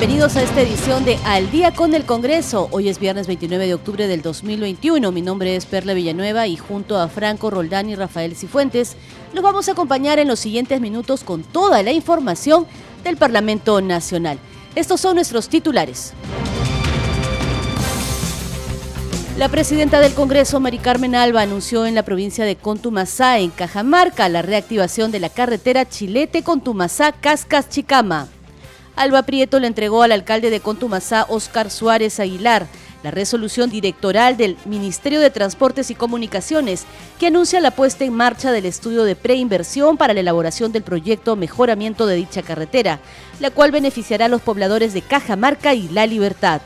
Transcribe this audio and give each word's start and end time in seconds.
Bienvenidos 0.00 0.36
a 0.36 0.42
esta 0.42 0.62
edición 0.62 1.04
de 1.04 1.18
Al 1.26 1.50
día 1.50 1.74
con 1.74 1.92
el 1.92 2.06
Congreso. 2.06 2.68
Hoy 2.70 2.88
es 2.88 2.98
viernes 2.98 3.26
29 3.26 3.66
de 3.66 3.74
octubre 3.74 4.08
del 4.08 4.22
2021. 4.22 5.12
Mi 5.12 5.20
nombre 5.20 5.56
es 5.56 5.66
Perla 5.66 5.92
Villanueva 5.92 6.46
y 6.46 6.56
junto 6.56 6.98
a 6.98 7.08
Franco 7.08 7.50
Roldán 7.50 7.90
y 7.90 7.96
Rafael 7.96 8.34
Cifuentes 8.34 8.96
los 9.34 9.44
vamos 9.44 9.68
a 9.68 9.72
acompañar 9.72 10.18
en 10.18 10.26
los 10.26 10.40
siguientes 10.40 10.80
minutos 10.80 11.22
con 11.22 11.42
toda 11.42 11.82
la 11.82 11.92
información 11.92 12.66
del 13.04 13.18
Parlamento 13.18 13.82
Nacional. 13.82 14.38
Estos 14.74 15.02
son 15.02 15.16
nuestros 15.16 15.50
titulares. 15.50 16.14
La 19.36 19.50
presidenta 19.50 20.00
del 20.00 20.14
Congreso, 20.14 20.60
Mari 20.60 20.78
Carmen 20.78 21.14
Alba, 21.14 21.42
anunció 21.42 21.84
en 21.84 21.94
la 21.94 22.04
provincia 22.04 22.46
de 22.46 22.56
Contumasá, 22.56 23.38
en 23.38 23.50
Cajamarca, 23.50 24.30
la 24.30 24.40
reactivación 24.40 25.12
de 25.12 25.20
la 25.20 25.28
carretera 25.28 25.86
Chilete-Contumasá-Cascas-Chicama. 25.86 28.39
Alba 29.00 29.22
Prieto 29.22 29.58
le 29.60 29.66
entregó 29.66 30.02
al 30.02 30.12
alcalde 30.12 30.50
de 30.50 30.60
Contumasá, 30.60 31.24
Oscar 31.30 31.70
Suárez 31.70 32.20
Aguilar, 32.20 32.66
la 33.02 33.10
resolución 33.10 33.70
directoral 33.70 34.36
del 34.36 34.58
Ministerio 34.66 35.20
de 35.20 35.30
Transportes 35.30 35.90
y 35.90 35.94
Comunicaciones 35.94 36.84
que 37.18 37.28
anuncia 37.28 37.62
la 37.62 37.70
puesta 37.70 38.04
en 38.04 38.12
marcha 38.12 38.52
del 38.52 38.66
estudio 38.66 39.04
de 39.04 39.16
preinversión 39.16 39.96
para 39.96 40.12
la 40.12 40.20
elaboración 40.20 40.70
del 40.70 40.82
proyecto 40.82 41.34
mejoramiento 41.34 42.04
de 42.04 42.16
dicha 42.16 42.42
carretera, 42.42 43.00
la 43.40 43.50
cual 43.50 43.70
beneficiará 43.70 44.26
a 44.26 44.28
los 44.28 44.42
pobladores 44.42 44.92
de 44.92 45.00
Cajamarca 45.00 45.72
y 45.72 45.88
La 45.88 46.06
Libertad. 46.06 46.60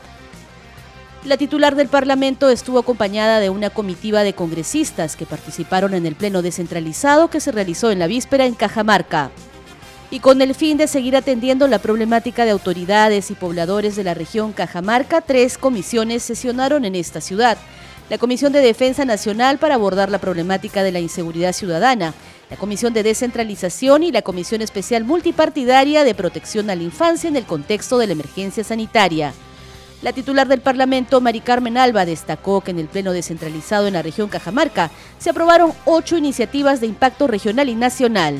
La 1.23 1.37
titular 1.37 1.77
del 1.77 1.87
Parlamento 1.87 2.49
estuvo 2.49 2.79
acompañada 2.79 3.39
de 3.39 3.49
una 3.49 3.69
comitiva 3.69 4.23
de 4.23 4.33
congresistas 4.33 5.15
que 5.15 5.25
participaron 5.25 5.93
en 5.93 6.05
el 6.05 6.15
pleno 6.15 6.41
descentralizado 6.41 7.29
que 7.29 7.39
se 7.39 7.53
realizó 7.53 7.91
en 7.91 7.99
la 7.99 8.07
víspera 8.07 8.45
en 8.45 8.55
Cajamarca 8.55 9.31
y 10.11 10.19
con 10.19 10.41
el 10.41 10.53
fin 10.55 10.77
de 10.77 10.87
seguir 10.87 11.15
atendiendo 11.15 11.67
la 11.67 11.79
problemática 11.79 12.45
de 12.45 12.51
autoridades 12.51 13.31
y 13.31 13.35
pobladores 13.35 13.95
de 13.95 14.03
la 14.03 14.13
región 14.13 14.53
Cajamarca, 14.53 15.21
tres 15.21 15.57
comisiones 15.57 16.23
sesionaron 16.23 16.85
en 16.85 16.95
esta 16.95 17.21
ciudad. 17.21 17.57
La 18.09 18.19
Comisión 18.19 18.53
de 18.53 18.61
Defensa 18.61 19.03
Nacional 19.03 19.57
para 19.57 19.75
abordar 19.75 20.11
la 20.11 20.19
problemática 20.19 20.83
de 20.83 20.91
la 20.91 20.99
inseguridad 20.99 21.53
ciudadana, 21.53 22.13
la 22.51 22.57
Comisión 22.57 22.93
de 22.93 23.01
Descentralización 23.01 24.03
y 24.03 24.11
la 24.11 24.21
Comisión 24.21 24.61
Especial 24.61 25.03
Multipartidaria 25.05 26.03
de 26.03 26.13
Protección 26.13 26.69
a 26.69 26.75
la 26.75 26.83
Infancia 26.83 27.27
en 27.27 27.35
el 27.35 27.45
contexto 27.45 27.97
de 27.97 28.05
la 28.05 28.13
emergencia 28.13 28.63
sanitaria. 28.63 29.33
La 30.03 30.13
titular 30.13 30.47
del 30.47 30.61
Parlamento, 30.61 31.19
Mari 31.19 31.39
Carmen 31.39 31.77
Alba, 31.77 32.05
destacó 32.05 32.61
que 32.61 32.69
en 32.69 32.77
el 32.77 32.87
Pleno 32.87 33.11
descentralizado 33.11 33.87
en 33.87 33.93
la 33.93 34.03
región 34.03 34.29
Cajamarca 34.29 34.91
se 35.17 35.31
aprobaron 35.31 35.73
ocho 35.85 36.15
iniciativas 36.15 36.81
de 36.81 36.85
impacto 36.85 37.25
regional 37.25 37.69
y 37.69 37.75
nacional. 37.75 38.37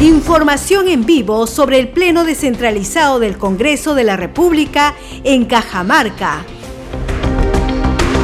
Información 0.00 0.86
en 0.86 1.04
vivo 1.04 1.48
sobre 1.48 1.80
el 1.80 1.88
Pleno 1.88 2.22
descentralizado 2.22 3.18
del 3.18 3.36
Congreso 3.36 3.96
de 3.96 4.04
la 4.04 4.16
República 4.16 4.94
en 5.24 5.44
Cajamarca. 5.44 6.44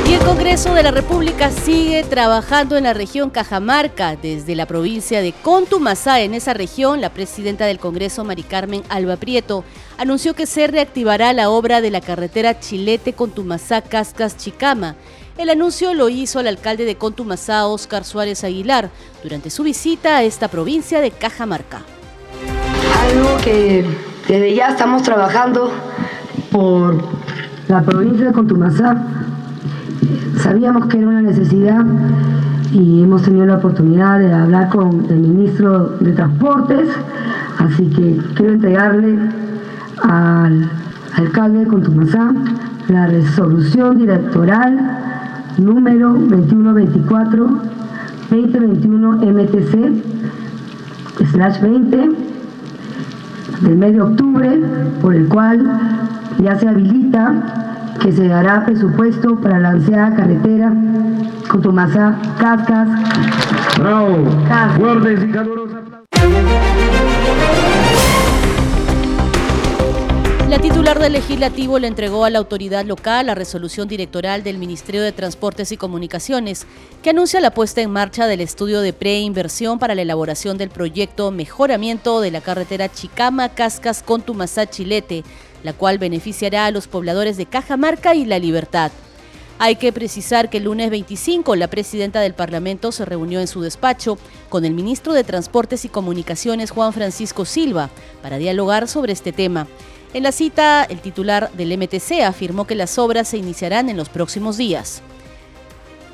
Y 0.08 0.12
el 0.12 0.20
Congreso 0.20 0.72
de 0.72 0.84
la 0.84 0.92
República 0.92 1.50
sigue 1.50 2.04
trabajando 2.04 2.76
en 2.76 2.84
la 2.84 2.94
región 2.94 3.30
Cajamarca, 3.30 4.14
desde 4.14 4.54
la 4.54 4.66
provincia 4.66 5.20
de 5.20 5.32
Contumasá. 5.32 6.20
En 6.20 6.34
esa 6.34 6.54
región, 6.54 7.00
la 7.00 7.12
presidenta 7.12 7.66
del 7.66 7.80
Congreso, 7.80 8.22
Mari 8.22 8.44
Carmen 8.44 8.84
Alba 8.88 9.16
Prieto, 9.16 9.64
anunció 9.98 10.34
que 10.34 10.46
se 10.46 10.68
reactivará 10.68 11.32
la 11.32 11.50
obra 11.50 11.80
de 11.80 11.90
la 11.90 12.00
carretera 12.00 12.60
Chilete-Contumasá-Cascas-Chicama 12.60 14.94
el 15.36 15.50
anuncio 15.50 15.94
lo 15.94 16.08
hizo 16.08 16.40
el 16.40 16.46
alcalde 16.46 16.84
de 16.84 16.96
Contumasá, 16.96 17.66
Oscar 17.66 18.04
Suárez 18.04 18.44
Aguilar, 18.44 18.90
durante 19.22 19.50
su 19.50 19.62
visita 19.62 20.18
a 20.18 20.22
esta 20.22 20.48
provincia 20.48 21.00
de 21.00 21.10
Cajamarca. 21.10 21.82
Algo 23.10 23.36
que 23.42 23.84
desde 24.28 24.54
ya 24.54 24.68
estamos 24.68 25.02
trabajando 25.02 25.72
por 26.50 26.96
la 27.68 27.82
provincia 27.82 28.26
de 28.26 28.32
Contumasá. 28.32 28.96
Sabíamos 30.40 30.86
que 30.86 30.98
era 30.98 31.08
una 31.08 31.22
necesidad 31.22 31.84
y 32.72 33.02
hemos 33.02 33.22
tenido 33.22 33.46
la 33.46 33.56
oportunidad 33.56 34.18
de 34.18 34.32
hablar 34.32 34.68
con 34.68 35.06
el 35.08 35.18
ministro 35.18 35.96
de 36.00 36.12
Transportes, 36.12 36.88
así 37.58 37.88
que 37.90 38.18
quiero 38.34 38.52
entregarle 38.52 39.18
al 40.02 40.70
alcalde 41.16 41.60
de 41.60 41.66
Contumasá 41.66 42.32
la 42.88 43.06
resolución 43.06 43.98
directoral 43.98 45.04
número 45.58 46.14
2124 46.14 47.60
2021 48.30 49.12
MTC 49.12 50.02
slash 51.30 51.60
20 51.60 52.10
del 53.62 53.76
mes 53.76 53.92
de 53.92 54.00
octubre 54.00 54.60
por 55.00 55.14
el 55.14 55.28
cual 55.28 55.64
ya 56.42 56.58
se 56.58 56.68
habilita 56.68 57.94
que 58.00 58.10
se 58.12 58.26
dará 58.28 58.64
presupuesto 58.64 59.36
para 59.36 59.60
la 59.60 59.70
ansiada 59.70 60.14
carretera 60.14 60.72
Cotomazá, 61.48 62.16
Cascas. 62.38 62.88
Bravo. 63.78 64.24
Cascas. 64.48 65.22
y 65.22 65.32
La 70.48 70.58
titular 70.60 70.98
del 70.98 71.14
legislativo 71.14 71.78
le 71.78 71.88
entregó 71.88 72.24
a 72.24 72.30
la 72.30 72.38
autoridad 72.38 72.84
local 72.84 73.26
la 73.26 73.34
resolución 73.34 73.88
directoral 73.88 74.44
del 74.44 74.58
Ministerio 74.58 75.02
de 75.02 75.10
Transportes 75.10 75.72
y 75.72 75.78
Comunicaciones 75.78 76.66
que 77.02 77.10
anuncia 77.10 77.40
la 77.40 77.52
puesta 77.52 77.80
en 77.80 77.90
marcha 77.90 78.26
del 78.26 78.42
estudio 78.42 78.82
de 78.82 78.92
preinversión 78.92 79.78
para 79.78 79.94
la 79.94 80.02
elaboración 80.02 80.58
del 80.58 80.68
proyecto 80.68 81.30
Mejoramiento 81.30 82.20
de 82.20 82.30
la 82.30 82.42
carretera 82.42 82.92
Chicama 82.92 83.48
Cascas 83.48 84.02
Contumasá 84.02 84.66
Chilete, 84.68 85.24
la 85.62 85.72
cual 85.72 85.98
beneficiará 85.98 86.66
a 86.66 86.70
los 86.70 86.88
pobladores 86.88 87.38
de 87.38 87.46
Cajamarca 87.46 88.14
y 88.14 88.26
La 88.26 88.38
Libertad. 88.38 88.92
Hay 89.58 89.76
que 89.76 89.92
precisar 89.92 90.50
que 90.50 90.58
el 90.58 90.64
lunes 90.64 90.90
25 90.90 91.56
la 91.56 91.68
presidenta 91.68 92.20
del 92.20 92.34
Parlamento 92.34 92.92
se 92.92 93.04
reunió 93.04 93.40
en 93.40 93.46
su 93.46 93.62
despacho 93.62 94.18
con 94.50 94.64
el 94.64 94.74
ministro 94.74 95.14
de 95.14 95.24
Transportes 95.24 95.84
y 95.84 95.88
Comunicaciones 95.88 96.70
Juan 96.70 96.92
Francisco 96.92 97.44
Silva 97.44 97.88
para 98.20 98.36
dialogar 98.36 98.88
sobre 98.88 99.12
este 99.12 99.32
tema. 99.32 99.68
En 100.14 100.22
la 100.22 100.30
cita, 100.30 100.84
el 100.84 101.00
titular 101.00 101.50
del 101.54 101.76
MTC 101.76 102.22
afirmó 102.24 102.68
que 102.68 102.76
las 102.76 102.98
obras 102.98 103.26
se 103.26 103.36
iniciarán 103.36 103.88
en 103.88 103.96
los 103.96 104.08
próximos 104.08 104.56
días. 104.56 105.02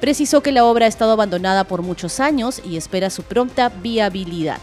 Precisó 0.00 0.42
que 0.42 0.52
la 0.52 0.64
obra 0.64 0.86
ha 0.86 0.88
estado 0.88 1.12
abandonada 1.12 1.64
por 1.64 1.82
muchos 1.82 2.18
años 2.18 2.62
y 2.64 2.78
espera 2.78 3.10
su 3.10 3.24
pronta 3.24 3.68
viabilidad. 3.68 4.56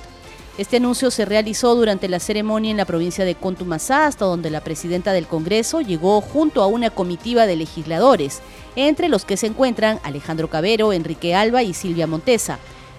Este 0.58 0.78
anuncio 0.78 1.12
se 1.12 1.24
realizó 1.24 1.76
durante 1.76 2.09
la 2.09 2.20
ceremonia 2.20 2.72
en 2.72 2.78
la 2.78 2.86
provincia 2.86 3.26
de 3.26 3.36
Contumasá, 3.36 4.08
hasta 4.08 4.26
donde 4.26 4.50
la 4.50 4.62
presidenta 4.62 5.14
del 5.14 5.28
Congreso 5.28 5.82
llegó 5.82 6.20
junto 6.20 6.64
a 6.64 6.67
una 6.67 6.90
comitiva 6.90 7.46
de 7.46 7.58
legisladores, 7.58 8.41
entre 8.76 9.08
los 9.08 9.23
que 9.23 9.38
se 9.38 9.46
encuentran 9.46 10.00
Alejandro 10.02 10.50
Cabero, 10.50 10.94
Enrique 10.94 11.35
Alba 11.35 11.61
y 11.61 11.76
Silvia 11.76 12.08
Montesa. 12.08 12.58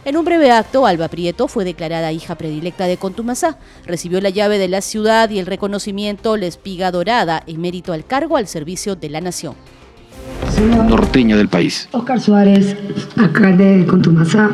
En 0.09 0.17
un 0.17 0.25
breve 0.25 0.51
acto, 0.51 0.87
Alba 0.87 1.09
Prieto 1.09 1.49
fue 1.49 1.67
declarada 1.67 2.13
hija 2.13 2.35
predilecta 2.35 2.87
de 2.87 2.97
Contumasá. 2.97 3.59
Recibió 3.85 4.23
la 4.23 4.31
llave 4.31 4.57
de 4.57 4.67
la 4.67 4.81
ciudad 4.81 5.29
y 5.29 5.39
el 5.39 5.45
reconocimiento 5.45 6.39
La 6.39 6.47
Espiga 6.47 6.91
Dorada 6.91 7.43
en 7.47 7.61
mérito 7.61 7.93
al 7.93 8.07
cargo 8.07 8.39
al 8.39 8.47
servicio 8.47 8.97
de 8.97 9.11
la 9.11 9.21
nación. 9.21 9.53
norteño 10.89 11.37
del 11.37 11.49
país. 11.49 11.91
Oscar 11.93 12.19
Suárez, 12.23 12.75
alcalde 13.19 13.81
de 13.81 13.87
Contumasá, 13.87 14.51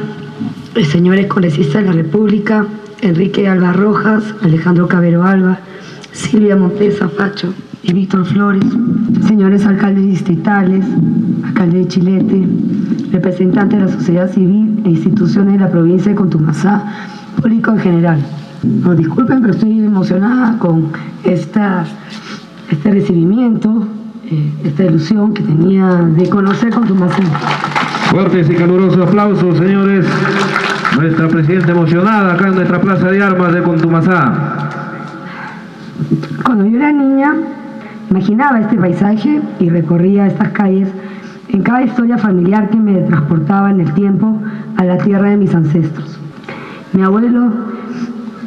el 0.75 0.87
señor 0.87 1.25
congresista 1.29 1.79
de 1.79 1.85
la 1.85 1.93
República, 1.93 2.67
Enrique 3.03 3.47
Alba 3.47 3.75
Rojas, 3.75 4.25
Alejandro 4.43 4.89
Cabero 4.89 5.23
Alba, 5.23 5.61
Silvia 6.11 6.57
Montesa 6.57 7.09
Facho 7.09 7.55
y 7.85 7.93
Víctor 7.93 8.27
Flores, 8.27 8.65
señores 9.29 9.65
alcaldes 9.65 10.05
distritales, 10.05 10.85
alcalde 11.45 11.79
de 11.79 11.87
Chilete, 11.87 12.45
representantes 13.25 13.79
de 13.79 13.87
la 13.87 13.91
sociedad 13.91 14.31
civil 14.31 14.83
e 14.85 14.91
instituciones 14.91 15.55
de 15.55 15.61
la 15.61 15.71
provincia 15.71 16.11
de 16.11 16.17
Contumasá, 16.17 16.85
público 17.41 17.71
en 17.71 17.79
general. 17.79 18.19
Nos 18.63 18.99
disculpen, 18.99 19.41
pero 19.41 19.55
estoy 19.55 19.79
emocionada 19.83 20.59
con 20.59 20.89
esta, 21.25 21.85
este 22.71 22.91
recibimiento 22.91 23.87
eh, 24.31 24.53
esta 24.65 24.85
ilusión 24.85 25.33
que 25.33 25.43
tenía 25.43 25.87
de 25.87 26.29
conocer 26.29 26.71
con 26.71 26.87
tu 26.87 26.95
Fuertes 28.11 28.51
y 28.51 28.55
calurosos 28.55 29.09
aplausos, 29.09 29.57
señores. 29.59 30.07
Nuestra 30.99 31.29
presidenta 31.29 31.73
emocionada 31.73 32.35
acá 32.35 32.49
en 32.49 32.55
nuestra 32.57 32.81
plaza 32.81 33.11
de 33.11 33.23
armas 33.23 33.53
de 33.55 33.63
Contumazá. 33.63 34.69
Cuando 36.45 36.67
yo 36.67 36.77
era 36.77 36.93
niña, 36.93 37.35
imaginaba 38.11 38.61
este 38.61 38.77
paisaje 38.77 39.41
y 39.61 39.71
recorría 39.71 40.27
estas 40.27 40.51
calles 40.51 40.89
en 41.55 41.63
cada 41.63 41.83
historia 41.83 42.19
familiar 42.19 42.69
que 42.69 42.77
me 42.77 43.01
transportaba 43.03 43.71
en 43.71 43.81
el 43.81 43.95
tiempo 43.95 44.41
a 44.77 44.85
la 44.85 44.99
tierra 44.99 45.31
de 45.31 45.37
mis 45.37 45.55
ancestros. 45.55 46.19
Mi 46.93 47.03
abuelo, 47.03 47.49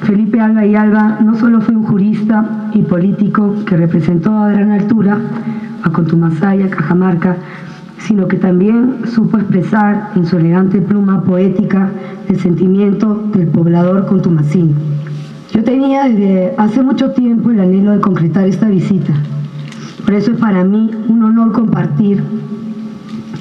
Felipe 0.02 0.42
Alba 0.42 0.66
y 0.66 0.76
Alba, 0.76 1.20
no 1.22 1.38
solo 1.38 1.62
fue 1.62 1.74
un 1.74 1.86
jurista 1.86 2.70
y 2.74 2.82
político 2.82 3.64
que 3.66 3.78
representó 3.78 4.38
a 4.38 4.52
gran 4.52 4.72
altura 4.72 5.18
a 5.84 5.90
Contumazá 5.90 6.54
y 6.58 6.64
a 6.64 6.70
Cajamarca, 6.70 7.38
sino 8.00 8.28
que 8.28 8.36
también 8.36 8.98
supo 9.06 9.38
expresar 9.38 10.12
en 10.16 10.26
su 10.26 10.36
elegante 10.36 10.82
pluma 10.82 11.24
poética 11.24 11.90
el 12.28 12.38
sentimiento 12.38 13.30
del 13.34 13.48
poblador 13.48 14.06
contumacín. 14.08 14.76
Yo 15.54 15.64
tenía 15.64 16.10
desde 16.10 16.54
hace 16.58 16.84
mucho 16.84 17.12
tiempo 17.12 17.52
el 17.52 17.62
anhelo 17.62 17.92
de 17.92 18.02
concretar 18.02 18.46
esta 18.50 18.68
visita. 18.68 19.14
Por 20.04 20.14
eso 20.14 20.32
es 20.32 20.38
para 20.40 20.66
mí 20.66 20.92
un 21.08 21.24
honor 21.24 21.54
compartir 21.54 22.22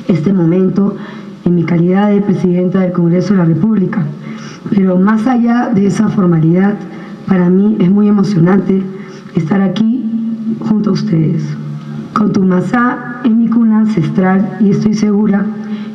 este 0.09 0.33
momento 0.33 0.97
en 1.45 1.55
mi 1.55 1.65
calidad 1.65 2.11
de 2.11 2.21
presidenta 2.21 2.81
del 2.81 2.93
Congreso 2.93 3.35
de 3.35 3.39
la 3.39 3.45
República. 3.45 4.05
Pero 4.71 4.97
más 4.97 5.27
allá 5.27 5.71
de 5.75 5.87
esa 5.87 6.09
formalidad, 6.09 6.75
para 7.27 7.49
mí 7.49 7.77
es 7.81 7.91
muy 7.91 8.09
emocionante 8.09 8.83
estar 9.35 9.61
aquí 9.61 10.05
junto 10.61 10.91
a 10.91 10.93
ustedes. 10.95 11.45
Contumazá 12.15 13.21
es 13.25 13.31
mi 13.31 13.49
cuna 13.49 13.81
ancestral 13.81 14.57
y 14.61 14.71
estoy 14.71 14.95
segura 14.95 15.45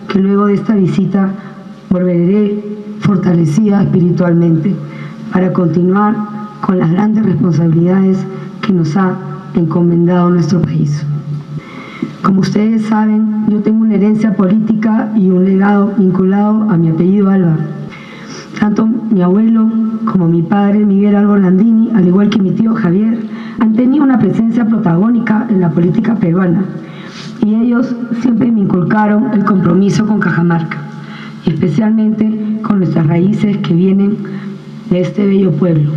que 0.08 0.20
luego 0.20 0.48
de 0.48 0.56
esta 0.56 0.76
visita 0.76 1.30
volveré 1.90 2.64
fortalecida 3.00 3.84
espiritualmente 3.84 4.76
para 5.34 5.52
continuar 5.52 6.16
con 6.62 6.78
las 6.78 6.92
grandes 6.92 7.26
responsabilidades 7.26 8.20
que 8.62 8.74
nos 8.74 8.96
ha 8.96 9.16
encomendado 9.56 10.30
nuestro 10.30 10.62
país. 10.62 11.04
Como 12.24 12.42
ustedes 12.42 12.84
saben, 12.84 13.46
yo 13.50 13.62
tengo 13.62 13.82
una 13.82 13.96
herencia 13.96 14.36
política 14.36 15.12
y 15.16 15.32
un 15.32 15.44
legado 15.44 15.94
vinculado 15.98 16.70
a 16.70 16.78
mi 16.78 16.90
apellido 16.90 17.32
Alba. 17.32 17.58
Tanto 18.60 18.86
mi 18.86 19.24
abuelo 19.24 19.68
como 20.06 20.28
mi 20.28 20.44
padre 20.44 20.86
Miguel 20.86 21.16
Alba 21.16 21.40
Landini, 21.40 21.90
al 21.96 22.08
igual 22.08 22.30
que 22.30 22.40
mi 22.40 22.52
tío 22.52 22.76
Javier, 22.76 23.18
han 23.60 23.74
tenido 23.74 24.04
una 24.04 24.20
presencia 24.20 24.66
protagónica 24.66 25.48
en 25.50 25.62
la 25.62 25.72
política 25.72 26.14
peruana 26.14 26.64
y 27.44 27.56
ellos 27.56 27.96
siempre 28.22 28.52
me 28.52 28.62
inculcaron 28.62 29.34
el 29.34 29.44
compromiso 29.44 30.06
con 30.06 30.20
Cajamarca, 30.20 30.78
especialmente 31.48 32.60
con 32.62 32.80
nuestras 32.80 33.08
raíces 33.08 33.58
que 33.58 33.74
vienen 33.74 34.18
de 34.92 35.02
este 35.02 35.26
bello 35.26 35.52
pueblo. 35.54 35.92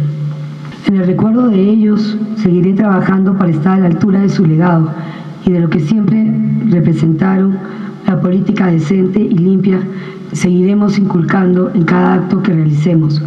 En 0.86 0.96
el 0.96 1.06
recuerdo 1.06 1.48
de 1.48 1.60
ellos 1.60 2.16
seguiré 2.36 2.72
trabajando 2.72 3.36
para 3.36 3.50
estar 3.50 3.74
a 3.74 3.80
la 3.80 3.86
altura 3.86 4.20
de 4.20 4.30
su 4.30 4.46
legado 4.46 4.90
y 5.46 5.52
de 5.52 5.60
lo 5.60 5.70
que 5.70 5.80
siempre 5.80 6.32
representaron 6.68 7.58
la 8.06 8.20
política 8.20 8.66
decente 8.66 9.20
y 9.20 9.36
limpia, 9.36 9.80
seguiremos 10.32 10.98
inculcando 10.98 11.70
en 11.74 11.84
cada 11.84 12.14
acto 12.14 12.42
que 12.42 12.52
realicemos 12.52 13.22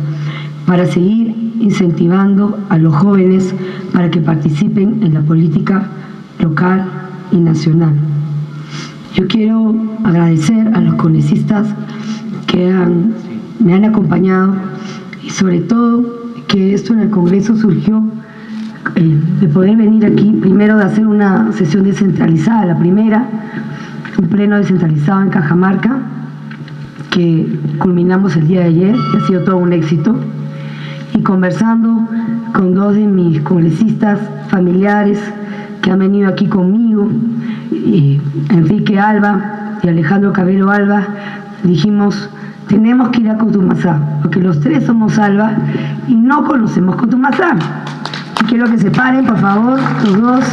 para 0.66 0.86
seguir 0.86 1.36
incentivando 1.60 2.58
a 2.70 2.78
los 2.78 2.94
jóvenes 2.96 3.54
para 3.94 4.12
que 4.12 4.20
participen 4.20 5.02
en 5.04 5.14
la 5.14 5.22
política 5.22 5.88
local 6.40 6.86
y 7.32 7.38
nacional. 7.38 7.94
Yo 9.16 9.28
quiero 9.28 9.76
agradecer 10.04 10.68
a 10.76 10.82
los 10.82 10.96
congresistas 10.96 11.68
que 12.46 12.72
me 13.60 13.74
han 13.74 13.86
acompañado 13.86 14.56
y 15.24 15.30
sobre 15.30 15.62
todo 15.62 16.28
que 16.48 16.74
esto 16.74 16.94
en 16.94 17.00
el 17.00 17.10
Congreso 17.10 17.56
surgió 17.56 18.04
eh, 18.96 19.20
de 19.42 19.48
poder 19.48 19.76
venir 19.76 20.06
aquí, 20.06 20.32
primero 20.42 20.78
de 20.78 20.86
hacer 20.86 21.08
una 21.08 21.52
sesión 21.52 21.84
descentralizada, 21.84 22.66
la 22.66 22.78
primera, 22.78 23.26
un 24.18 24.28
pleno 24.28 24.58
descentralizado 24.58 25.22
en 25.22 25.30
Cajamarca, 25.30 25.98
que 27.12 27.60
culminamos 27.80 28.36
el 28.36 28.48
día 28.48 28.62
de 28.62 28.68
ayer, 28.68 28.96
y 28.96 29.18
ha 29.18 29.28
sido 29.28 29.44
todo 29.44 29.58
un 29.58 29.74
éxito 29.74 30.16
y 31.14 31.22
conversando 31.22 32.08
con 32.54 32.74
dos 32.76 32.96
de 32.96 33.06
mis 33.08 33.42
congresistas 33.42 34.20
familiares 34.50 35.20
que 35.82 35.92
han 35.92 36.00
venido 36.00 36.30
aquí 36.30 36.48
conmigo, 36.48 37.10
Enrique 38.50 39.00
Alba 39.00 39.80
y 39.82 39.90
Alejandro 39.90 40.34
Cabello 40.34 40.70
Alba, 40.70 41.08
dijimos, 41.64 42.30
tenemos 42.68 43.10
que 43.10 43.22
ir 43.22 43.30
a 43.30 43.38
Cotumazá, 43.38 44.00
porque 44.22 44.42
los 44.42 44.60
tres 44.60 44.86
somos 44.86 45.18
Alba 45.18 45.52
y 46.08 46.16
no 46.16 46.44
conocemos 46.44 46.96
Cotumazá. 46.98 47.56
Y 48.48 48.50
quiero 48.50 48.70
que 48.70 48.78
se 48.78 48.90
paren, 48.92 49.26
por 49.26 49.40
favor, 49.40 49.80
los 50.06 50.22
dos. 50.22 50.46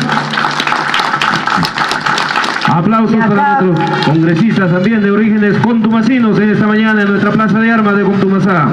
Aplausos 2.67 3.17
para 3.17 3.61
nuestros 3.61 3.91
congresistas 4.05 4.73
también 4.73 5.03
de 5.03 5.11
orígenes 5.11 5.57
contumacinos 5.59 6.39
en 6.41 6.51
esta 6.51 6.67
mañana 6.67 7.03
en 7.03 7.09
nuestra 7.09 7.31
plaza 7.31 7.61
de 7.61 7.71
armas 7.71 7.97
de 7.97 8.03
Contumazá. 8.03 8.69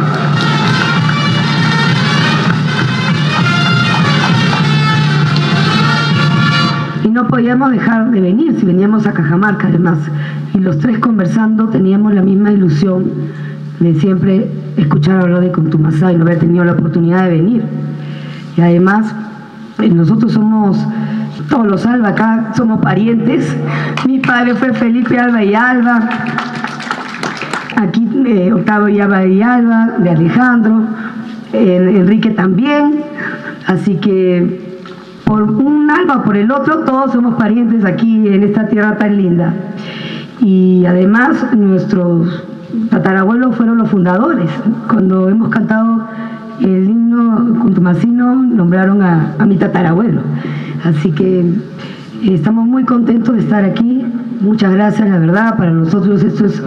no 7.12 7.28
podíamos 7.28 7.72
dejar 7.72 8.10
de 8.10 8.22
venir 8.22 8.56
si 8.58 8.66
veníamos 8.66 9.06
a 9.06 9.12
Cajamarca 9.12 9.68
además. 9.68 10.00
Y 10.54 10.60
los 10.60 10.80
tres 10.80 10.98
conversando 11.00 11.68
teníamos 11.68 12.14
la 12.14 12.22
misma 12.22 12.52
ilusión 12.52 13.12
de 13.80 13.94
siempre 13.96 14.50
escuchar 14.78 15.22
hablar 15.22 15.42
de 15.42 15.52
Contumazá 15.52 16.14
y 16.14 16.16
no 16.16 16.24
haber 16.24 16.40
tenido 16.40 16.64
la 16.64 16.72
oportunidad 16.72 17.26
de 17.26 17.30
venir. 17.32 17.64
Y 18.58 18.62
además, 18.62 19.14
eh, 19.80 19.90
nosotros 19.90 20.34
somos, 20.34 20.78
todos 21.50 21.68
los 21.68 21.86
Alba 21.86 22.10
acá, 22.10 22.52
somos 22.56 22.82
parientes. 22.82 23.56
Mi 24.08 24.20
padre 24.20 24.56
fue 24.56 24.74
Felipe 24.74 25.18
Alba 25.18 25.44
y 25.44 25.56
Alba. 25.56 26.10
Aquí 27.78 28.08
eh, 28.26 28.54
Octavio 28.54 28.90
y 28.90 29.00
Alba 29.00 29.26
y 29.26 29.42
Alba, 29.42 29.86
de 30.00 30.10
Alejandro. 30.10 30.88
Enrique 31.54 32.32
también. 32.32 33.04
Así 33.68 33.96
que 33.96 34.72
por 35.26 35.44
un 35.44 35.90
alma 35.90 36.24
por 36.24 36.36
el 36.36 36.52
otro, 36.52 36.80
todos 36.80 37.14
somos 37.14 37.36
parientes 37.36 37.86
aquí 37.86 38.28
en 38.28 38.44
esta 38.44 38.68
tierra 38.68 38.98
tan 38.98 39.18
linda. 39.18 39.54
Y 40.42 40.86
además 40.86 41.56
nuestros 41.56 42.44
tatarabuelos 42.90 43.56
fueron 43.56 43.78
los 43.78 43.90
fundadores. 43.90 44.50
Cuando 44.90 45.30
hemos 45.30 45.50
cantado 45.50 46.08
el 46.64 46.90
himno 46.90 47.60
contumacino, 47.60 48.36
nombraron 48.36 49.02
a, 49.02 49.36
mi 49.48 49.58
tatarabuelo. 49.58 50.22
Así 50.84 51.12
que 51.12 51.40
eh, 51.40 51.46
estamos 52.24 52.68
muy 52.68 52.84
contentos 52.84 53.36
de 53.36 53.42
estar 53.42 53.64
aquí. 53.66 54.06
Muchas 54.42 54.74
gracias, 54.74 55.10
la 55.10 55.20
verdad, 55.20 55.58
para 55.58 55.72
nosotros 55.72 56.24
esto 56.24 56.46
es, 56.46 56.62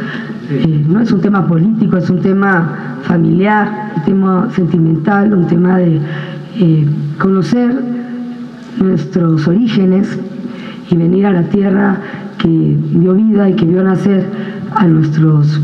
eh, 0.50 0.84
no 0.88 1.00
es 1.00 1.10
un 1.12 1.20
tema 1.20 1.46
político, 1.46 1.96
es 1.96 2.08
un 2.10 2.20
tema 2.20 2.98
familiar, 3.02 3.92
un 3.96 4.02
tema 4.04 4.48
sentimental, 4.54 5.32
un 5.32 5.46
tema 5.46 5.78
de 5.78 6.00
eh, 6.56 6.86
conocer 7.18 7.74
nuestros 8.80 9.46
orígenes 9.48 10.18
y 10.90 10.96
venir 10.96 11.26
a 11.26 11.32
la 11.32 11.42
tierra 11.44 11.98
que 12.38 12.48
dio 12.48 13.14
vida 13.14 13.48
y 13.48 13.54
que 13.54 13.64
vio 13.64 13.82
nacer 13.82 14.26
a 14.74 14.86
nuestros 14.86 15.60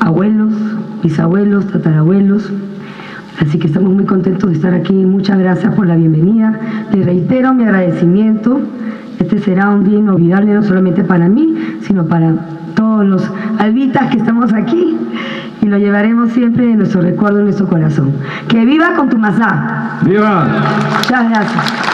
abuelos, 0.00 0.52
bisabuelos, 1.02 1.66
tatarabuelos. 1.68 2.52
Así 3.40 3.58
que 3.58 3.66
estamos 3.66 3.92
muy 3.92 4.04
contentos 4.04 4.50
de 4.50 4.56
estar 4.56 4.74
aquí. 4.74 4.92
Muchas 4.92 5.38
gracias 5.38 5.74
por 5.74 5.86
la 5.86 5.96
bienvenida. 5.96 6.58
Les 6.92 7.04
reitero 7.04 7.52
mi 7.54 7.64
agradecimiento. 7.64 8.60
Este 9.18 9.38
será 9.38 9.70
un 9.70 9.84
día 9.84 9.98
inolvidable 9.98 10.54
no 10.54 10.62
solamente 10.62 11.04
para 11.04 11.28
mí, 11.28 11.54
sino 11.82 12.06
para 12.06 12.34
todos 12.74 13.04
los 13.04 13.30
albitas 13.58 14.10
que 14.10 14.18
estamos 14.18 14.52
aquí 14.52 14.96
y 15.62 15.66
lo 15.66 15.78
llevaremos 15.78 16.30
siempre 16.32 16.70
en 16.70 16.78
nuestro 16.78 17.00
recuerdo, 17.00 17.38
en 17.38 17.44
nuestro 17.44 17.66
corazón. 17.66 18.12
¡Que 18.48 18.64
viva 18.64 18.94
con 18.94 19.08
tu 19.08 19.16
masá! 19.16 19.98
¡Viva! 20.02 20.46
Muchas 20.98 21.30
gracias. 21.30 21.93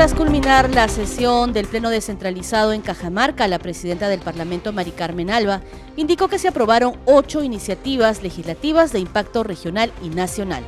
Tras 0.00 0.14
culminar 0.14 0.70
la 0.70 0.88
sesión 0.88 1.52
del 1.52 1.66
Pleno 1.66 1.90
descentralizado 1.90 2.72
en 2.72 2.80
Cajamarca, 2.80 3.46
la 3.48 3.58
presidenta 3.58 4.08
del 4.08 4.20
Parlamento, 4.20 4.72
Mari 4.72 4.92
Carmen 4.92 5.30
Alba, 5.30 5.60
indicó 5.94 6.28
que 6.28 6.38
se 6.38 6.48
aprobaron 6.48 6.94
ocho 7.04 7.42
iniciativas 7.42 8.22
legislativas 8.22 8.92
de 8.92 9.00
impacto 9.00 9.44
regional 9.44 9.92
y 10.02 10.08
nacional. 10.08 10.64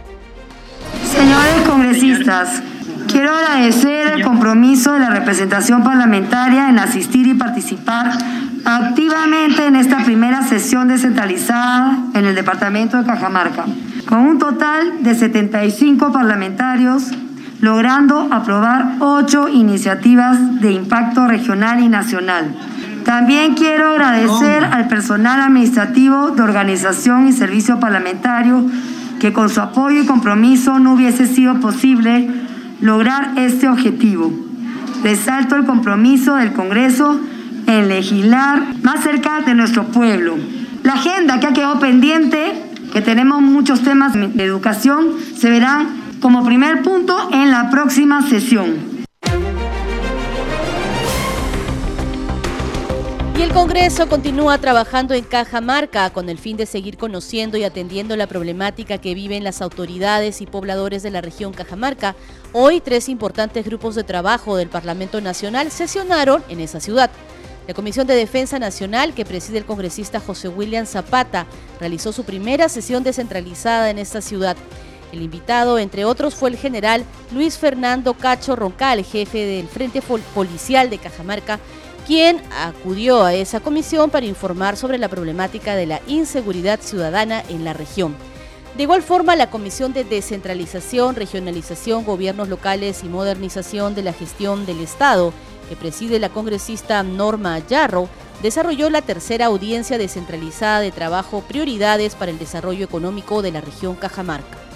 Señores 1.06 1.66
congresistas, 1.66 2.62
quiero 3.10 3.34
agradecer 3.34 4.08
el 4.08 4.22
compromiso 4.22 4.92
de 4.92 4.98
la 4.98 5.08
representación 5.08 5.82
parlamentaria 5.82 6.68
en 6.68 6.78
asistir 6.78 7.26
y 7.26 7.32
participar 7.32 8.12
activamente 8.66 9.64
en 9.64 9.76
esta 9.76 10.04
primera 10.04 10.46
sesión 10.46 10.88
descentralizada 10.88 12.04
en 12.12 12.26
el 12.26 12.34
departamento 12.34 12.98
de 12.98 13.06
Cajamarca. 13.06 13.64
con 14.04 14.18
un 14.18 14.38
total 14.38 15.02
de 15.02 15.14
75 15.14 16.12
parlamentarios, 16.12 17.12
logrando 17.62 18.26
aprobar 18.32 18.96
ocho 18.98 19.48
iniciativas 19.48 20.60
de 20.60 20.72
impacto 20.72 21.28
regional 21.28 21.80
y 21.80 21.88
nacional. 21.88 22.52
También 23.04 23.54
quiero 23.54 23.90
agradecer 23.90 24.64
al 24.64 24.88
personal 24.88 25.40
administrativo 25.40 26.32
de 26.32 26.42
organización 26.42 27.28
y 27.28 27.32
servicio 27.32 27.78
parlamentario 27.78 28.66
que 29.20 29.32
con 29.32 29.48
su 29.48 29.60
apoyo 29.60 30.02
y 30.02 30.06
compromiso 30.06 30.80
no 30.80 30.94
hubiese 30.94 31.28
sido 31.28 31.60
posible 31.60 32.28
lograr 32.80 33.34
este 33.36 33.68
objetivo. 33.68 34.32
Resalto 35.04 35.54
el 35.54 35.64
compromiso 35.64 36.34
del 36.34 36.52
Congreso 36.52 37.20
en 37.68 37.86
legislar 37.86 38.60
más 38.82 39.04
cerca 39.04 39.40
de 39.42 39.54
nuestro 39.54 39.84
pueblo. 39.84 40.34
La 40.82 40.94
agenda 40.94 41.38
que 41.38 41.46
ha 41.46 41.52
quedado 41.52 41.78
pendiente, 41.78 42.60
que 42.92 43.02
tenemos 43.02 43.40
muchos 43.40 43.82
temas 43.82 44.14
de 44.14 44.44
educación, 44.44 45.10
se 45.36 45.48
verán 45.48 46.01
como 46.22 46.44
primer 46.44 46.82
punto 46.82 47.16
en 47.32 47.50
la 47.50 47.68
próxima 47.68 48.26
sesión. 48.28 49.02
Y 53.36 53.42
el 53.42 53.52
Congreso 53.52 54.08
continúa 54.08 54.56
trabajando 54.58 55.14
en 55.14 55.24
Cajamarca 55.24 56.10
con 56.10 56.28
el 56.28 56.38
fin 56.38 56.56
de 56.56 56.64
seguir 56.64 56.96
conociendo 56.96 57.58
y 57.58 57.64
atendiendo 57.64 58.16
la 58.16 58.28
problemática 58.28 58.98
que 58.98 59.14
viven 59.14 59.42
las 59.42 59.60
autoridades 59.60 60.40
y 60.40 60.46
pobladores 60.46 61.02
de 61.02 61.10
la 61.10 61.20
región 61.20 61.52
Cajamarca. 61.52 62.14
Hoy 62.52 62.80
tres 62.80 63.08
importantes 63.08 63.64
grupos 63.64 63.96
de 63.96 64.04
trabajo 64.04 64.56
del 64.56 64.68
Parlamento 64.68 65.20
Nacional 65.20 65.72
sesionaron 65.72 66.44
en 66.48 66.60
esa 66.60 66.78
ciudad. 66.78 67.10
La 67.66 67.74
Comisión 67.74 68.06
de 68.06 68.14
Defensa 68.14 68.60
Nacional, 68.60 69.12
que 69.12 69.24
preside 69.24 69.58
el 69.58 69.64
congresista 69.64 70.20
José 70.20 70.48
William 70.48 70.86
Zapata, 70.86 71.46
realizó 71.80 72.12
su 72.12 72.22
primera 72.22 72.68
sesión 72.68 73.02
descentralizada 73.02 73.90
en 73.90 73.98
esta 73.98 74.20
ciudad. 74.20 74.56
El 75.12 75.20
invitado, 75.20 75.78
entre 75.78 76.06
otros, 76.06 76.34
fue 76.34 76.48
el 76.48 76.56
general 76.56 77.04
Luis 77.32 77.58
Fernando 77.58 78.14
Cacho 78.14 78.56
Roncal, 78.56 79.04
jefe 79.04 79.44
del 79.44 79.68
Frente 79.68 80.00
Policial 80.34 80.88
de 80.88 80.96
Cajamarca, 80.96 81.60
quien 82.06 82.40
acudió 82.58 83.22
a 83.22 83.34
esa 83.34 83.60
comisión 83.60 84.10
para 84.10 84.26
informar 84.26 84.76
sobre 84.76 84.96
la 84.96 85.08
problemática 85.08 85.76
de 85.76 85.86
la 85.86 86.00
inseguridad 86.06 86.80
ciudadana 86.80 87.42
en 87.48 87.62
la 87.64 87.74
región. 87.74 88.16
De 88.76 88.84
igual 88.84 89.02
forma, 89.02 89.36
la 89.36 89.50
Comisión 89.50 89.92
de 89.92 90.02
Descentralización, 90.02 91.14
Regionalización, 91.14 92.06
Gobiernos 92.06 92.48
Locales 92.48 93.04
y 93.04 93.08
Modernización 93.08 93.94
de 93.94 94.02
la 94.02 94.14
Gestión 94.14 94.64
del 94.64 94.80
Estado, 94.80 95.34
que 95.68 95.76
preside 95.76 96.18
la 96.18 96.30
congresista 96.30 97.02
Norma 97.02 97.58
Yarro, 97.58 98.08
desarrolló 98.42 98.88
la 98.88 99.02
tercera 99.02 99.46
audiencia 99.46 99.98
descentralizada 99.98 100.80
de 100.80 100.90
trabajo 100.90 101.42
Prioridades 101.46 102.14
para 102.14 102.30
el 102.30 102.38
Desarrollo 102.38 102.86
Económico 102.86 103.42
de 103.42 103.52
la 103.52 103.60
región 103.60 103.94
Cajamarca. 103.94 104.71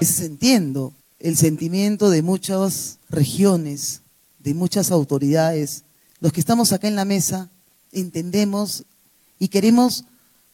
Entiendo 0.00 0.92
el 1.18 1.36
sentimiento 1.36 2.10
de 2.10 2.22
muchas 2.22 2.98
regiones, 3.10 4.02
de 4.38 4.54
muchas 4.54 4.90
autoridades 4.90 5.84
los 6.20 6.32
que 6.32 6.40
estamos 6.40 6.72
acá 6.72 6.88
en 6.88 6.96
la 6.96 7.04
mesa 7.04 7.48
entendemos 7.92 8.84
y 9.38 9.48
queremos 9.48 10.04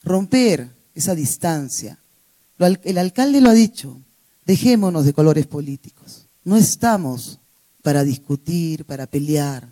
romper 0.03 0.71
esa 0.95 1.15
distancia. 1.15 1.99
El 2.59 2.99
alcalde 2.99 3.41
lo 3.41 3.51
ha 3.51 3.55
dicho, 3.55 3.99
dejémonos 4.45 5.05
de 5.05 5.15
colores 5.15 5.47
políticos. 5.47 6.27
No 6.45 6.57
estamos 6.57 7.39
para 7.83 8.05
discutir, 8.05 8.85
para 8.85 9.07
pelear. 9.07 9.69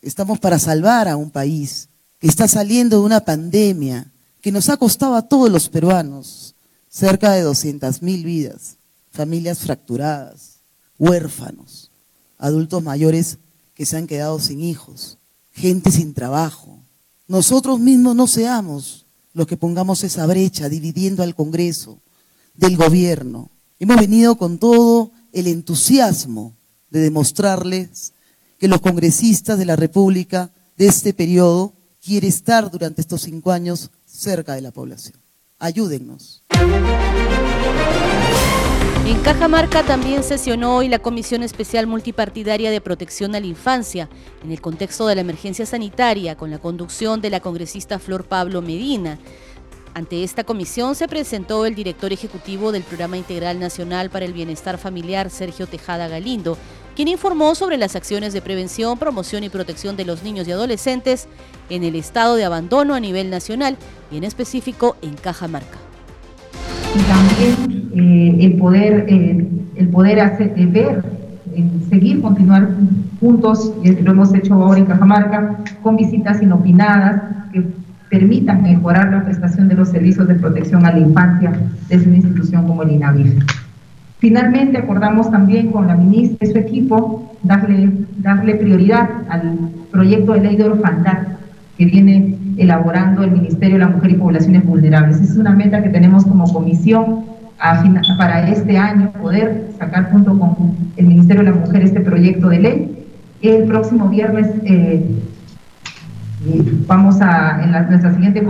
Estamos 0.00 0.38
para 0.38 0.58
salvar 0.58 1.08
a 1.08 1.16
un 1.16 1.30
país 1.30 1.88
que 2.18 2.26
está 2.26 2.48
saliendo 2.48 2.98
de 2.98 3.06
una 3.06 3.20
pandemia 3.20 4.10
que 4.40 4.50
nos 4.50 4.68
ha 4.70 4.76
costado 4.76 5.14
a 5.14 5.28
todos 5.28 5.50
los 5.50 5.68
peruanos 5.68 6.54
cerca 6.88 7.32
de 7.32 7.42
200 7.42 8.02
mil 8.02 8.24
vidas, 8.24 8.77
familias 9.10 9.58
fracturadas, 9.60 10.60
huérfanos, 10.98 11.90
adultos 12.36 12.82
mayores 12.82 13.38
que 13.74 13.86
se 13.86 13.96
han 13.96 14.06
quedado 14.06 14.40
sin 14.40 14.60
hijos 14.60 15.18
gente 15.58 15.90
sin 15.90 16.14
trabajo. 16.14 16.78
Nosotros 17.26 17.78
mismos 17.78 18.16
no 18.16 18.26
seamos 18.26 19.06
los 19.34 19.46
que 19.46 19.58
pongamos 19.58 20.02
esa 20.04 20.24
brecha 20.26 20.68
dividiendo 20.68 21.22
al 21.22 21.34
Congreso 21.34 22.00
del 22.54 22.76
gobierno. 22.76 23.50
Hemos 23.78 23.96
venido 23.96 24.36
con 24.36 24.58
todo 24.58 25.12
el 25.32 25.46
entusiasmo 25.46 26.54
de 26.90 27.00
demostrarles 27.00 28.14
que 28.58 28.68
los 28.68 28.80
congresistas 28.80 29.58
de 29.58 29.66
la 29.66 29.76
República 29.76 30.50
de 30.76 30.86
este 30.86 31.12
periodo 31.12 31.74
quieren 32.02 32.28
estar 32.28 32.70
durante 32.70 33.02
estos 33.02 33.22
cinco 33.22 33.52
años 33.52 33.90
cerca 34.06 34.54
de 34.54 34.62
la 34.62 34.70
población. 34.70 35.16
Ayúdennos. 35.58 36.42
En 39.08 39.22
Cajamarca 39.22 39.82
también 39.84 40.22
sesionó 40.22 40.76
hoy 40.76 40.88
la 40.88 40.98
Comisión 40.98 41.42
Especial 41.42 41.86
Multipartidaria 41.86 42.70
de 42.70 42.82
Protección 42.82 43.34
a 43.34 43.40
la 43.40 43.46
Infancia, 43.46 44.06
en 44.44 44.52
el 44.52 44.60
contexto 44.60 45.06
de 45.06 45.14
la 45.14 45.22
emergencia 45.22 45.64
sanitaria, 45.64 46.36
con 46.36 46.50
la 46.50 46.58
conducción 46.58 47.22
de 47.22 47.30
la 47.30 47.40
congresista 47.40 47.98
Flor 47.98 48.24
Pablo 48.24 48.60
Medina. 48.60 49.18
Ante 49.94 50.24
esta 50.24 50.44
comisión 50.44 50.94
se 50.94 51.08
presentó 51.08 51.64
el 51.64 51.74
director 51.74 52.12
ejecutivo 52.12 52.70
del 52.70 52.82
Programa 52.82 53.16
Integral 53.16 53.58
Nacional 53.58 54.10
para 54.10 54.26
el 54.26 54.34
Bienestar 54.34 54.76
Familiar, 54.76 55.30
Sergio 55.30 55.66
Tejada 55.66 56.06
Galindo, 56.08 56.58
quien 56.94 57.08
informó 57.08 57.54
sobre 57.54 57.78
las 57.78 57.96
acciones 57.96 58.34
de 58.34 58.42
prevención, 58.42 58.98
promoción 58.98 59.42
y 59.42 59.48
protección 59.48 59.96
de 59.96 60.04
los 60.04 60.22
niños 60.22 60.46
y 60.48 60.52
adolescentes 60.52 61.28
en 61.70 61.82
el 61.82 61.96
estado 61.96 62.36
de 62.36 62.44
abandono 62.44 62.92
a 62.92 63.00
nivel 63.00 63.30
nacional 63.30 63.78
y 64.12 64.18
en 64.18 64.24
específico 64.24 64.96
en 65.00 65.14
Cajamarca 65.14 65.78
también 67.06 67.67
eh, 68.00 68.36
el 68.38 68.52
poder, 68.54 69.06
eh, 69.08 69.44
el 69.74 69.88
poder 69.88 70.20
hacer, 70.20 70.52
eh, 70.54 70.66
ver, 70.66 71.02
seguir, 71.90 72.20
continuar 72.20 72.68
juntos, 73.18 73.74
lo 73.82 74.12
hemos 74.12 74.32
hecho 74.32 74.54
ahora 74.54 74.78
en 74.78 74.86
Cajamarca, 74.86 75.56
con 75.82 75.96
visitas 75.96 76.40
inopinadas 76.40 77.20
que 77.52 77.64
permitan 78.08 78.62
mejorar 78.62 79.10
la 79.10 79.24
prestación 79.24 79.66
de 79.66 79.74
los 79.74 79.88
servicios 79.88 80.28
de 80.28 80.36
protección 80.36 80.86
a 80.86 80.92
la 80.92 81.00
infancia 81.00 81.52
desde 81.88 82.06
una 82.06 82.18
institución 82.18 82.68
como 82.68 82.84
el 82.84 82.92
INAVIF. 82.92 83.34
Finalmente, 84.20 84.78
acordamos 84.78 85.28
también 85.32 85.72
con 85.72 85.88
la 85.88 85.96
ministra 85.96 86.46
y 86.46 86.52
su 86.52 86.58
equipo 86.58 87.34
darle, 87.42 87.90
darle 88.18 88.54
prioridad 88.54 89.08
al 89.28 89.58
proyecto 89.90 90.34
de 90.34 90.40
ley 90.40 90.56
de 90.56 90.64
orfandad 90.64 91.18
que 91.76 91.84
viene 91.84 92.36
elaborando 92.58 93.24
el 93.24 93.32
Ministerio 93.32 93.74
de 93.74 93.84
la 93.84 93.88
Mujer 93.88 94.12
y 94.12 94.14
Poblaciones 94.14 94.64
Vulnerables. 94.64 95.20
Es 95.20 95.36
una 95.36 95.50
meta 95.50 95.82
que 95.82 95.88
tenemos 95.88 96.24
como 96.24 96.44
comisión 96.52 97.37
para 98.16 98.48
este 98.48 98.76
año 98.78 99.10
poder 99.12 99.68
sacar 99.78 100.10
junto 100.10 100.38
con 100.38 100.76
el 100.96 101.06
Ministerio 101.06 101.42
de 101.44 101.50
la 101.50 101.56
Mujer 101.56 101.82
este 101.82 102.00
proyecto 102.00 102.48
de 102.48 102.58
ley. 102.58 103.06
El 103.42 103.64
próximo 103.64 104.08
viernes 104.08 104.48
eh, 104.64 105.04
vamos 106.86 107.20
a, 107.20 107.60
en 107.62 107.70
nuestra 107.88 108.14
siguiente, 108.14 108.44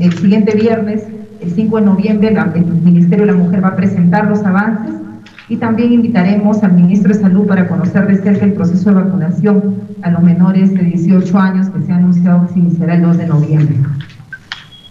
el 0.00 0.12
siguiente 0.14 0.56
viernes, 0.56 1.04
el 1.40 1.50
5 1.50 1.76
de 1.76 1.84
noviembre, 1.84 2.28
el 2.28 2.64
Ministerio 2.64 3.26
de 3.26 3.32
la 3.32 3.38
Mujer 3.38 3.62
va 3.62 3.68
a 3.68 3.76
presentar 3.76 4.26
los 4.26 4.42
avances 4.44 4.94
y 5.48 5.56
también 5.56 5.92
invitaremos 5.92 6.62
al 6.62 6.72
ministro 6.72 7.12
de 7.12 7.20
Salud 7.20 7.46
para 7.46 7.68
conocer 7.68 8.06
de 8.06 8.16
cerca 8.16 8.44
el 8.44 8.54
proceso 8.54 8.90
de 8.90 8.96
vacunación 8.96 9.76
a 10.02 10.10
los 10.10 10.22
menores 10.22 10.74
de 10.74 10.82
18 10.82 11.38
años 11.38 11.68
que 11.68 11.82
se 11.82 11.92
ha 11.92 11.96
anunciado 11.96 12.46
que 12.46 12.54
se 12.54 12.58
iniciará 12.58 12.94
el 12.94 13.02
2 13.02 13.18
de 13.18 13.26
noviembre. 13.26 13.76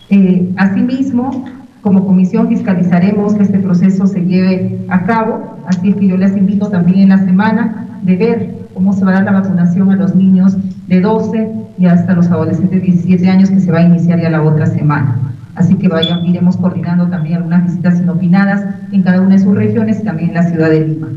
Eh, 0.09 0.53
asimismo, 0.55 1.45
como 1.85 2.03
comisión 2.03 2.47
fiscalizaremos 2.47 3.35
que 3.35 3.43
este 3.43 3.59
proceso 3.59 4.07
se 4.07 4.25
lleve 4.25 4.79
a 4.89 5.03
cabo, 5.03 5.59
así 5.67 5.93
que 5.93 6.07
yo 6.07 6.17
les 6.17 6.35
invito 6.35 6.67
también 6.69 7.01
en 7.01 7.09
la 7.09 7.19
semana 7.19 7.85
de 8.01 8.15
ver 8.15 8.55
cómo 8.73 8.91
se 8.91 9.05
va 9.05 9.11
a 9.11 9.13
dar 9.13 9.25
la 9.25 9.33
vacunación 9.33 9.91
a 9.91 9.95
los 9.95 10.15
niños 10.15 10.57
de 10.87 10.99
12 10.99 11.47
y 11.77 11.85
hasta 11.85 12.15
los 12.15 12.25
adolescentes 12.31 12.81
de 12.81 12.87
17 12.87 13.29
años 13.29 13.51
que 13.51 13.59
se 13.59 13.71
va 13.71 13.77
a 13.77 13.81
iniciar 13.83 14.19
ya 14.19 14.31
la 14.31 14.41
otra 14.41 14.65
semana. 14.65 15.15
Así 15.53 15.75
que 15.75 15.87
vayan, 15.87 16.25
iremos 16.25 16.57
coordinando 16.57 17.05
también 17.05 17.35
algunas 17.35 17.65
visitas 17.65 17.99
inopinadas 17.99 18.65
en 18.91 19.03
cada 19.03 19.21
una 19.21 19.35
de 19.35 19.43
sus 19.43 19.55
regiones 19.55 19.99
y 19.99 20.05
también 20.05 20.29
en 20.29 20.35
la 20.37 20.49
ciudad 20.49 20.71
de 20.71 20.87
Lima. 20.87 21.09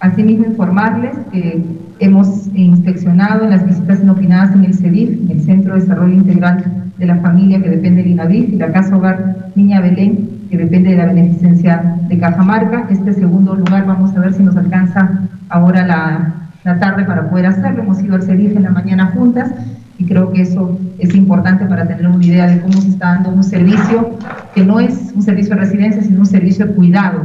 Asimismo, 0.00 0.44
informarles 0.44 1.16
que 1.32 1.64
hemos 1.98 2.46
inspeccionado 2.54 3.48
las 3.48 3.64
visitas 3.66 4.02
inopinadas 4.02 4.54
en 4.54 4.64
el 4.66 4.74
CEDIF, 4.74 5.18
en 5.22 5.30
el 5.30 5.40
Centro 5.40 5.74
de 5.74 5.80
Desarrollo 5.80 6.12
Integral 6.12 6.87
de 6.98 7.06
la 7.06 7.16
Familia, 7.16 7.62
que 7.62 7.70
depende 7.70 8.02
del 8.02 8.12
INAVIF, 8.12 8.50
y 8.50 8.56
la 8.56 8.72
Casa 8.72 8.96
Hogar 8.96 9.50
Niña 9.54 9.80
Belén, 9.80 10.28
que 10.50 10.58
depende 10.58 10.90
de 10.90 10.96
la 10.96 11.06
beneficencia 11.06 11.96
de 12.08 12.18
Cajamarca. 12.18 12.86
Este 12.90 13.12
segundo 13.14 13.54
lugar 13.54 13.86
vamos 13.86 14.14
a 14.16 14.20
ver 14.20 14.32
si 14.32 14.42
nos 14.42 14.56
alcanza 14.56 15.20
ahora 15.48 15.86
la, 15.86 16.34
la 16.64 16.78
tarde 16.78 17.04
para 17.04 17.30
poder 17.30 17.46
hacerlo. 17.46 17.82
Hemos 17.82 18.02
ido 18.02 18.16
al 18.16 18.22
CEDIF 18.22 18.56
en 18.56 18.64
la 18.64 18.70
mañana 18.70 19.12
juntas 19.14 19.52
y 19.98 20.04
creo 20.04 20.32
que 20.32 20.42
eso 20.42 20.78
es 20.98 21.14
importante 21.14 21.66
para 21.66 21.86
tener 21.86 22.06
una 22.06 22.24
idea 22.24 22.46
de 22.46 22.60
cómo 22.60 22.80
se 22.80 22.88
está 22.88 23.14
dando 23.14 23.30
un 23.30 23.42
servicio 23.42 24.16
que 24.54 24.64
no 24.64 24.80
es 24.80 25.12
un 25.14 25.22
servicio 25.22 25.54
de 25.54 25.60
residencia, 25.60 26.02
sino 26.02 26.20
un 26.20 26.26
servicio 26.26 26.66
de 26.66 26.74
cuidado, 26.74 27.20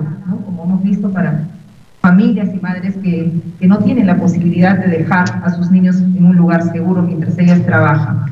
como 0.45 0.63
hemos 0.63 0.83
visto 0.83 1.11
para 1.11 1.41
familias 2.01 2.49
y 2.53 2.59
madres 2.59 2.95
que, 2.97 3.31
que 3.59 3.67
no 3.67 3.77
tienen 3.79 4.07
la 4.07 4.17
posibilidad 4.17 4.77
de 4.77 4.87
dejar 4.87 5.25
a 5.43 5.51
sus 5.51 5.71
niños 5.71 5.97
en 6.01 6.25
un 6.25 6.35
lugar 6.35 6.63
seguro 6.71 7.01
mientras 7.01 7.37
ellas 7.37 7.63
trabajan. 7.65 8.25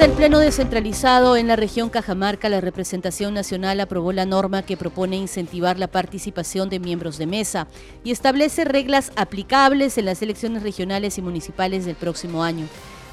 Durante 0.00 0.14
el 0.14 0.30
pleno 0.30 0.38
descentralizado 0.38 1.36
en 1.36 1.46
la 1.46 1.56
región 1.56 1.90
Cajamarca, 1.90 2.48
la 2.48 2.62
representación 2.62 3.34
nacional 3.34 3.80
aprobó 3.80 4.12
la 4.12 4.24
norma 4.24 4.62
que 4.62 4.78
propone 4.78 5.16
incentivar 5.16 5.78
la 5.78 5.88
participación 5.88 6.70
de 6.70 6.80
miembros 6.80 7.18
de 7.18 7.26
mesa 7.26 7.68
y 8.02 8.10
establece 8.10 8.64
reglas 8.64 9.12
aplicables 9.16 9.98
en 9.98 10.06
las 10.06 10.22
elecciones 10.22 10.62
regionales 10.62 11.18
y 11.18 11.20
municipales 11.20 11.84
del 11.84 11.96
próximo 11.96 12.42
año. 12.42 12.66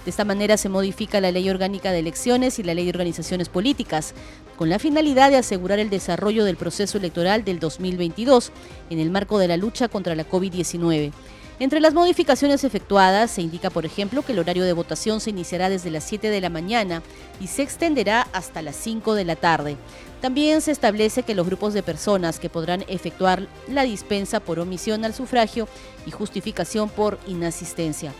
De 0.05 0.11
esta 0.11 0.23
manera 0.23 0.55
se 0.55 0.69
modifica 0.69 1.19
la 1.19 1.33
Ley 1.33 1.49
Orgánica 1.49 1.91
de 1.91 1.99
Elecciones 1.99 2.57
y 2.57 2.63
la 2.63 2.73
Ley 2.73 2.85
de 2.85 2.91
Organizaciones 2.91 3.49
Políticas, 3.49 4.13
con 4.55 4.69
la 4.69 4.79
finalidad 4.79 5.29
de 5.29 5.35
asegurar 5.35 5.79
el 5.79 5.89
desarrollo 5.89 6.45
del 6.45 6.55
proceso 6.55 6.97
electoral 6.97 7.43
del 7.43 7.59
2022 7.59 8.53
en 8.89 8.99
el 8.99 9.11
marco 9.11 9.39
de 9.39 9.49
la 9.49 9.57
lucha 9.57 9.89
contra 9.89 10.15
la 10.15 10.25
COVID-19. 10.25 11.11
Entre 11.59 11.79
las 11.79 11.95
modificaciones 11.95 12.63
efectuadas 12.63 13.31
se 13.31 13.41
indica, 13.41 13.71
por 13.71 13.83
ejemplo, 13.83 14.21
que 14.21 14.33
el 14.33 14.39
horario 14.39 14.63
de 14.63 14.73
votación 14.73 15.19
se 15.19 15.31
iniciará 15.31 15.69
desde 15.69 15.89
las 15.89 16.03
7 16.03 16.29
de 16.29 16.39
la 16.39 16.51
mañana 16.51 17.01
y 17.41 17.47
se 17.47 17.63
extenderá 17.63 18.27
hasta 18.31 18.61
las 18.61 18.75
5 18.75 19.15
de 19.15 19.25
la 19.25 19.35
tarde. 19.35 19.75
También 20.21 20.61
se 20.61 20.71
establece 20.71 21.23
que 21.23 21.33
los 21.33 21.47
grupos 21.47 21.73
de 21.73 21.81
personas 21.81 22.39
que 22.39 22.49
podrán 22.49 22.85
efectuar 22.87 23.47
la 23.67 23.83
dispensa 23.83 24.39
por 24.39 24.59
omisión 24.59 25.03
al 25.03 25.15
sufragio 25.15 25.67
y 26.05 26.11
justificación 26.11 26.89
por 26.89 27.17
inasistencia. 27.25 28.13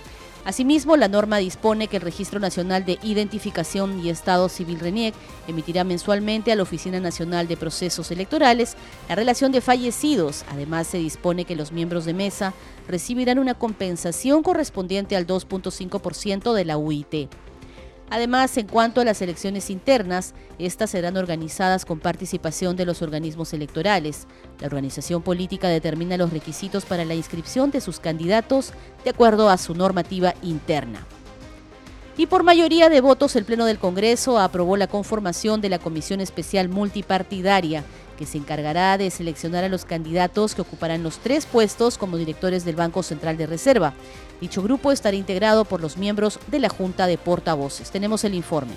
Asimismo, 0.47 0.95
la 0.95 1.09
norma 1.09 1.39
dispone 1.39 1.89
que 1.89 1.97
el 1.97 2.03
Registro 2.03 2.39
Nacional 2.39 2.85
de 2.85 2.97
Identificación 3.03 3.99
y 3.99 4.09
Estado 4.09 4.47
Civil 4.47 4.79
RENIEC 4.79 5.13
emitirá 5.45 5.83
mensualmente 5.83 6.53
a 6.53 6.55
la 6.55 6.63
Oficina 6.63 7.01
Nacional 7.01 7.49
de 7.49 7.57
Procesos 7.57 8.11
Electorales 8.11 8.77
la 9.09 9.15
relación 9.15 9.51
de 9.51 9.59
fallecidos. 9.59 10.45
Además, 10.49 10.87
se 10.87 10.99
dispone 10.99 11.43
que 11.43 11.57
los 11.57 11.73
miembros 11.73 12.05
de 12.05 12.13
mesa 12.13 12.53
recibirán 12.87 13.39
una 13.39 13.55
compensación 13.55 14.41
correspondiente 14.41 15.17
al 15.17 15.27
2.5% 15.27 16.53
de 16.53 16.63
la 16.63 16.77
UIT. 16.77 17.27
Además, 18.09 18.57
en 18.57 18.67
cuanto 18.67 19.01
a 19.01 19.05
las 19.05 19.21
elecciones 19.21 19.69
internas, 19.69 20.33
estas 20.59 20.91
serán 20.91 21.17
organizadas 21.17 21.83
con 21.83 21.99
participación 21.99 22.77
de 22.77 22.85
los 22.85 23.01
organismos 23.01 23.53
electorales. 23.53 24.27
La 24.59 24.67
organización 24.67 25.21
política 25.21 25.67
determina 25.67 26.15
los 26.15 26.31
requisitos 26.31 26.85
para 26.85 27.03
la 27.03 27.15
inscripción 27.15 27.69
de 27.69 27.81
sus 27.81 27.99
candidatos 27.99 28.71
de 29.03 29.09
acuerdo 29.09 29.49
a 29.49 29.57
su 29.57 29.75
normativa 29.75 30.33
interna. 30.41 31.05
Y 32.17 32.25
por 32.25 32.41
mayoría 32.41 32.89
de 32.89 32.99
votos, 32.99 33.35
el 33.35 33.45
Pleno 33.45 33.65
del 33.65 33.77
Congreso 33.77 34.39
aprobó 34.39 34.75
la 34.75 34.87
conformación 34.87 35.61
de 35.61 35.69
la 35.69 35.77
Comisión 35.77 36.19
Especial 36.19 36.67
Multipartidaria 36.67 37.83
que 38.17 38.25
se 38.25 38.39
encargará 38.39 38.97
de 38.97 39.11
seleccionar 39.11 39.63
a 39.63 39.69
los 39.69 39.85
candidatos 39.85 40.55
que 40.55 40.61
ocuparán 40.61 41.03
los 41.03 41.19
tres 41.19 41.45
puestos 41.45 41.99
como 41.99 42.17
directores 42.17 42.65
del 42.65 42.75
Banco 42.75 43.03
Central 43.03 43.37
de 43.37 43.45
Reserva. 43.45 43.93
Dicho 44.41 44.63
grupo 44.63 44.91
estará 44.91 45.15
integrado 45.15 45.65
por 45.65 45.81
los 45.81 45.97
miembros 45.97 46.39
de 46.47 46.57
la 46.57 46.69
Junta 46.69 47.05
de 47.05 47.19
Portavoces. 47.19 47.91
Tenemos 47.91 48.23
el 48.23 48.33
informe. 48.33 48.73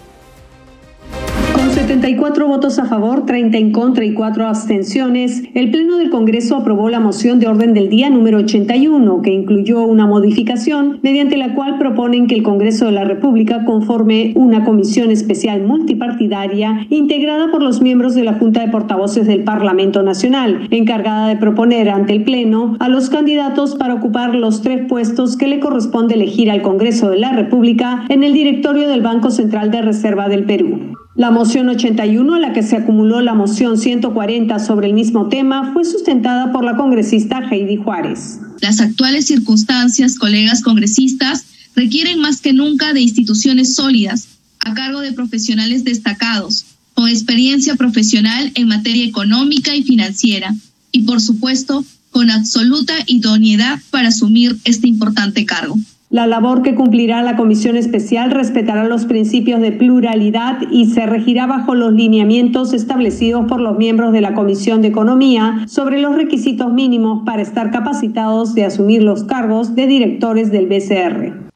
74 1.80 2.46
votos 2.46 2.78
a 2.78 2.84
favor, 2.84 3.25
30 3.25 3.56
en 3.56 3.72
contra 3.72 4.04
y 4.04 4.12
4 4.12 4.46
abstenciones, 4.46 5.42
el 5.54 5.70
Pleno 5.70 5.96
del 5.96 6.10
Congreso 6.10 6.56
aprobó 6.56 6.90
la 6.90 7.00
moción 7.00 7.40
de 7.40 7.49
orden 7.49 7.72
del 7.72 7.88
día 7.88 8.10
número 8.10 8.37
81, 8.37 9.22
que 9.22 9.32
incluyó 9.32 9.82
una 9.84 10.06
modificación 10.06 11.00
mediante 11.02 11.38
la 11.38 11.54
cual 11.54 11.78
proponen 11.78 12.26
que 12.26 12.34
el 12.34 12.42
Congreso 12.42 12.84
de 12.84 12.92
la 12.92 13.04
República 13.04 13.64
conforme 13.64 14.34
una 14.37 14.62
comisión 14.62 15.10
especial 15.10 15.62
multipartidaria 15.62 16.87
integrada 16.90 17.50
por 17.50 17.62
los 17.62 17.80
miembros 17.80 18.14
de 18.14 18.25
la 18.25 18.34
Junta 18.34 18.60
de 18.60 18.68
Portavoces 18.68 19.26
del 19.26 19.42
Parlamento 19.42 20.02
Nacional, 20.02 20.68
encargada 20.70 21.28
de 21.28 21.37
proponer 21.37 21.88
ante 21.88 22.12
el 22.12 22.25
Pleno 22.25 22.76
a 22.78 22.90
los 22.90 23.08
candidatos 23.08 23.75
para 23.75 23.94
ocupar 23.94 24.34
los 24.34 24.60
tres 24.60 24.87
puestos 24.87 25.38
que 25.38 25.49
le 25.49 25.60
corresponde 25.60 26.14
elegir 26.14 26.50
al 26.50 26.60
Congreso 26.60 27.08
de 27.08 27.18
la 27.18 27.32
República 27.32 28.04
en 28.10 28.22
el 28.22 28.34
directorio 28.34 28.87
del 28.87 29.00
Banco 29.00 29.30
Central 29.30 29.70
de 29.70 29.80
Reserva 29.80 30.28
del 30.28 30.44
Perú. 30.44 31.00
La 31.21 31.31
moción 31.31 31.69
81, 31.69 32.35
a 32.35 32.39
la 32.39 32.55
que 32.55 32.62
se 32.62 32.77
acumuló 32.77 33.21
la 33.21 33.35
moción 33.35 33.77
140 33.77 34.59
sobre 34.59 34.87
el 34.87 34.95
mismo 34.95 35.29
tema, 35.29 35.75
fue 35.75 35.85
sustentada 35.85 36.50
por 36.50 36.65
la 36.65 36.79
congresista 36.79 37.43
Heidi 37.50 37.76
Juárez. 37.76 38.39
Las 38.63 38.80
actuales 38.80 39.26
circunstancias, 39.26 40.17
colegas 40.17 40.63
congresistas, 40.63 41.45
requieren 41.76 42.21
más 42.21 42.41
que 42.41 42.54
nunca 42.54 42.95
de 42.95 43.02
instituciones 43.02 43.75
sólidas, 43.75 44.28
a 44.61 44.73
cargo 44.73 45.00
de 45.00 45.13
profesionales 45.13 45.85
destacados, 45.85 46.65
con 46.95 47.06
experiencia 47.11 47.75
profesional 47.75 48.50
en 48.54 48.69
materia 48.69 49.04
económica 49.04 49.76
y 49.76 49.83
financiera, 49.83 50.54
y 50.91 51.02
por 51.02 51.21
supuesto, 51.21 51.85
con 52.13 52.30
absoluta 52.30 52.95
idoneidad 53.06 53.78
para 53.91 54.09
asumir 54.09 54.56
este 54.65 54.89
importante 54.89 55.45
cargo. 55.45 55.76
La 56.12 56.26
labor 56.26 56.62
que 56.62 56.75
cumplirá 56.75 57.23
la 57.23 57.36
comisión 57.36 57.76
especial 57.76 58.32
respetará 58.32 58.82
los 58.82 59.04
principios 59.04 59.60
de 59.60 59.70
pluralidad 59.70 60.58
y 60.68 60.86
se 60.86 61.06
regirá 61.06 61.46
bajo 61.46 61.76
los 61.76 61.92
lineamientos 61.92 62.73
establecidos 62.73 63.44
por 63.46 63.60
los 63.60 63.78
miembros 63.78 64.12
de 64.12 64.20
la 64.20 64.34
Comisión 64.34 64.82
de 64.82 64.88
Economía 64.88 65.66
sobre 65.68 66.00
los 66.00 66.16
requisitos 66.16 66.73
mínimos 66.73 67.23
para 67.25 67.42
estar 67.42 67.70
capacitados 67.70 68.56
de 68.56 68.64
asumir 68.64 69.04
los 69.04 69.23
cargos 69.23 69.76
de 69.76 69.86
directores 69.86 70.50
del 70.50 70.66
BCR. 70.66 71.50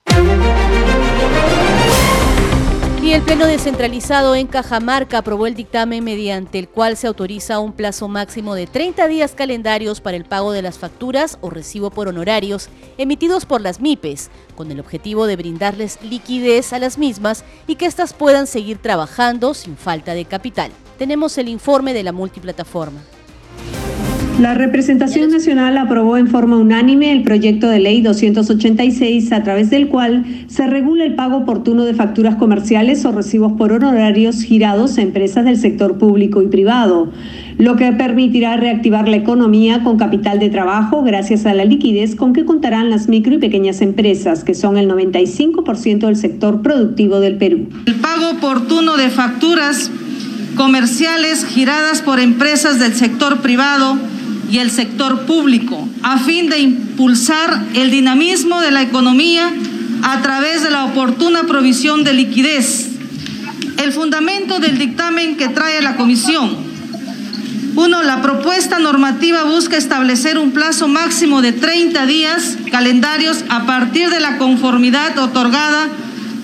Y 3.05 3.13
el 3.13 3.21
Pleno 3.21 3.47
descentralizado 3.47 4.35
en 4.35 4.47
Cajamarca 4.47 5.19
aprobó 5.19 5.47
el 5.47 5.55
dictamen 5.55 6.03
mediante 6.03 6.59
el 6.59 6.71
cual 6.71 6.97
se 6.97 7.07
autoriza 7.07 7.59
un 7.59 7.75
plazo 7.75 8.09
máximo 8.09 8.55
de 8.55 8.67
30 8.67 9.07
días 9.09 9.33
calendarios 9.33 10.01
para 10.01 10.17
el 10.17 10.25
pago 10.25 10.53
de 10.53 10.63
las 10.63 10.79
facturas 10.79 11.37
o 11.43 11.51
recibo 11.51 11.91
por 11.91 12.09
honorarios 12.09 12.71
emitidos 12.97 13.45
por 13.45 13.61
las 13.61 13.83
MIPES, 13.83 14.31
con 14.57 14.71
el 14.71 14.81
objetivo 14.81 15.27
de 15.27 15.37
brindarles 15.37 15.99
liquidez 16.01 16.73
a 16.73 16.79
las 16.79 16.97
mismas 16.97 17.45
y 17.67 17.75
que 17.75 17.85
éstas 17.85 18.15
puedan 18.15 18.47
seguir 18.47 18.79
trabajando 18.79 19.53
sin 19.53 19.77
falta 19.77 20.15
de 20.15 20.25
capital. 20.25 20.73
Tenemos 20.97 21.37
el 21.37 21.49
informe 21.49 21.93
de 21.93 22.05
la 22.05 22.13
multiplataforma. 22.13 23.03
La 24.41 24.53
representación 24.53 25.31
nacional 25.31 25.79
aprobó 25.79 26.17
en 26.17 26.27
forma 26.27 26.57
unánime 26.57 27.13
el 27.13 27.23
proyecto 27.23 27.69
de 27.69 27.79
ley 27.79 28.03
286 28.03 29.31
a 29.31 29.45
través 29.45 29.71
del 29.71 29.87
cual 29.87 30.25
se 30.49 30.67
regula 30.67 31.05
el 31.05 31.15
pago 31.15 31.37
oportuno 31.37 31.85
de 31.85 31.95
facturas 31.95 32.35
comerciales 32.35 33.05
o 33.05 33.13
recibos 33.13 33.53
por 33.53 33.71
honorarios 33.71 34.43
girados 34.43 34.99
a 34.99 35.03
empresas 35.03 35.45
del 35.45 35.57
sector 35.57 35.99
público 35.99 36.43
y 36.43 36.49
privado, 36.49 37.13
lo 37.59 37.77
que 37.77 37.93
permitirá 37.93 38.57
reactivar 38.57 39.07
la 39.07 39.15
economía 39.15 39.85
con 39.85 39.99
capital 39.99 40.41
de 40.41 40.51
trabajo 40.51 41.05
gracias 41.05 41.47
a 41.47 41.55
la 41.55 41.65
liquidez 41.65 42.17
con 42.17 42.33
que 42.33 42.45
contarán 42.45 42.91
las 42.91 43.09
micro 43.09 43.35
y 43.35 43.39
pequeñas 43.39 43.83
empresas, 43.83 44.43
que 44.43 44.55
son 44.55 44.79
el 44.79 44.91
95% 44.91 46.07
del 46.07 46.17
sector 46.17 46.61
productivo 46.61 47.21
del 47.21 47.37
Perú. 47.37 47.69
El 47.87 47.95
pago 47.95 48.31
oportuno 48.31 48.97
de 48.97 49.11
facturas 49.11 49.93
comerciales 50.57 51.45
giradas 51.45 52.03
por 52.03 52.19
empresas 52.19 52.81
del 52.81 52.95
sector 52.95 53.41
privado 53.41 53.97
y 54.55 54.61
el 54.61 54.71
sector 54.71 55.27
público, 55.27 55.89
a 56.05 56.17
fin 56.17 56.49
de 56.49 56.61
impulsar 56.61 57.61
el 57.75 57.91
dinamismo 57.91 58.61
de 58.61 58.71
la 58.71 58.83
economía 58.83 59.53
a 60.05 60.23
través 60.23 60.63
de 60.63 60.71
la 60.71 60.85
oportuna 60.85 61.43
provisión 61.43 62.05
de 62.05 62.13
liquidez. 62.13 62.91
El 63.79 63.91
fundamento 63.93 64.61
del 64.61 64.79
dictamen 64.79 65.37
que 65.37 65.49
trae 65.49 65.83
la 65.83 65.97
Comisión. 65.97 66.57
Uno, 67.75 68.05
la 68.05 68.23
propuesta 68.23 68.79
normativa 68.79 69.43
busca 69.43 69.77
establecer 69.77 70.39
un 70.39 70.53
plazo 70.53 70.87
máximo 70.87 71.43
de 71.43 71.51
30 71.51 72.07
días 72.07 72.57
calendarios 72.71 73.45
a 73.49 73.67
partir 73.67 74.09
de 74.09 74.21
la 74.21 74.39
conformidad 74.39 75.19
otorgada 75.19 75.89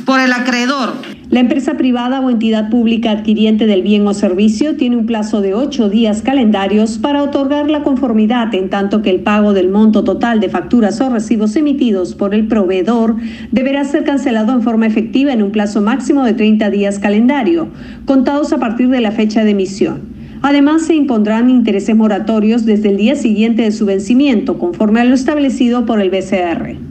por 0.04 0.18
el 0.18 0.32
acreedor 0.32 1.09
la 1.30 1.38
empresa 1.38 1.76
privada 1.76 2.20
o 2.20 2.28
entidad 2.28 2.70
pública 2.70 3.12
adquiriente 3.12 3.66
del 3.66 3.82
bien 3.82 4.04
o 4.04 4.14
servicio 4.14 4.74
tiene 4.74 4.96
un 4.96 5.06
plazo 5.06 5.40
de 5.40 5.54
ocho 5.54 5.88
días 5.88 6.22
calendarios 6.22 6.98
para 6.98 7.22
otorgar 7.22 7.70
la 7.70 7.84
conformidad, 7.84 8.52
en 8.52 8.68
tanto 8.68 9.00
que 9.00 9.10
el 9.10 9.20
pago 9.20 9.52
del 9.52 9.68
monto 9.68 10.02
total 10.02 10.40
de 10.40 10.48
facturas 10.48 11.00
o 11.00 11.08
recibos 11.08 11.54
emitidos 11.54 12.16
por 12.16 12.34
el 12.34 12.48
proveedor 12.48 13.14
deberá 13.52 13.84
ser 13.84 14.02
cancelado 14.02 14.52
en 14.52 14.62
forma 14.62 14.88
efectiva 14.88 15.32
en 15.32 15.44
un 15.44 15.52
plazo 15.52 15.80
máximo 15.80 16.24
de 16.24 16.32
30 16.32 16.68
días 16.68 16.98
calendario, 16.98 17.68
contados 18.06 18.52
a 18.52 18.58
partir 18.58 18.88
de 18.88 19.00
la 19.00 19.12
fecha 19.12 19.44
de 19.44 19.52
emisión. 19.52 20.00
Además, 20.42 20.86
se 20.86 20.96
impondrán 20.96 21.48
intereses 21.48 21.94
moratorios 21.94 22.64
desde 22.64 22.88
el 22.88 22.96
día 22.96 23.14
siguiente 23.14 23.62
de 23.62 23.70
su 23.70 23.86
vencimiento, 23.86 24.58
conforme 24.58 25.00
a 25.00 25.04
lo 25.04 25.14
establecido 25.14 25.86
por 25.86 26.00
el 26.00 26.10
BCR. 26.10 26.89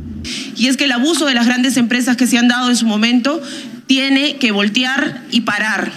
Y 0.58 0.67
es 0.67 0.77
que 0.77 0.86
el 0.86 0.91
abuso 0.91 1.25
de 1.25 1.34
las 1.34 1.45
grandes 1.45 1.77
empresas 1.77 2.17
que 2.17 2.27
se 2.27 2.38
han 2.38 2.47
dado 2.47 2.69
en 2.69 2.75
su 2.75 2.86
momento 2.86 3.41
tiene 3.88 4.38
que 4.38 4.51
voltear 4.51 5.23
y 5.32 5.41
parar. 5.41 5.91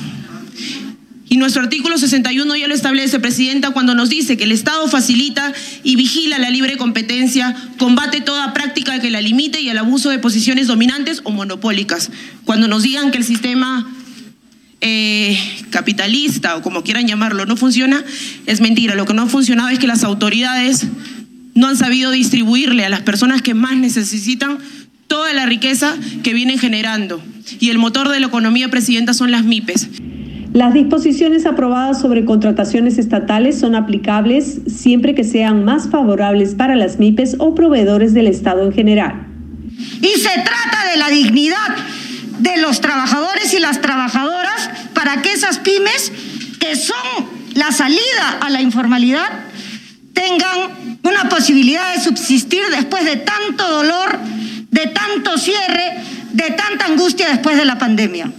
Y 1.32 1.38
nuestro 1.38 1.62
artículo 1.62 1.96
61 1.96 2.56
ya 2.56 2.68
lo 2.68 2.74
establece, 2.74 3.18
Presidenta, 3.18 3.70
cuando 3.70 3.94
nos 3.94 4.11
dice 4.11 4.37
que 4.37 4.44
el 4.44 4.52
Estado 4.52 4.87
facilita 4.87 5.54
y 5.82 5.96
vigila 5.96 6.38
la 6.38 6.50
libre 6.50 6.76
competencia, 6.76 7.56
combate 7.78 8.20
toda 8.20 8.52
práctica 8.52 9.00
que 9.00 9.11
la 9.11 9.22
limite 9.22 9.58
y 9.62 9.70
el 9.70 9.78
abuso 9.78 10.11
de 10.11 10.18
posiciones 10.18 10.66
dominantes 10.66 11.22
o 11.24 11.30
monopólicas. 11.30 12.11
Cuando 12.44 12.68
nos 12.68 12.82
digan 12.82 13.11
que 13.11 13.16
el 13.16 13.24
sistema 13.24 13.90
eh, 14.82 15.38
capitalista 15.70 16.56
o 16.56 16.61
como 16.61 16.82
quieran 16.82 17.06
llamarlo 17.06 17.46
no 17.46 17.56
funciona, 17.56 18.04
es 18.44 18.61
mentira. 18.61 18.94
Lo 18.94 19.06
que 19.06 19.14
no 19.14 19.22
ha 19.22 19.26
funcionado 19.26 19.70
es 19.70 19.78
que 19.78 19.87
las 19.87 20.04
autoridades 20.04 20.87
no 21.55 21.69
han 21.69 21.77
sabido 21.77 22.11
distribuirle 22.11 22.85
a 22.85 22.88
las 22.88 23.01
personas 23.01 23.43
que 23.43 23.55
más 23.55 23.77
necesitan 23.77 24.59
toda 25.07 25.33
la 25.33 25.47
riqueza 25.47 25.95
que 26.23 26.33
vienen 26.33 26.59
generando. 26.59 27.23
y 27.61 27.71
el 27.71 27.79
motor 27.79 28.09
de 28.09 28.21
la 28.21 28.29
economía, 28.29 28.71
Presidenta, 28.71 29.12
son 29.12 29.31
las 29.31 29.45
MIPES. 29.45 29.88
Las 30.53 30.75
disposiciones 30.75 31.45
aprobadas 31.47 32.01
sobre 32.01 32.25
contrataciones 32.25 32.99
estatales 32.99 33.59
son 33.59 33.75
aplicables 33.75 34.61
siempre 34.67 35.15
que 35.15 35.25
sean 35.25 35.65
más 35.65 35.88
favorables 35.91 36.55
para 36.55 36.77
las 36.77 36.99
MIPES 36.99 37.37
o 37.38 37.55
proveedores 37.55 38.15
del 38.15 38.27
Estado 38.27 38.65
en 38.65 38.73
general. 38.73 39.27
Y 40.03 40.19
se 40.21 40.29
trata 40.29 40.91
de 40.91 40.99
la 40.99 41.09
dignidad 41.09 41.77
de 42.38 42.59
los 42.59 42.81
trabajadores 42.81 43.55
y 43.55 43.61
las 43.61 43.81
trabajadoras 43.81 44.71
para 44.95 45.23
que 45.23 45.33
esas 45.33 45.59
pymes, 45.59 46.12
que 46.59 46.77
son 46.77 46.97
la 47.55 47.73
salida 47.73 48.38
a 48.41 48.51
la 48.51 48.61
informalidad, 48.61 49.29
tengan 50.12 50.82
una 51.05 51.29
posibilidad 51.29 51.95
de 51.95 52.01
subsistir 52.01 52.62
después 52.75 53.05
de 53.05 53.17
tanto 53.17 53.69
dolor, 53.69 54.19
de 54.71 54.87
tanto 54.88 55.37
cierre, 55.38 55.99
de 56.33 56.51
tanta 56.51 56.87
angustia 56.87 57.29
después 57.29 57.57
de 57.57 57.65
la 57.65 57.79
pandemia. 57.79 58.33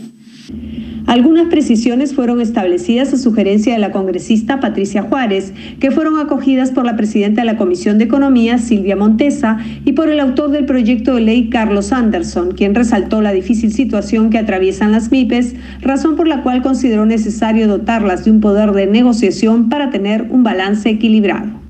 Algunas 1.05 1.47
precisiones 1.47 2.15
fueron 2.15 2.39
establecidas 2.39 3.13
a 3.13 3.17
sugerencia 3.17 3.73
de 3.73 3.79
la 3.79 3.91
congresista 3.91 4.61
Patricia 4.61 5.03
Juárez, 5.03 5.53
que 5.81 5.91
fueron 5.91 6.17
acogidas 6.17 6.71
por 6.71 6.85
la 6.85 6.95
presidenta 6.95 7.41
de 7.41 7.45
la 7.45 7.57
Comisión 7.57 7.97
de 7.97 8.05
Economía, 8.05 8.57
Silvia 8.57 8.95
Montesa, 8.95 9.59
y 9.83 9.91
por 9.91 10.07
el 10.07 10.21
autor 10.21 10.51
del 10.51 10.65
proyecto 10.65 11.15
de 11.15 11.21
ley, 11.21 11.49
Carlos 11.49 11.91
Anderson, 11.91 12.51
quien 12.51 12.73
resaltó 12.73 13.21
la 13.21 13.33
difícil 13.33 13.73
situación 13.73 14.29
que 14.29 14.37
atraviesan 14.37 14.93
las 14.93 15.11
MIPES, 15.11 15.55
razón 15.81 16.15
por 16.15 16.27
la 16.27 16.41
cual 16.41 16.61
consideró 16.61 17.05
necesario 17.05 17.67
dotarlas 17.67 18.23
de 18.23 18.31
un 18.31 18.39
poder 18.39 18.71
de 18.71 18.87
negociación 18.87 19.67
para 19.67 19.89
tener 19.89 20.27
un 20.29 20.43
balance 20.43 20.89
equilibrado. 20.89 21.62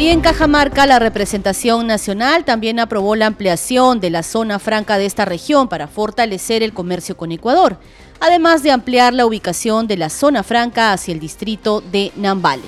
Y 0.00 0.08
en 0.08 0.22
Cajamarca, 0.22 0.86
la 0.86 0.98
representación 0.98 1.86
nacional 1.86 2.46
también 2.46 2.80
aprobó 2.80 3.16
la 3.16 3.26
ampliación 3.26 4.00
de 4.00 4.08
la 4.08 4.22
zona 4.22 4.58
franca 4.58 4.96
de 4.96 5.04
esta 5.04 5.26
región 5.26 5.68
para 5.68 5.88
fortalecer 5.88 6.62
el 6.62 6.72
comercio 6.72 7.18
con 7.18 7.32
Ecuador, 7.32 7.78
además 8.18 8.62
de 8.62 8.70
ampliar 8.70 9.12
la 9.12 9.26
ubicación 9.26 9.86
de 9.86 9.98
la 9.98 10.08
zona 10.08 10.42
franca 10.42 10.94
hacia 10.94 11.12
el 11.12 11.20
distrito 11.20 11.82
de 11.92 12.12
Nambale. 12.16 12.62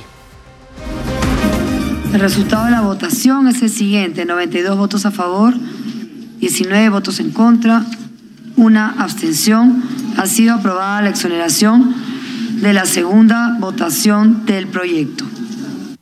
El 2.12 2.21
resultado 2.21 2.66
de 2.66 2.73
la 2.73 2.83
votación 2.83 3.49
es 3.49 3.62
el 3.62 3.71
siguiente, 3.71 4.27
92 4.27 4.77
votos 4.77 5.07
a 5.07 5.11
favor, 5.11 5.55
19 6.38 6.90
votos 6.90 7.18
en 7.18 7.31
contra, 7.31 7.83
una 8.57 8.90
abstención. 8.99 9.83
Ha 10.18 10.27
sido 10.27 10.57
aprobada 10.57 11.01
la 11.01 11.09
exoneración 11.09 11.95
de 12.61 12.75
la 12.75 12.85
segunda 12.85 13.57
votación 13.59 14.45
del 14.45 14.66
proyecto 14.66 15.32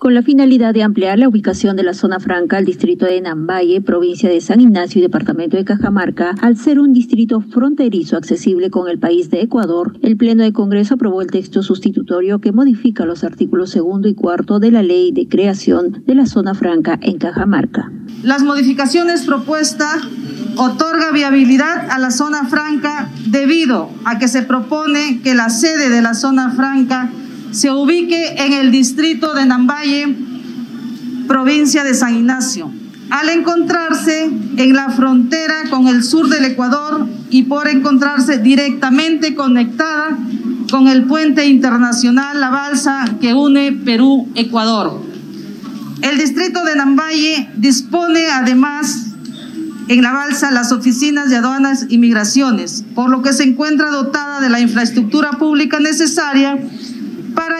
con 0.00 0.14
la 0.14 0.22
finalidad 0.22 0.72
de 0.72 0.82
ampliar 0.82 1.18
la 1.18 1.28
ubicación 1.28 1.76
de 1.76 1.82
la 1.82 1.92
zona 1.92 2.20
franca 2.20 2.56
al 2.56 2.64
distrito 2.64 3.04
de 3.04 3.20
Nambaye, 3.20 3.82
provincia 3.82 4.30
de 4.30 4.40
San 4.40 4.62
Ignacio 4.62 4.98
y 4.98 5.02
departamento 5.02 5.58
de 5.58 5.66
Cajamarca, 5.66 6.34
al 6.40 6.56
ser 6.56 6.80
un 6.80 6.94
distrito 6.94 7.42
fronterizo 7.42 8.16
accesible 8.16 8.70
con 8.70 8.88
el 8.88 8.98
país 8.98 9.28
de 9.28 9.42
Ecuador, 9.42 9.98
el 10.00 10.16
Pleno 10.16 10.42
de 10.42 10.54
Congreso 10.54 10.94
aprobó 10.94 11.20
el 11.20 11.30
texto 11.30 11.62
sustitutorio 11.62 12.40
que 12.40 12.50
modifica 12.50 13.04
los 13.04 13.24
artículos 13.24 13.68
segundo 13.68 14.08
y 14.08 14.14
cuarto 14.14 14.58
de 14.58 14.70
la 14.70 14.82
ley 14.82 15.12
de 15.12 15.28
creación 15.28 16.02
de 16.06 16.14
la 16.14 16.24
zona 16.24 16.54
franca 16.54 16.98
en 17.02 17.18
Cajamarca. 17.18 17.92
Las 18.22 18.42
modificaciones 18.42 19.26
propuestas 19.26 19.98
otorga 20.56 21.12
viabilidad 21.12 21.90
a 21.90 21.98
la 21.98 22.10
zona 22.10 22.46
franca 22.46 23.10
debido 23.26 23.90
a 24.06 24.18
que 24.18 24.28
se 24.28 24.44
propone 24.44 25.20
que 25.22 25.34
la 25.34 25.50
sede 25.50 25.90
de 25.90 26.00
la 26.00 26.14
zona 26.14 26.52
franca 26.52 27.10
se 27.52 27.70
ubique 27.70 28.34
en 28.36 28.52
el 28.52 28.70
distrito 28.70 29.34
de 29.34 29.46
Nambaye, 29.46 30.16
provincia 31.26 31.84
de 31.84 31.94
San 31.94 32.14
Ignacio, 32.14 32.70
al 33.10 33.28
encontrarse 33.28 34.30
en 34.56 34.72
la 34.74 34.90
frontera 34.90 35.64
con 35.68 35.88
el 35.88 36.04
sur 36.04 36.28
del 36.28 36.44
Ecuador 36.44 37.08
y 37.28 37.44
por 37.44 37.68
encontrarse 37.68 38.38
directamente 38.38 39.34
conectada 39.34 40.16
con 40.70 40.86
el 40.86 41.04
puente 41.04 41.46
internacional 41.46 42.40
La 42.40 42.50
Balsa 42.50 43.04
que 43.20 43.34
une 43.34 43.72
Perú-Ecuador. 43.72 45.02
El 46.02 46.18
distrito 46.18 46.64
de 46.64 46.76
Nambaye 46.76 47.50
dispone 47.56 48.28
además 48.28 49.06
en 49.88 50.02
la 50.02 50.12
balsa 50.12 50.52
las 50.52 50.70
oficinas 50.70 51.30
de 51.30 51.36
aduanas 51.36 51.86
y 51.88 51.98
migraciones, 51.98 52.84
por 52.94 53.10
lo 53.10 53.22
que 53.22 53.32
se 53.32 53.42
encuentra 53.42 53.90
dotada 53.90 54.40
de 54.40 54.48
la 54.48 54.60
infraestructura 54.60 55.32
pública 55.32 55.80
necesaria 55.80 56.56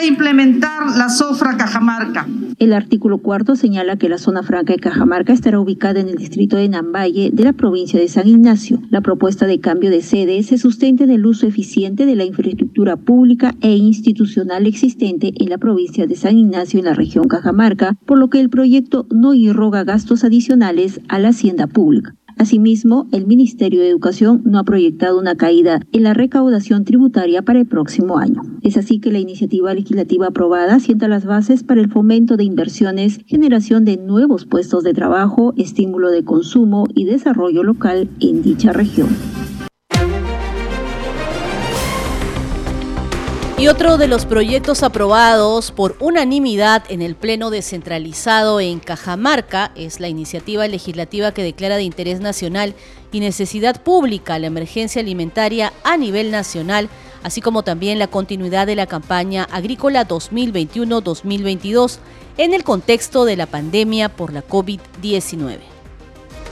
implementar 0.05 0.97
la 0.97 1.09
Sofra 1.09 1.57
Cajamarca. 1.57 2.27
El 2.59 2.75
artículo 2.75 3.19
cuarto 3.19 3.57
señala 3.57 3.97
que 3.97 4.09
la 4.09 4.19
zona 4.19 4.43
franca 4.43 4.75
de 4.75 4.79
Cajamarca 4.79 5.33
estará 5.33 5.59
ubicada 5.59 6.01
en 6.01 6.09
el 6.09 6.17
distrito 6.17 6.57
de 6.57 6.69
Nambaye 6.69 7.31
de 7.33 7.45
la 7.45 7.55
provincia 7.55 7.99
de 7.99 8.09
San 8.09 8.29
Ignacio. 8.29 8.83
La 8.91 9.01
propuesta 9.01 9.47
de 9.47 9.61
cambio 9.61 9.91
de 9.91 10.03
sede 10.03 10.43
se 10.43 10.59
sustenta 10.59 11.05
en 11.05 11.11
el 11.11 11.25
uso 11.25 11.47
eficiente 11.47 12.05
de 12.05 12.17
la 12.17 12.25
infraestructura 12.25 12.97
pública 12.97 13.55
e 13.63 13.77
institucional 13.77 14.67
existente 14.67 15.33
en 15.37 15.49
la 15.49 15.57
provincia 15.59 16.07
de 16.07 16.17
San 16.17 16.37
Ignacio 16.37 16.79
en 16.79 16.85
la 16.85 16.95
región 16.95 17.29
Cajamarca, 17.29 17.97
por 18.05 18.19
lo 18.19 18.29
que 18.29 18.41
el 18.41 18.51
proyecto 18.51 19.07
no 19.11 19.33
irroga 19.33 19.85
gastos 19.85 20.25
adicionales 20.25 21.01
a 21.09 21.19
la 21.19 21.29
hacienda 21.29 21.67
pública. 21.67 22.15
Asimismo, 22.41 23.07
el 23.13 23.27
Ministerio 23.27 23.83
de 23.83 23.91
Educación 23.91 24.41
no 24.47 24.59
ha 24.59 24.65
proyectado 24.65 25.19
una 25.19 25.37
caída 25.37 25.83
en 25.93 26.05
la 26.05 26.15
recaudación 26.15 26.87
tributaria 26.87 27.43
para 27.43 27.59
el 27.59 27.67
próximo 27.67 28.17
año. 28.17 28.41
Es 28.63 28.79
así 28.79 28.99
que 28.99 29.13
la 29.13 29.19
iniciativa 29.19 29.75
legislativa 29.75 30.29
aprobada 30.29 30.81
sienta 30.81 31.07
las 31.07 31.27
bases 31.27 31.63
para 31.65 31.83
el 31.83 31.91
fomento 31.91 32.39
de 32.39 32.45
inversiones, 32.45 33.21
generación 33.27 33.85
de 33.85 33.99
nuevos 33.99 34.47
puestos 34.47 34.85
de 34.85 34.95
trabajo, 34.95 35.53
estímulo 35.59 36.09
de 36.09 36.25
consumo 36.25 36.87
y 36.95 37.05
desarrollo 37.05 37.63
local 37.63 38.09
en 38.21 38.43
dicha 38.43 38.73
región. 38.73 39.09
Y 43.61 43.69
otro 43.69 43.99
de 43.99 44.09
los 44.09 44.25
proyectos 44.25 44.83
aprobados 44.83 45.71
por 45.71 45.95
unanimidad 46.01 46.83
en 46.89 47.03
el 47.03 47.15
Pleno 47.15 47.51
descentralizado 47.51 48.59
en 48.59 48.81
Cajamarca 48.81 49.71
es 49.75 50.01
la 50.01 50.09
iniciativa 50.09 50.67
legislativa 50.67 51.33
que 51.33 51.43
declara 51.43 51.77
de 51.77 51.83
interés 51.83 52.21
nacional 52.21 52.75
y 53.13 53.21
necesidad 53.21 53.83
pública 53.83 54.39
la 54.39 54.47
emergencia 54.47 55.03
alimentaria 55.03 55.75
a 55.85 55.99
nivel 55.99 56.31
nacional, 56.31 56.89
así 57.23 57.43
como 57.43 57.63
también 57.63 57.99
la 57.99 58.07
continuidad 58.07 58.67
de 58.67 58.77
la 58.77 58.87
campaña 58.87 59.45
agrícola 59.45 60.09
2021-2022 60.09 61.99
en 62.39 62.55
el 62.55 62.65
contexto 62.65 63.27
de 63.27 63.37
la 63.37 63.45
pandemia 63.45 64.09
por 64.09 64.33
la 64.33 64.43
COVID-19. 64.43 65.80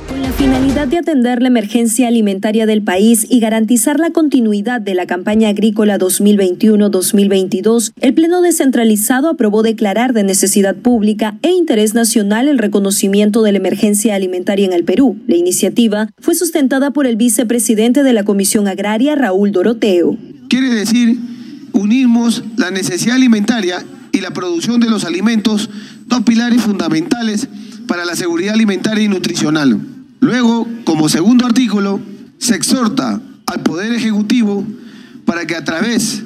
Con 0.07 0.23
la 0.23 0.33
finalidad 0.33 0.87
de 0.87 0.99
atender 0.99 1.43
la 1.43 1.49
emergencia 1.49 2.09
alimentaria 2.09 2.67
del 2.67 2.83
país 2.83 3.27
y 3.29 3.41
garantizar 3.41 3.99
la 3.99 4.11
continuidad 4.11 4.81
de 4.81 4.95
la 4.95 5.07
campaña 5.07 5.49
agrícola 5.49 5.99
2021-2022, 5.99 7.93
el 8.01 8.15
Pleno 8.15 8.41
descentralizado 8.41 9.29
aprobó 9.29 9.63
declarar 9.63 10.13
de 10.13 10.25
necesidad 10.25 10.77
pública 10.77 11.39
e 11.43 11.51
interés 11.51 11.95
nacional 11.95 12.49
el 12.49 12.59
reconocimiento 12.59 13.43
de 13.43 13.53
la 13.53 13.59
emergencia 13.59 14.15
alimentaria 14.15 14.67
en 14.67 14.73
el 14.73 14.85
Perú. 14.85 15.17
La 15.27 15.37
iniciativa 15.37 16.09
fue 16.19 16.35
sustentada 16.35 16.91
por 16.93 17.07
el 17.07 17.17
vicepresidente 17.17 18.03
de 18.03 18.13
la 18.13 18.25
Comisión 18.25 18.69
Agraria, 18.69 19.15
Raúl 19.15 19.53
Doroteo. 19.53 20.17
Quiere 20.49 20.71
decir, 20.71 21.19
unimos 21.73 22.45
la 22.57 22.71
necesidad 22.71 23.17
alimentaria 23.17 23.85
y 24.13 24.21
la 24.21 24.31
producción 24.31 24.81
de 24.81 24.91
los 24.91 25.05
alimentos, 25.05 25.69
dos 26.07 26.23
pilares 26.23 26.63
fundamentales 26.63 27.49
para 27.89 28.05
la 28.05 28.15
seguridad 28.15 28.55
alimentaria 28.55 29.03
y 29.03 29.09
nutricional. 29.09 29.81
Luego, 30.21 30.69
como 30.85 31.09
segundo 31.09 31.47
artículo, 31.47 32.01
se 32.39 32.55
exhorta 32.55 33.21
al 33.47 33.63
Poder 33.65 33.93
Ejecutivo 33.93 34.65
para 35.25 35.47
que 35.47 35.57
a 35.57 35.65
través 35.65 36.23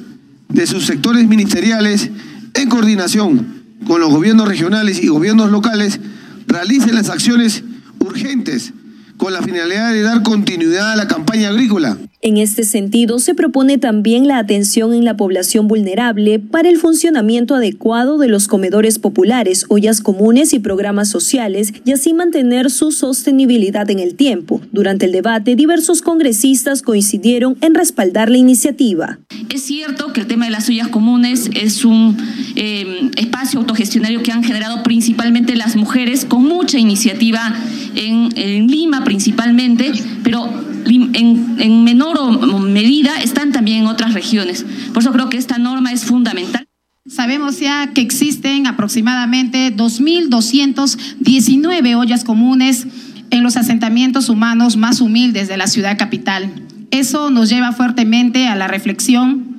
de 0.50 0.66
sus 0.66 0.84
sectores 0.84 1.26
ministeriales, 1.26 2.10
en 2.52 2.68
coordinación 2.68 3.62
con 3.86 4.00
los 4.00 4.10
gobiernos 4.10 4.46
regionales 4.46 5.02
y 5.02 5.08
gobiernos 5.08 5.50
locales, 5.50 5.98
realicen 6.46 6.94
las 6.94 7.08
acciones 7.08 7.64
urgentes 8.00 8.72
con 9.16 9.32
la 9.32 9.40
finalidad 9.40 9.92
de 9.92 10.02
dar 10.02 10.22
continuidad 10.22 10.92
a 10.92 10.96
la 10.96 11.08
campaña 11.08 11.48
agrícola 11.48 11.96
en 12.22 12.36
este 12.36 12.62
sentido, 12.62 13.18
se 13.18 13.34
propone 13.34 13.78
también 13.78 14.28
la 14.28 14.38
atención 14.38 14.94
en 14.94 15.04
la 15.04 15.16
población 15.16 15.66
vulnerable 15.66 16.38
para 16.38 16.68
el 16.68 16.78
funcionamiento 16.78 17.56
adecuado 17.56 18.16
de 18.16 18.28
los 18.28 18.46
comedores 18.46 19.00
populares, 19.00 19.66
ollas 19.68 20.00
comunes 20.00 20.54
y 20.54 20.60
programas 20.60 21.10
sociales 21.10 21.72
y 21.84 21.90
así 21.90 22.14
mantener 22.14 22.70
su 22.70 22.92
sostenibilidad 22.92 23.90
en 23.90 23.98
el 23.98 24.14
tiempo. 24.14 24.60
Durante 24.70 25.06
el 25.06 25.12
debate, 25.12 25.56
diversos 25.56 26.00
congresistas 26.00 26.82
coincidieron 26.82 27.58
en 27.60 27.74
respaldar 27.74 28.30
la 28.30 28.38
iniciativa. 28.38 29.18
Es 29.50 29.62
cierto 29.62 30.12
que 30.12 30.20
el 30.20 30.28
tema 30.28 30.44
de 30.44 30.52
las 30.52 30.68
ollas 30.68 30.88
comunes 30.88 31.50
es 31.60 31.84
un 31.84 32.16
eh, 32.54 33.10
espacio 33.16 33.58
autogestionario 33.58 34.22
que 34.22 34.30
han 34.30 34.44
generado 34.44 34.84
principalmente 34.84 35.56
las 35.56 35.74
mujeres 35.74 36.24
con 36.24 36.44
mucha 36.44 36.78
iniciativa 36.78 37.52
en, 37.96 38.28
en 38.36 38.68
Lima 38.68 39.02
principalmente, 39.02 39.90
pero 40.22 40.48
en, 40.86 41.84
menor 41.84 42.60
medida 42.60 43.20
están 43.22 43.52
también 43.52 43.78
en 43.78 43.86
otras 43.86 44.14
regiones. 44.14 44.66
Por 44.92 45.02
eso 45.02 45.12
creo 45.12 45.28
que 45.28 45.36
esta 45.36 45.58
norma 45.58 45.92
es 45.92 46.04
fundamental. 46.04 46.66
Sabemos 47.06 47.58
ya 47.58 47.88
que 47.88 48.00
existen 48.00 48.66
aproximadamente 48.66 49.76
2.219 49.76 51.96
ollas 51.96 52.24
comunes 52.24 52.86
en 53.30 53.42
los 53.42 53.56
asentamientos 53.56 54.28
humanos 54.28 54.76
más 54.76 55.00
humildes 55.00 55.48
de 55.48 55.56
la 55.56 55.66
ciudad 55.66 55.98
capital. 55.98 56.48
Eso 56.90 57.30
nos 57.30 57.48
lleva 57.48 57.72
fuertemente 57.72 58.46
a 58.46 58.54
la 58.54 58.68
reflexión 58.68 59.51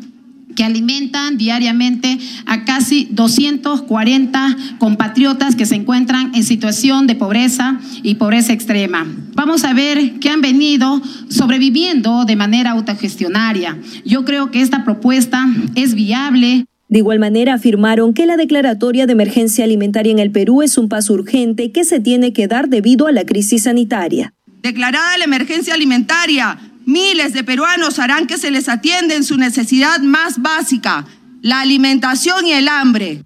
que 0.56 0.64
alimentan 0.64 1.38
diariamente 1.38 2.18
a 2.46 2.66
casi 2.66 3.08
240 3.12 4.58
compatriotas 4.80 5.56
que 5.56 5.66
se 5.66 5.76
encuentran 5.76 6.34
en 6.36 6.44
situación 6.44 7.08
de 7.08 7.16
pobreza 7.16 7.80
y 8.02 8.16
pobreza 8.16 8.54
extrema. 8.54 9.06
Vamos 9.36 9.64
a 9.64 9.74
ver 9.74 10.20
que 10.20 10.30
han 10.30 10.42
venido 10.42 11.02
sobreviviendo 11.30 12.26
de 12.26 12.36
manera 12.36 12.72
autogestionaria. 12.72 13.78
Yo 14.06 14.26
creo 14.26 14.52
que 14.52 14.62
esta 14.62 14.84
propuesta 14.84 15.46
es 15.76 15.96
viable. 15.96 16.66
De 16.90 17.00
igual 17.00 17.20
manera, 17.20 17.56
afirmaron 17.56 18.14
que 18.14 18.26
la 18.26 18.38
declaratoria 18.38 19.08
de 19.08 19.14
emergencia 19.14 19.64
alimentaria 19.64 20.12
en 20.12 20.20
el 20.20 20.32
Perú 20.32 20.62
es 20.62 20.78
un 20.78 20.90
paso 20.90 21.14
urgente 21.14 21.72
que 21.72 21.86
se 21.86 22.00
tiene 22.00 22.34
que 22.34 22.48
dar 22.48 22.70
debido 22.70 23.08
a 23.08 23.12
la 23.12 23.26
crisis 23.26 23.64
sanitaria. 23.64 24.34
Declarada 24.62 25.18
la 25.18 25.26
emergencia 25.26 25.74
alimentaria, 25.74 26.58
miles 26.86 27.34
de 27.34 27.44
peruanos 27.44 28.00
harán 28.00 28.28
que 28.28 28.38
se 28.38 28.52
les 28.52 28.70
atienda 28.70 29.16
en 29.16 29.24
su 29.24 29.38
necesidad 29.38 30.00
más 30.00 30.42
básica, 30.42 31.06
la 31.42 31.62
alimentación 31.62 32.48
y 32.48 32.54
el 32.54 32.68
hambre. 32.68 33.24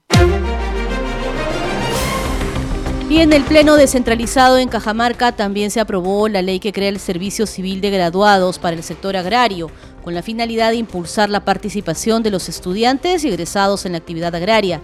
Y 3.10 3.20
en 3.20 3.32
el 3.32 3.43
Pleno 3.43 3.78
descentralizado 3.78 4.58
en 4.58 4.67
Cajamarca 4.67 5.32
también 5.32 5.72
se 5.72 5.80
aprobó 5.80 6.28
la 6.28 6.41
ley 6.41 6.60
que 6.60 6.74
crea 6.74 6.89
el 6.89 7.00
Servicio 7.00 7.48
Civil 7.48 7.80
de 7.80 7.89
Graduados 7.89 8.60
para 8.60 8.76
el 8.76 8.84
sector 8.84 9.15
agrario 9.15 9.72
con 10.04 10.13
la 10.13 10.22
finalidad 10.22 10.72
de 10.72 10.78
impulsar 10.78 11.30
la 11.30 11.46
participación 11.46 12.22
de 12.22 12.32
los 12.32 12.50
estudiantes 12.50 13.24
y 13.24 13.30
egresados 13.30 13.86
en 13.86 13.93
la 13.93 14.00
actividad 14.00 14.36
agraria. 14.36 14.82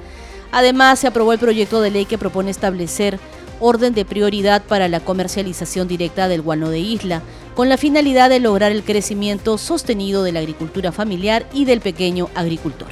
Además, 0.53 0.99
se 0.99 1.07
aprobó 1.07 1.33
el 1.33 1.39
proyecto 1.39 1.81
de 1.81 1.91
ley 1.91 2.05
que 2.05 2.17
propone 2.17 2.51
establecer 2.51 3.19
orden 3.63 3.93
de 3.93 4.06
prioridad 4.06 4.63
para 4.63 4.88
la 4.88 4.99
comercialización 4.99 5.88
directa 5.88 6.28
del 6.28 6.41
guano 6.41 6.69
de 6.69 6.80
isla, 6.80 7.21
con 7.56 7.69
la 7.69 7.78
finalidad 7.78 8.30
de 8.30 8.39
lograr 8.39 8.71
el 8.71 8.84
crecimiento 8.84 9.58
sostenido 9.58 10.23
de 10.23 10.34
la 10.34 10.39
agricultura 10.39 10.91
familiar 10.91 11.47
y 11.54 11.65
del 11.65 11.80
pequeño 11.80 12.30
agricultor. 12.36 12.89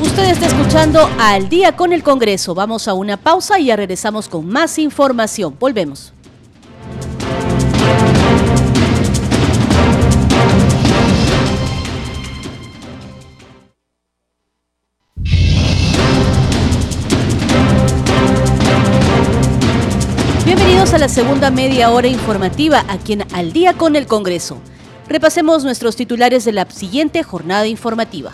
Usted 0.00 0.30
está 0.30 0.46
escuchando 0.46 1.08
Al 1.18 1.48
día 1.48 1.76
con 1.76 1.92
el 1.92 2.02
Congreso. 2.02 2.54
Vamos 2.54 2.88
a 2.88 2.94
una 2.94 3.16
pausa 3.16 3.58
y 3.58 3.66
ya 3.66 3.76
regresamos 3.76 4.28
con 4.28 4.48
más 4.48 4.78
información. 4.78 5.54
Volvemos. 5.60 6.15
La 21.06 21.12
segunda 21.12 21.52
media 21.52 21.92
hora 21.92 22.08
informativa 22.08 22.84
aquí 22.88 23.12
en 23.12 23.22
Al 23.32 23.52
día 23.52 23.74
con 23.74 23.94
el 23.94 24.08
Congreso. 24.08 24.58
Repasemos 25.06 25.62
nuestros 25.62 25.94
titulares 25.94 26.44
de 26.44 26.50
la 26.50 26.68
siguiente 26.68 27.22
jornada 27.22 27.68
informativa. 27.68 28.32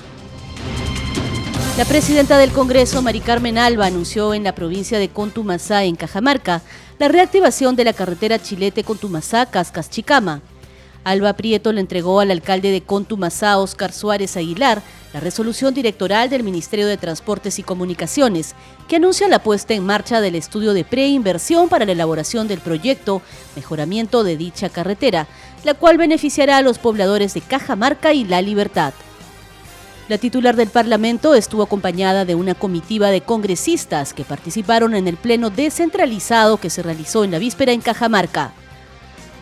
La 1.76 1.84
presidenta 1.84 2.38
del 2.38 2.50
Congreso, 2.50 3.02
Mari 3.02 3.20
Carmen 3.20 3.58
Alba, 3.58 3.84
anunció 3.84 4.32
en 4.32 4.42
la 4.42 4.54
provincia 4.54 4.98
de 4.98 5.10
Contumasá, 5.10 5.84
en 5.84 5.96
Cajamarca, 5.96 6.62
la 6.98 7.08
reactivación 7.08 7.76
de 7.76 7.84
la 7.84 7.92
carretera 7.92 8.38
Chilete-Contumasá-Cascas-Chicama. 8.38 10.40
Alba 11.04 11.32
Prieto 11.32 11.72
le 11.72 11.80
entregó 11.80 12.20
al 12.20 12.30
alcalde 12.30 12.70
de 12.70 12.82
Contumasá, 12.82 13.58
Oscar 13.58 13.92
Suárez 13.92 14.36
Aguilar, 14.36 14.82
la 15.12 15.20
resolución 15.20 15.74
directoral 15.74 16.30
del 16.30 16.42
Ministerio 16.42 16.86
de 16.86 16.96
Transportes 16.96 17.58
y 17.58 17.62
Comunicaciones, 17.62 18.54
que 18.88 18.96
anuncia 18.96 19.28
la 19.28 19.42
puesta 19.42 19.74
en 19.74 19.84
marcha 19.84 20.20
del 20.20 20.36
estudio 20.36 20.72
de 20.72 20.84
preinversión 20.84 21.68
para 21.68 21.84
la 21.84 21.92
elaboración 21.92 22.48
del 22.48 22.60
proyecto 22.60 23.20
Mejoramiento 23.56 24.24
de 24.24 24.36
dicha 24.36 24.68
carretera, 24.68 25.26
la 25.64 25.74
cual 25.74 25.98
beneficiará 25.98 26.58
a 26.58 26.62
los 26.62 26.78
pobladores 26.78 27.34
de 27.34 27.40
Cajamarca 27.40 28.12
y 28.12 28.24
La 28.24 28.40
Libertad. 28.40 28.94
La 30.08 30.18
titular 30.18 30.56
del 30.56 30.68
Parlamento 30.68 31.34
estuvo 31.34 31.62
acompañada 31.62 32.24
de 32.24 32.34
una 32.34 32.54
comitiva 32.54 33.10
de 33.10 33.20
congresistas 33.20 34.14
que 34.14 34.24
participaron 34.24 34.94
en 34.94 35.08
el 35.08 35.16
pleno 35.16 35.50
descentralizado 35.50 36.58
que 36.58 36.70
se 36.70 36.82
realizó 36.82 37.24
en 37.24 37.30
la 37.30 37.38
víspera 37.38 37.72
en 37.72 37.80
Cajamarca. 37.80 38.52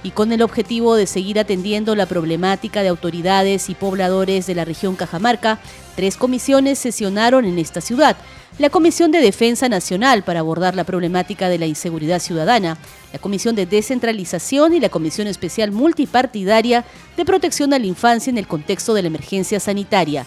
Y 0.03 0.13
con 0.13 0.33
el 0.33 0.43
objetivo 0.43 0.97
de 0.97 1.07
seguir 1.07 1.39
atendiendo 1.39 1.95
la 1.95 2.07
problemática 2.07 2.83
de 2.83 2.89
autoridades 2.89 3.69
y 3.69 3.75
pobladores 3.75 4.47
de 4.47 4.55
la 4.55 4.65
región 4.65 4.97
Cajamarca, 4.97 5.61
tres 5.95 6.17
comisiones 6.17 6.79
sesionaron 6.79 7.45
en 7.45 7.59
esta 7.59 7.81
ciudad. 7.81 8.17
La 8.59 8.71
Comisión 8.71 9.11
de 9.11 9.21
Defensa 9.21 9.69
Nacional 9.69 10.23
para 10.23 10.41
abordar 10.41 10.75
la 10.75 10.85
problemática 10.85 11.49
de 11.49 11.59
la 11.59 11.67
inseguridad 11.67 12.19
ciudadana, 12.19 12.79
la 13.13 13.19
Comisión 13.19 13.55
de 13.55 13.67
Descentralización 13.67 14.75
y 14.75 14.81
la 14.81 14.89
Comisión 14.89 15.27
Especial 15.27 15.71
Multipartidaria 15.71 16.85
de 17.17 17.25
Protección 17.25 17.73
a 17.73 17.79
la 17.79 17.87
Infancia 17.87 18.31
en 18.31 18.39
el 18.39 18.47
contexto 18.47 18.93
de 18.95 19.03
la 19.03 19.09
emergencia 19.09 19.61
sanitaria. 19.61 20.27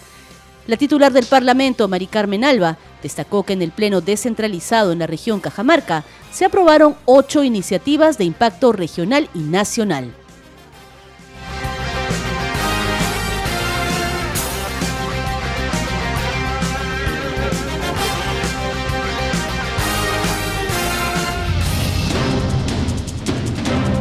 La 0.66 0.78
titular 0.78 1.12
del 1.12 1.26
Parlamento, 1.26 1.90
Mari 1.90 2.08
Carmen 2.08 2.46
Alba, 2.46 2.78
destacó 3.02 3.44
que 3.44 3.52
en 3.52 3.62
el 3.62 3.72
Pleno 3.72 4.00
descentralizado 4.00 4.94
en 4.94 5.00
la 5.00 5.08
región 5.08 5.42
Cajamarca 5.42 6.06
se 6.32 6.46
aprobaron 6.46 6.96
ocho 7.04 7.44
iniciativas 7.44 8.18
de 8.18 8.24
impacto 8.24 8.72
regional 8.72 9.30
y 9.34 9.40
nacional. 9.40 10.14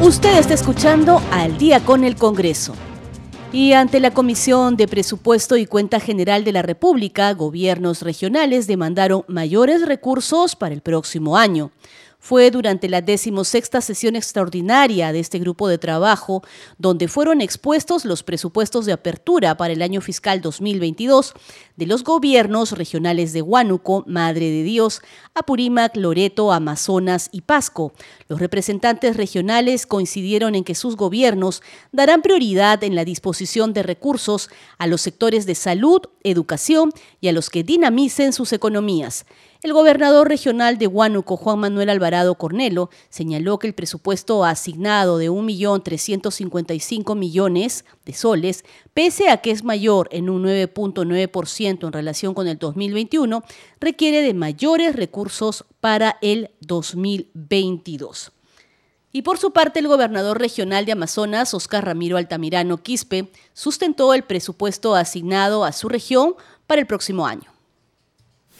Usted 0.01 0.37
está 0.37 0.53
escuchando 0.53 1.21
Al 1.31 1.57
día 1.57 1.81
con 1.81 2.05
el 2.05 2.15
Congreso. 2.15 2.73
Y 3.53 3.73
ante 3.73 3.99
la 3.99 4.09
Comisión 4.09 4.77
de 4.77 4.87
Presupuesto 4.87 5.57
y 5.57 5.67
Cuenta 5.67 5.99
General 5.99 6.43
de 6.43 6.51
la 6.51 6.63
República, 6.63 7.31
gobiernos 7.35 8.01
regionales 8.01 8.65
demandaron 8.65 9.25
mayores 9.27 9.85
recursos 9.85 10.55
para 10.55 10.73
el 10.73 10.81
próximo 10.81 11.37
año. 11.37 11.69
Fue 12.23 12.51
durante 12.51 12.87
la 12.87 13.01
decimosexta 13.01 13.81
sesión 13.81 14.15
extraordinaria 14.15 15.11
de 15.11 15.19
este 15.19 15.39
grupo 15.39 15.67
de 15.67 15.77
trabajo 15.77 16.41
donde 16.77 17.09
fueron 17.09 17.41
expuestos 17.41 18.05
los 18.05 18.23
presupuestos 18.23 18.85
de 18.85 18.93
apertura 18.93 19.57
para 19.57 19.73
el 19.73 19.81
año 19.81 19.99
fiscal 19.99 20.39
2022 20.39 21.33
de 21.75 21.85
los 21.85 22.05
gobiernos 22.05 22.71
regionales 22.71 23.33
de 23.33 23.41
Huánuco, 23.41 24.05
Madre 24.07 24.49
de 24.51 24.63
Dios, 24.63 25.01
Apurímac, 25.33 25.97
Loreto, 25.97 26.53
Amazonas 26.53 27.27
y 27.33 27.41
Pasco. 27.41 27.91
Los 28.29 28.39
representantes 28.39 29.17
regionales 29.17 29.85
coincidieron 29.85 30.55
en 30.55 30.63
que 30.63 30.75
sus 30.75 30.95
gobiernos 30.95 31.61
darán 31.91 32.21
prioridad 32.21 32.85
en 32.85 32.95
la 32.95 33.03
disposición 33.03 33.73
de 33.73 33.83
recursos 33.83 34.49
a 34.77 34.87
los 34.87 35.01
sectores 35.01 35.45
de 35.45 35.55
salud, 35.55 35.99
educación 36.23 36.93
y 37.19 37.27
a 37.27 37.33
los 37.33 37.49
que 37.49 37.65
dinamicen 37.65 38.31
sus 38.31 38.53
economías. 38.53 39.25
El 39.63 39.71
gobernador 39.71 40.27
regional 40.27 40.77
de 40.77 40.87
Huánuco, 40.87 41.37
Juan 41.37 41.57
Manuel 41.57 41.89
Alvarado 41.89 42.35
Cornelo, 42.35 42.89
señaló 43.09 43.59
que 43.59 43.67
el 43.67 43.73
presupuesto 43.73 44.43
asignado 44.43 45.17
de 45.17 45.31
1.355 45.31 47.15
millones 47.15 47.85
de 48.03 48.13
soles, 48.13 48.65
pese 48.93 49.29
a 49.29 49.37
que 49.37 49.51
es 49.51 49.63
mayor 49.63 50.09
en 50.11 50.29
un 50.29 50.43
9.9% 50.43 51.87
en 51.87 51.93
relación 51.93 52.33
con 52.33 52.49
el 52.49 52.57
2021, 52.57 53.41
requiere 53.79 54.21
de 54.21 54.33
mayores 54.33 54.97
recursos 54.97 55.63
para 55.79 56.17
el 56.21 56.51
2022. 56.59 58.33
Y 59.13 59.21
por 59.21 59.37
su 59.37 59.53
parte, 59.53 59.79
el 59.79 59.87
gobernador 59.87 60.39
regional 60.39 60.85
de 60.85 60.91
Amazonas, 60.91 61.53
Oscar 61.53 61.85
Ramiro 61.85 62.17
Altamirano 62.17 62.83
Quispe, 62.83 63.31
sustentó 63.53 64.13
el 64.13 64.23
presupuesto 64.23 64.93
asignado 64.93 65.63
a 65.63 65.71
su 65.71 65.87
región 65.87 66.35
para 66.67 66.81
el 66.81 66.87
próximo 66.87 67.25
año. 67.25 67.52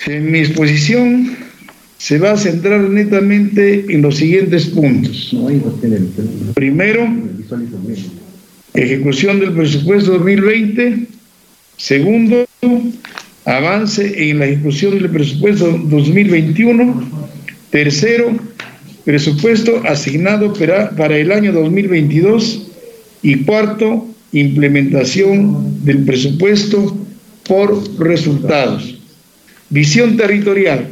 En 0.06 0.32
mi 0.32 0.40
exposición 0.40 1.38
se 1.98 2.20
va 2.20 2.32
a 2.32 2.38
centrar 2.38 2.82
netamente 2.82 3.86
en 3.88 4.02
los 4.02 4.18
siguientes 4.18 4.66
puntos. 4.66 5.34
Primero, 6.54 7.08
ejecución 8.74 9.40
del 9.40 9.54
presupuesto 9.54 10.12
2020. 10.12 11.08
Segundo, 11.78 12.46
avance 13.46 14.30
en 14.30 14.40
la 14.40 14.48
ejecución 14.48 15.00
del 15.00 15.10
presupuesto 15.10 15.80
2021. 15.86 17.10
Tercero, 17.70 18.38
presupuesto 19.06 19.82
asignado 19.86 20.54
para 20.54 21.18
el 21.18 21.32
año 21.32 21.54
2022. 21.54 22.68
Y 23.22 23.38
cuarto, 23.46 24.06
implementación 24.34 25.86
del 25.86 26.04
presupuesto 26.04 26.98
por 27.48 27.82
resultados. 27.98 29.03
Visión 29.74 30.18
territorial. 30.18 30.88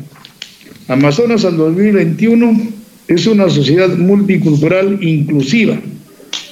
Amazonas 0.88 1.46
al 1.46 1.56
2021 1.56 2.72
es 3.10 3.28
una 3.28 3.48
sociedad 3.48 3.96
multicultural 3.96 4.98
inclusiva, 5.04 5.80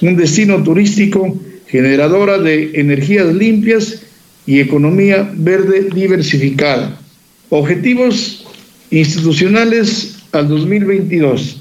un 0.00 0.16
destino 0.16 0.62
turístico 0.62 1.36
generadora 1.66 2.38
de 2.38 2.70
energías 2.74 3.34
limpias 3.34 4.02
y 4.46 4.60
economía 4.60 5.28
verde 5.34 5.88
diversificada. 5.92 7.00
Objetivos 7.48 8.46
institucionales 8.92 10.20
al 10.30 10.46
2022. 10.46 11.60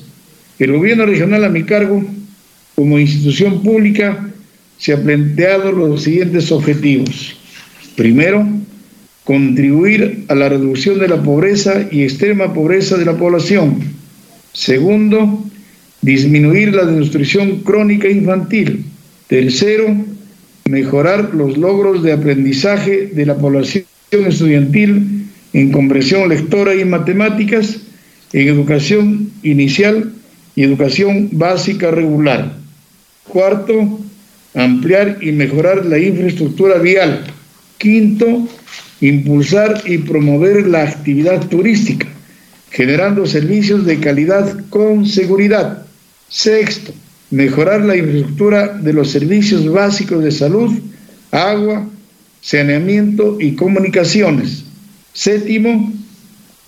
El 0.60 0.74
gobierno 0.74 1.08
regional 1.08 1.46
a 1.46 1.50
mi 1.50 1.64
cargo, 1.64 2.06
como 2.76 3.00
institución 3.00 3.64
pública, 3.64 4.32
se 4.78 4.94
ha 4.94 5.02
planteado 5.02 5.72
los 5.72 6.04
siguientes 6.04 6.52
objetivos. 6.52 7.36
Primero, 7.96 8.48
contribuir 9.30 10.26
a 10.28 10.34
la 10.34 10.50
reducción 10.50 10.98
de 10.98 11.08
la 11.08 11.22
pobreza 11.22 11.88
y 11.92 12.02
extrema 12.02 12.52
pobreza 12.52 12.98
de 12.98 13.06
la 13.06 13.16
población. 13.16 13.78
Segundo, 14.54 15.46
disminuir 16.02 16.74
la 16.74 16.84
desnutrición 16.86 17.60
crónica 17.60 18.10
infantil. 18.10 18.86
Tercero, 19.28 19.96
mejorar 20.68 21.36
los 21.36 21.60
logros 21.60 22.02
de 22.02 22.14
aprendizaje 22.14 23.12
de 23.14 23.26
la 23.28 23.38
población 23.38 23.86
estudiantil 24.12 25.28
en 25.54 25.72
comprensión 25.72 26.28
lectora 26.28 26.74
y 26.74 26.84
matemáticas, 26.84 27.82
en 28.34 28.48
educación 28.48 29.30
inicial 29.44 30.12
y 30.56 30.64
educación 30.64 31.30
básica 31.34 31.92
regular. 31.92 32.58
Cuarto, 33.28 34.00
ampliar 34.56 35.20
y 35.22 35.32
mejorar 35.34 35.86
la 35.86 36.00
infraestructura 36.00 36.80
vial. 36.80 37.26
Quinto, 37.78 38.48
impulsar 39.02 39.82
y 39.86 40.00
promover 40.00 40.68
la 40.68 40.84
actividad 40.84 41.48
turística, 41.48 42.08
generando 42.72 43.26
servicios 43.26 43.86
de 43.86 44.00
calidad 44.00 44.66
con 44.70 45.06
seguridad. 45.06 45.86
Sexto, 46.28 46.94
mejorar 47.32 47.82
la 47.82 47.96
infraestructura 47.96 48.68
de 48.78 48.94
los 48.94 49.12
servicios 49.12 49.72
básicos 49.72 50.24
de 50.24 50.32
salud, 50.32 50.72
agua, 51.32 51.88
saneamiento 52.42 53.38
y 53.40 53.56
comunicaciones. 53.56 54.64
Séptimo, 55.14 55.92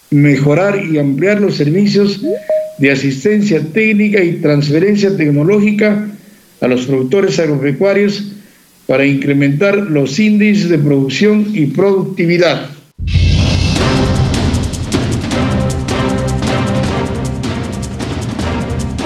mejorar 0.10 0.84
y 0.86 0.98
ampliar 0.98 1.40
los 1.42 1.56
servicios 1.56 2.22
de 2.78 2.92
asistencia 2.92 3.62
técnica 3.72 4.24
y 4.24 4.34
transferencia 4.34 5.16
tecnológica 5.16 6.08
a 6.60 6.68
los 6.68 6.86
productores 6.86 7.40
agropecuarios 7.40 8.31
para 8.92 9.06
incrementar 9.06 9.78
los 9.78 10.20
índices 10.20 10.68
de 10.68 10.78
producción 10.78 11.48
y 11.54 11.68
productividad. 11.68 12.70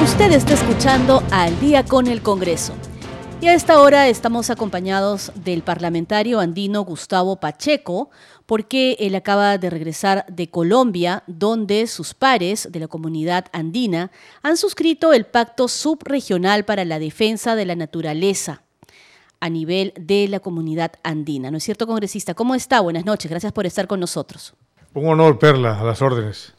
Usted 0.04 0.32
está 0.32 0.56
escuchando 0.56 1.22
Al 1.30 1.60
día 1.60 1.84
con 1.86 2.08
el 2.08 2.24
Congreso. 2.24 2.74
Y 3.42 3.48
a 3.48 3.54
esta 3.54 3.80
hora 3.80 4.08
estamos 4.08 4.50
acompañados 4.50 5.32
del 5.36 5.62
parlamentario 5.62 6.40
andino 6.40 6.82
Gustavo 6.82 7.40
Pacheco, 7.40 8.10
porque 8.48 8.98
él 9.00 9.14
acaba 9.14 9.60
de 9.60 9.70
regresar 9.70 10.26
de 10.34 10.50
Colombia, 10.50 11.22
donde 11.28 11.86
sus 11.86 12.16
pares 12.16 12.70
de 12.72 12.80
la 12.80 12.88
comunidad 12.88 13.46
andina 13.54 14.10
han 14.42 14.58
suscrito 14.58 15.14
el 15.14 15.28
Pacto 15.28 15.68
Subregional 15.68 16.66
para 16.66 16.86
la 16.86 16.98
Defensa 16.98 17.56
de 17.56 17.66
la 17.68 17.76
Naturaleza 17.76 18.65
a 19.46 19.50
nivel 19.50 19.94
de 19.96 20.28
la 20.28 20.40
comunidad 20.40 20.94
andina. 21.04 21.52
¿No 21.52 21.58
es 21.58 21.64
cierto, 21.64 21.86
congresista? 21.86 22.34
¿Cómo 22.34 22.56
está? 22.56 22.80
Buenas 22.80 23.06
noches, 23.06 23.30
gracias 23.30 23.54
por 23.54 23.68
estar 23.68 23.86
con 23.86 24.00
nosotros. 24.00 24.56
Un 24.96 25.06
honor, 25.06 25.38
Perla, 25.38 25.80
a 25.80 25.84
las 25.84 26.02
órdenes. 26.02 26.52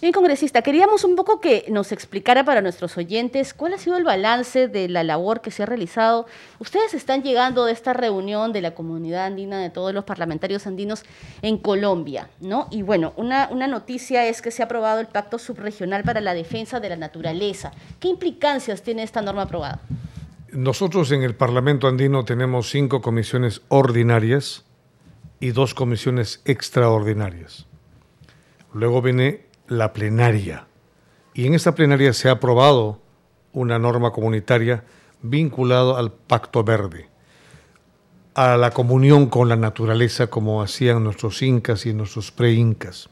Bien, 0.00 0.14
congresista, 0.14 0.62
queríamos 0.62 1.04
un 1.04 1.14
poco 1.14 1.40
que 1.40 1.66
nos 1.68 1.92
explicara 1.92 2.42
para 2.42 2.62
nuestros 2.62 2.96
oyentes 2.96 3.52
cuál 3.52 3.74
ha 3.74 3.78
sido 3.78 3.98
el 3.98 4.04
balance 4.04 4.66
de 4.66 4.88
la 4.88 5.04
labor 5.04 5.42
que 5.42 5.50
se 5.50 5.62
ha 5.62 5.66
realizado. 5.66 6.24
Ustedes 6.58 6.94
están 6.94 7.22
llegando 7.22 7.66
de 7.66 7.72
esta 7.72 7.92
reunión 7.92 8.54
de 8.54 8.62
la 8.62 8.70
comunidad 8.74 9.26
andina, 9.26 9.60
de 9.60 9.68
todos 9.68 9.92
los 9.92 10.04
parlamentarios 10.04 10.66
andinos 10.66 11.04
en 11.42 11.58
Colombia, 11.58 12.30
¿no? 12.40 12.66
Y 12.70 12.80
bueno, 12.80 13.12
una, 13.16 13.48
una 13.52 13.66
noticia 13.66 14.26
es 14.26 14.40
que 14.40 14.50
se 14.50 14.62
ha 14.62 14.64
aprobado 14.64 15.00
el 15.00 15.06
Pacto 15.06 15.38
Subregional 15.38 16.02
para 16.02 16.22
la 16.22 16.32
Defensa 16.32 16.80
de 16.80 16.88
la 16.88 16.96
Naturaleza. 16.96 17.72
¿Qué 18.00 18.08
implicancias 18.08 18.80
tiene 18.80 19.02
esta 19.02 19.20
norma 19.20 19.42
aprobada? 19.42 19.82
Nosotros 20.52 21.10
en 21.12 21.22
el 21.22 21.34
Parlamento 21.34 21.88
andino 21.88 22.26
tenemos 22.26 22.68
cinco 22.68 23.00
comisiones 23.00 23.62
ordinarias 23.68 24.66
y 25.40 25.52
dos 25.52 25.72
comisiones 25.72 26.42
extraordinarias. 26.44 27.66
Luego 28.74 29.00
viene 29.00 29.46
la 29.66 29.94
plenaria. 29.94 30.66
Y 31.32 31.46
en 31.46 31.54
esta 31.54 31.74
plenaria 31.74 32.12
se 32.12 32.28
ha 32.28 32.32
aprobado 32.32 33.00
una 33.54 33.78
norma 33.78 34.10
comunitaria 34.10 34.84
vinculada 35.22 35.98
al 35.98 36.12
Pacto 36.12 36.62
Verde, 36.62 37.08
a 38.34 38.58
la 38.58 38.72
comunión 38.72 39.30
con 39.30 39.48
la 39.48 39.56
naturaleza 39.56 40.26
como 40.26 40.60
hacían 40.60 41.02
nuestros 41.02 41.40
incas 41.40 41.86
y 41.86 41.94
nuestros 41.94 42.30
pre-incas. 42.30 43.08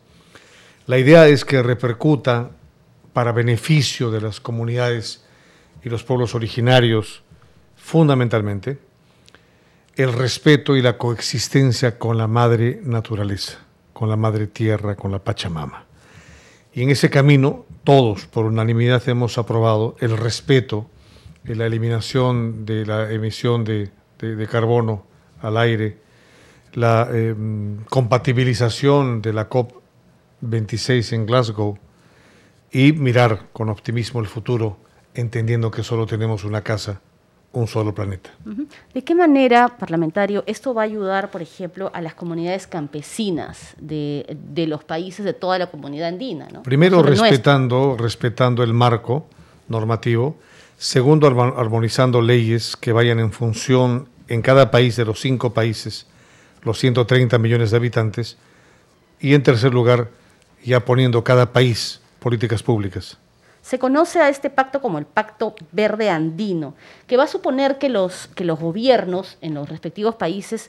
La 0.86 0.98
idea 0.98 1.26
es 1.26 1.46
que 1.46 1.62
repercuta 1.62 2.50
para 3.14 3.32
beneficio 3.32 4.10
de 4.10 4.20
las 4.20 4.40
comunidades 4.40 5.24
y 5.82 5.88
los 5.88 6.04
pueblos 6.04 6.34
originarios, 6.34 7.22
fundamentalmente, 7.80 8.78
el 9.96 10.12
respeto 10.12 10.76
y 10.76 10.82
la 10.82 10.96
coexistencia 10.96 11.98
con 11.98 12.16
la 12.16 12.26
madre 12.26 12.80
naturaleza, 12.84 13.58
con 13.92 14.08
la 14.08 14.16
madre 14.16 14.46
tierra, 14.46 14.94
con 14.94 15.10
la 15.10 15.18
Pachamama. 15.18 15.86
Y 16.72 16.82
en 16.82 16.90
ese 16.90 17.10
camino, 17.10 17.66
todos 17.82 18.26
por 18.26 18.44
unanimidad 18.44 19.06
hemos 19.08 19.38
aprobado 19.38 19.96
el 19.98 20.16
respeto, 20.16 20.86
en 21.44 21.58
la 21.58 21.66
eliminación 21.66 22.64
de 22.66 22.84
la 22.86 23.10
emisión 23.10 23.64
de, 23.64 23.90
carbono 24.50 25.04
al 25.40 25.56
aire, 25.56 25.98
la 26.74 27.08
em, 27.12 27.78
compatibilización 27.86 29.22
de 29.22 29.32
la 29.32 29.48
COP26 29.48 31.14
en 31.14 31.26
Glasgow 31.26 31.78
y 32.70 32.92
mirar 32.92 33.48
con 33.52 33.70
optimismo 33.70 34.20
el 34.20 34.26
futuro, 34.26 34.76
entendiendo 35.14 35.70
que 35.70 35.82
solo 35.82 36.06
tenemos 36.06 36.44
una 36.44 36.62
casa 36.62 37.00
un 37.52 37.66
solo 37.66 37.94
planeta. 37.94 38.30
¿De 38.94 39.02
qué 39.02 39.14
manera, 39.14 39.76
parlamentario, 39.76 40.44
esto 40.46 40.72
va 40.72 40.82
a 40.82 40.84
ayudar, 40.84 41.30
por 41.30 41.42
ejemplo, 41.42 41.90
a 41.92 42.00
las 42.00 42.14
comunidades 42.14 42.66
campesinas 42.66 43.74
de, 43.80 44.24
los 44.68 44.84
países 44.84 45.24
de 45.24 45.32
toda 45.32 45.58
la 45.58 45.66
comunidad 45.66 46.08
andina? 46.08 46.48
Primero, 46.62 47.02
respetando, 47.02 47.96
respetando 47.98 48.62
el 48.62 48.72
marco 48.72 49.26
normativo. 49.68 50.36
Segundo, 50.78 51.26
armonizando 51.26 52.22
leyes 52.22 52.76
que 52.76 52.92
vayan 52.92 53.18
en 53.18 53.32
función 53.32 54.08
en 54.28 54.42
cada 54.42 54.70
país 54.70 54.96
de 54.96 55.04
los 55.04 55.20
cinco 55.20 55.52
países, 55.52 56.06
los 56.62 56.78
130 56.78 57.36
millones 57.38 57.72
de 57.72 57.76
habitantes. 57.76 58.38
Y 59.20 59.34
en 59.34 59.42
tercer 59.42 59.74
lugar, 59.74 60.08
ya 60.64 60.84
poniendo 60.84 61.24
cada 61.24 61.52
país 61.52 62.00
políticas 62.20 62.62
públicas. 62.62 63.18
Se 63.62 63.78
conoce 63.78 64.20
a 64.20 64.28
este 64.28 64.50
pacto 64.50 64.80
como 64.80 64.98
el 64.98 65.06
Pacto 65.06 65.54
Verde 65.72 66.10
Andino, 66.10 66.74
que 67.06 67.16
va 67.16 67.24
a 67.24 67.28
suponer 67.28 67.78
que 67.78 67.88
los, 67.88 68.28
que 68.28 68.44
los 68.44 68.58
gobiernos 68.58 69.38
en 69.40 69.54
los 69.54 69.68
respectivos 69.68 70.14
países 70.14 70.68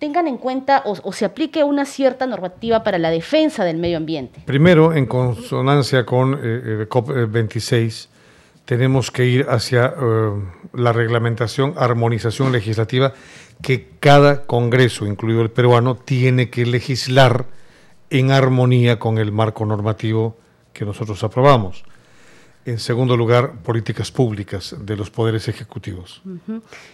tengan 0.00 0.26
en 0.26 0.38
cuenta 0.38 0.82
o, 0.86 1.12
se 1.12 1.24
aplique 1.26 1.62
una 1.62 1.84
cierta 1.84 2.26
normativa 2.26 2.82
para 2.82 2.98
la 2.98 3.10
defensa 3.10 3.64
del 3.64 3.76
medio 3.76 3.98
ambiente. 3.98 4.40
Primero, 4.46 4.94
en 4.94 5.06
consonancia 5.06 6.06
con 6.06 6.34
eh, 6.34 6.38
eh, 6.42 6.86
COP26, 6.88 8.08
tenemos 8.64 9.10
que 9.10 9.26
ir 9.26 9.46
hacia 9.48 9.86
eh, 9.86 10.30
la 10.72 10.92
reglamentación, 10.92 11.74
armonización 11.76 12.50
legislativa 12.50 13.12
que 13.62 13.90
cada 14.00 14.46
Congreso, 14.46 15.06
incluido 15.06 15.42
el 15.42 15.50
peruano, 15.50 15.96
tiene 15.96 16.48
que 16.48 16.64
legislar 16.64 17.44
en 18.08 18.32
armonía 18.32 18.98
con 18.98 19.18
el 19.18 19.32
marco 19.32 19.66
normativo 19.66 20.36
que 20.72 20.86
nosotros 20.86 21.22
aprobamos. 21.22 21.84
En 22.66 22.78
segundo 22.78 23.16
lugar, 23.16 23.62
políticas 23.62 24.10
públicas 24.10 24.76
de 24.78 24.96
los 24.96 25.10
poderes 25.10 25.48
ejecutivos. 25.48 26.22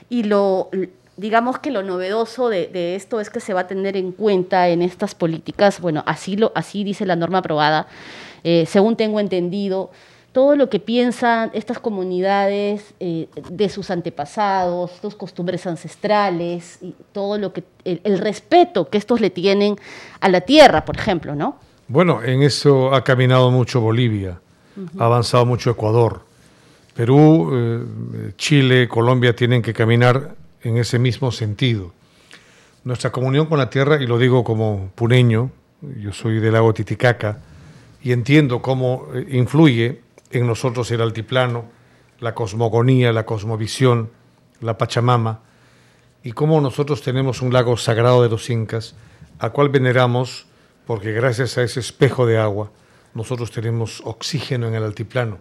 Y 0.09 0.23
lo, 0.23 0.71
digamos 1.17 1.59
que 1.59 1.71
lo 1.71 1.83
novedoso 1.83 2.49
de, 2.49 2.95
esto 2.95 3.21
es 3.21 3.31
que 3.31 3.41
se 3.41 3.53
va 3.53 3.61
a 3.61 3.67
tener 3.67 3.97
en 3.97 4.13
cuenta 4.13 4.69
en 4.69 4.83
estas 4.83 5.15
políticas, 5.15 5.81
bueno, 5.81 6.05
así, 6.07 6.37
lo, 6.37 6.53
así 6.55 6.85
dice 6.85 7.05
la 7.05 7.17
norma 7.17 7.39
aprobada, 7.39 7.89
eh, 8.45 8.65
según 8.67 8.97
tengo 8.97 9.19
entendido, 9.19 9.91
todo 10.31 10.55
lo 10.55 10.69
que 10.69 10.79
piensan 10.79 11.51
estas 11.55 11.79
comunidades 11.79 12.95
eh, 13.01 13.29
de 13.51 13.69
sus 13.71 13.91
antepasados, 13.91 14.93
sus 15.01 15.17
costumbres 15.17 15.67
ancestrales, 15.67 16.79
y 16.83 16.95
todo 17.13 17.39
lo 17.39 17.53
que, 17.53 17.65
el, 17.85 18.03
el, 18.05 18.19
respeto 18.19 18.89
que 18.89 18.99
estos 18.99 19.21
le 19.21 19.31
tienen 19.31 19.77
a 20.21 20.29
la 20.29 20.43
tierra, 20.43 20.85
por 20.85 20.97
ejemplo, 20.97 21.35
¿no? 21.35 21.59
Bueno, 21.89 22.23
en 22.23 22.43
eso 22.43 22.95
ha 22.95 23.03
caminado 23.03 23.51
mucho 23.51 23.81
Bolivia 23.81 24.41
ha 24.99 25.05
avanzado 25.05 25.47
mucho 25.47 25.71
Ecuador. 25.71 26.23
Perú, 26.95 27.51
eh, 27.53 28.33
Chile, 28.37 28.89
Colombia 28.89 29.37
tienen 29.37 29.63
que 29.63 29.75
caminar 29.75 30.35
en 30.63 30.79
ese 30.79 30.99
mismo 30.99 31.31
sentido. 31.31 31.93
Nuestra 32.85 33.11
comunión 33.11 33.47
con 33.47 33.59
la 33.59 33.69
tierra, 33.69 34.03
y 34.03 34.07
lo 34.07 34.19
digo 34.19 34.45
como 34.45 34.91
puneño, 34.95 35.51
yo 36.01 36.13
soy 36.13 36.41
del 36.41 36.55
lago 36.55 36.73
Titicaca, 36.73 37.41
y 38.03 38.13
entiendo 38.13 38.63
cómo 38.63 39.09
eh, 39.15 39.27
influye 39.31 40.01
en 40.31 40.47
nosotros 40.47 40.91
el 40.91 41.03
altiplano, 41.03 41.67
la 42.21 42.35
cosmogonía, 42.35 43.13
la 43.13 43.27
cosmovisión, 43.27 44.11
la 44.61 44.79
Pachamama, 44.79 45.41
y 46.23 46.33
cómo 46.33 46.61
nosotros 46.61 47.03
tenemos 47.03 47.43
un 47.43 47.53
lago 47.53 47.77
sagrado 47.77 48.23
de 48.23 48.29
los 48.29 48.49
incas, 48.49 48.95
a 49.39 49.51
cual 49.51 49.69
veneramos 49.69 50.47
porque 50.87 51.13
gracias 51.13 51.59
a 51.59 51.63
ese 51.63 51.81
espejo 51.81 52.27
de 52.27 52.39
agua 52.39 52.71
nosotros 53.17 53.51
tenemos 53.51 54.03
oxígeno 54.05 54.69
en 54.69 54.75
el 54.75 54.85
altiplano. 54.85 55.39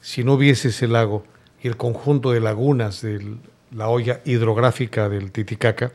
Si 0.00 0.24
no 0.24 0.34
hubiese 0.34 0.68
ese 0.68 0.88
lago 0.88 1.22
y 1.62 1.68
el 1.68 1.76
conjunto 1.76 2.32
de 2.32 2.40
lagunas 2.40 3.02
de 3.02 3.36
la 3.70 3.88
olla 3.88 4.22
hidrográfica 4.24 5.10
del 5.10 5.30
Titicaca, 5.30 5.92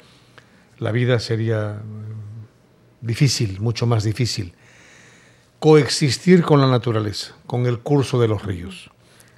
la 0.77 0.91
vida 0.91 1.19
sería 1.19 1.81
mm, 1.83 3.05
difícil, 3.05 3.59
mucho 3.59 3.87
más 3.87 4.03
difícil. 4.03 4.53
Coexistir 5.57 6.43
con 6.43 6.61
la 6.61 6.67
naturaleza, 6.67 7.35
con 7.47 7.65
el 7.65 7.79
curso 7.79 8.21
de 8.21 8.27
los 8.27 8.45
ríos, 8.45 8.91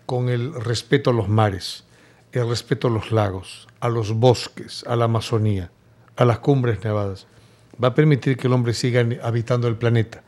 con 0.06 0.28
el 0.28 0.54
respeto 0.54 1.12
a 1.12 1.14
los 1.14 1.30
mares, 1.30 1.86
el 2.34 2.50
respeto 2.50 2.90
a 2.90 2.92
los 2.92 3.14
lagos, 3.14 3.70
a 3.80 3.88
los 3.88 4.12
bosques, 4.12 4.84
a 4.88 4.98
la 4.98 5.06
Amazonía, 5.06 5.72
a 6.18 6.26
las 6.26 6.40
cumbres 6.40 6.84
nevadas, 6.84 7.28
va 7.82 7.90
a 7.90 7.96
permitir 7.96 8.36
que 8.36 8.48
el 8.48 8.54
hombre 8.54 8.74
siga 8.74 9.06
habitando 9.24 9.70
el 9.70 9.78
planeta. 9.78 10.22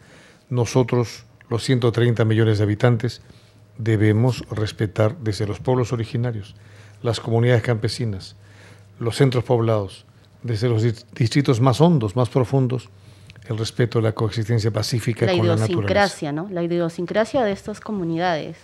Nosotros, 0.49 1.25
los 1.49 1.63
130 1.63 2.25
millones 2.25 2.57
de 2.57 2.63
habitantes, 2.63 3.21
debemos 3.77 4.43
respetar 4.49 5.17
desde 5.17 5.47
los 5.47 5.59
pueblos 5.59 5.93
originarios, 5.93 6.55
las 7.01 7.19
comunidades 7.19 7.63
campesinas, 7.63 8.35
los 8.99 9.15
centros 9.15 9.43
poblados, 9.43 10.05
desde 10.43 10.69
los 10.69 10.83
distritos 10.83 11.61
más 11.61 11.81
hondos, 11.81 12.15
más 12.15 12.29
profundos, 12.29 12.89
el 13.47 13.57
respeto 13.57 13.99
a 13.99 14.01
la 14.01 14.11
coexistencia 14.13 14.71
pacífica 14.71 15.25
con 15.25 15.47
la 15.47 15.55
naturaleza. 15.55 15.65
La 15.65 15.67
idiosincrasia, 15.67 16.31
¿no? 16.31 16.47
La 16.49 16.63
idiosincrasia 16.63 17.43
de 17.43 17.51
estas 17.51 17.79
comunidades. 17.79 18.57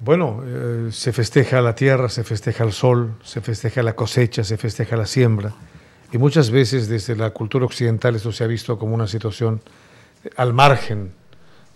Bueno, 0.00 0.42
eh, 0.44 0.88
se 0.92 1.12
festeja 1.12 1.60
la 1.60 1.74
tierra, 1.74 2.08
se 2.08 2.22
festeja 2.22 2.62
el 2.62 2.72
sol, 2.72 3.14
se 3.24 3.40
festeja 3.40 3.82
la 3.82 3.96
cosecha, 3.96 4.44
se 4.44 4.56
festeja 4.56 4.96
la 4.96 5.06
siembra. 5.06 5.52
Y 6.12 6.18
muchas 6.18 6.50
veces 6.50 6.88
desde 6.88 7.16
la 7.16 7.30
cultura 7.30 7.64
occidental 7.64 8.14
esto 8.14 8.30
se 8.30 8.44
ha 8.44 8.46
visto 8.46 8.78
como 8.78 8.94
una 8.94 9.08
situación 9.08 9.60
al 10.36 10.54
margen 10.54 11.12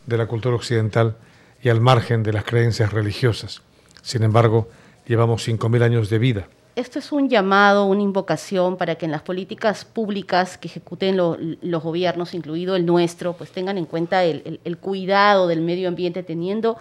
de 0.07 0.18
la 0.18 0.26
cultura 0.26 0.57
occidental 0.57 1.16
y 1.62 1.68
al 1.68 1.80
margen 1.80 2.22
de 2.22 2.32
las 2.32 2.44
creencias 2.44 2.92
religiosas. 2.92 3.62
Sin 4.03 4.22
embargo, 4.22 4.68
llevamos 5.07 5.46
5.000 5.46 5.82
años 5.82 6.11
de 6.11 6.18
vida. 6.18 6.48
Esto 6.74 6.98
es 6.98 7.12
un 7.12 7.28
llamado, 7.28 7.84
una 7.84 8.00
invocación 8.00 8.78
para 8.78 8.94
que 8.94 9.05
en 9.05 9.12
las 9.12 9.20
políticas 9.20 9.84
públicas 9.84 10.57
que 10.57 10.68
ejecuten 10.68 11.16
los 11.16 11.82
gobiernos, 11.82 12.32
incluido 12.32 12.76
el 12.76 12.86
nuestro, 12.86 13.34
pues 13.34 13.50
tengan 13.50 13.76
en 13.76 13.84
cuenta 13.84 14.24
el 14.24 14.78
cuidado 14.80 15.48
del 15.48 15.61
medio 15.61 15.88
ambiente, 15.88 16.22
teniendo 16.22 16.78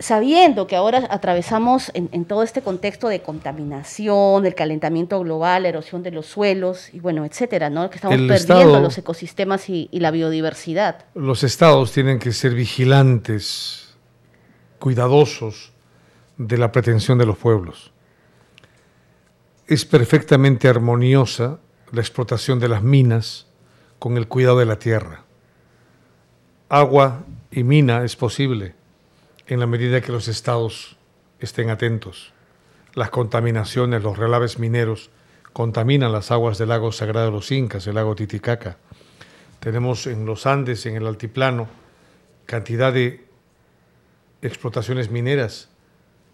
sabiendo 0.00 0.66
que 0.66 0.76
ahora 0.76 1.06
atravesamos 1.10 1.90
en, 1.94 2.24
todo 2.24 2.42
este 2.42 2.62
contexto 2.62 3.08
de 3.08 3.22
contaminación, 3.22 4.42
del 4.42 4.54
calentamiento 4.54 5.20
global, 5.20 5.62
la 5.62 5.68
erosión 5.68 6.02
de 6.02 6.10
los 6.10 6.26
suelos 6.26 6.92
y 6.92 7.00
bueno, 7.00 7.24
etcétera, 7.24 7.70
¿no? 7.70 7.88
Que 7.90 7.96
estamos 7.96 8.18
perdiendo 8.18 8.80
los 8.80 8.96
ecosistemas 8.98 9.68
y, 9.68 9.88
y, 9.92 10.00
la 10.00 10.10
biodiversidad. 10.10 11.04
Los 11.14 11.44
estados 11.44 11.92
tienen 11.92 12.18
que 12.18 12.32
ser 12.32 12.54
vigilantes, 12.54 13.94
cuidadosos 14.78 15.72
de 16.38 16.56
la 16.56 16.72
pretensión 16.72 17.18
de 17.18 17.26
los 17.26 17.36
pueblos. 17.36 17.92
Es 19.66 19.84
perfectamente 19.84 20.68
armoniosa 20.68 21.58
la 21.92 22.00
explotación 22.00 22.58
de 22.58 22.68
las 22.68 22.82
minas 22.82 23.46
con 23.98 24.16
el 24.16 24.26
cuidado 24.26 24.58
de 24.58 24.66
la 24.66 24.78
tierra. 24.78 25.24
Agua 26.70 27.24
y 27.50 27.64
mina 27.64 28.04
es 28.04 28.16
posible 28.16 28.79
en 29.50 29.58
la 29.58 29.66
medida 29.66 30.00
que 30.00 30.12
los 30.12 30.28
estados 30.28 30.96
estén 31.40 31.70
atentos. 31.70 32.32
Las 32.94 33.10
contaminaciones, 33.10 34.02
los 34.02 34.16
relaves 34.16 34.60
mineros, 34.60 35.10
contaminan 35.52 36.12
las 36.12 36.30
aguas 36.30 36.56
del 36.56 36.68
lago 36.68 36.92
sagrado 36.92 37.26
de 37.26 37.32
los 37.32 37.50
Incas, 37.50 37.84
el 37.88 37.96
lago 37.96 38.14
Titicaca. 38.14 38.78
Tenemos 39.58 40.06
en 40.06 40.24
los 40.24 40.46
Andes, 40.46 40.86
en 40.86 40.94
el 40.94 41.06
altiplano, 41.06 41.68
cantidad 42.46 42.92
de 42.92 43.26
explotaciones 44.40 45.10
mineras, 45.10 45.68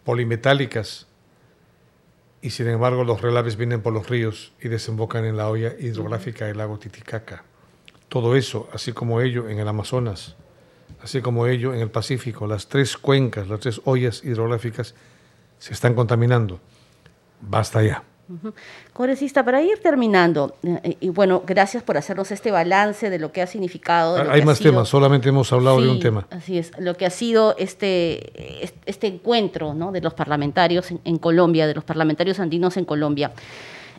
polimetálicas, 0.05 1.07
y 2.43 2.51
sin 2.51 2.69
embargo 2.69 3.03
los 3.03 3.23
relaves 3.23 3.57
vienen 3.57 3.81
por 3.81 3.95
los 3.95 4.11
ríos 4.11 4.53
y 4.61 4.69
desembocan 4.69 5.25
en 5.25 5.39
la 5.39 5.49
olla 5.49 5.73
hidrográfica 5.79 6.45
del 6.45 6.59
lago 6.59 6.79
Titicaca. 6.79 7.45
Todo 8.11 8.37
eso, 8.37 8.69
así 8.75 8.93
como 8.93 9.23
ello 9.23 9.49
en 9.49 9.59
el 9.59 9.67
Amazonas, 9.67 10.37
así 11.07 11.21
como 11.21 11.47
ello 11.47 11.73
en 11.73 11.81
el 11.81 11.89
Pacífico, 11.89 12.49
las 12.49 12.67
tres 12.67 12.97
cuencas, 12.97 13.47
las 13.47 13.61
tres 13.61 13.81
ollas 13.85 14.25
hidrográficas 14.25 14.93
se 15.57 15.73
están 15.73 15.95
contaminando. 15.95 16.59
Basta 17.41 17.81
ya. 17.81 18.03
Congresista, 18.93 19.45
para 19.45 19.63
ir 19.63 19.79
terminando, 19.81 20.57
eh, 20.65 20.97
y 20.99 21.11
bueno, 21.11 21.45
gracias 21.47 21.85
por 21.85 21.97
hacernos 21.97 22.33
este 22.33 22.51
balance 22.51 23.09
de 23.09 23.21
lo 23.21 23.31
que 23.31 23.41
ha 23.41 23.47
significado. 23.47 24.17
Hay 24.29 24.43
más 24.43 24.59
temas, 24.59 24.89
solamente 24.89 25.29
hemos 25.29 25.53
hablado 25.53 25.81
de 25.81 25.89
un 25.89 26.01
tema. 26.01 26.27
Así 26.31 26.59
es, 26.59 26.73
lo 26.81 26.97
que 26.97 27.07
ha 27.07 27.11
sido 27.11 27.55
este, 27.57 28.65
este 28.85 29.07
encuentro 29.07 29.75
¿no? 29.75 29.93
de 29.93 30.01
los 30.01 30.13
parlamentarios 30.13 30.91
en, 30.91 31.01
en, 31.05 31.19
Colombia, 31.19 31.69
de 31.69 31.75
los 31.75 31.85
parlamentarios 31.85 32.41
andinos 32.41 32.77
en 32.77 32.85
Colombia. 32.85 33.31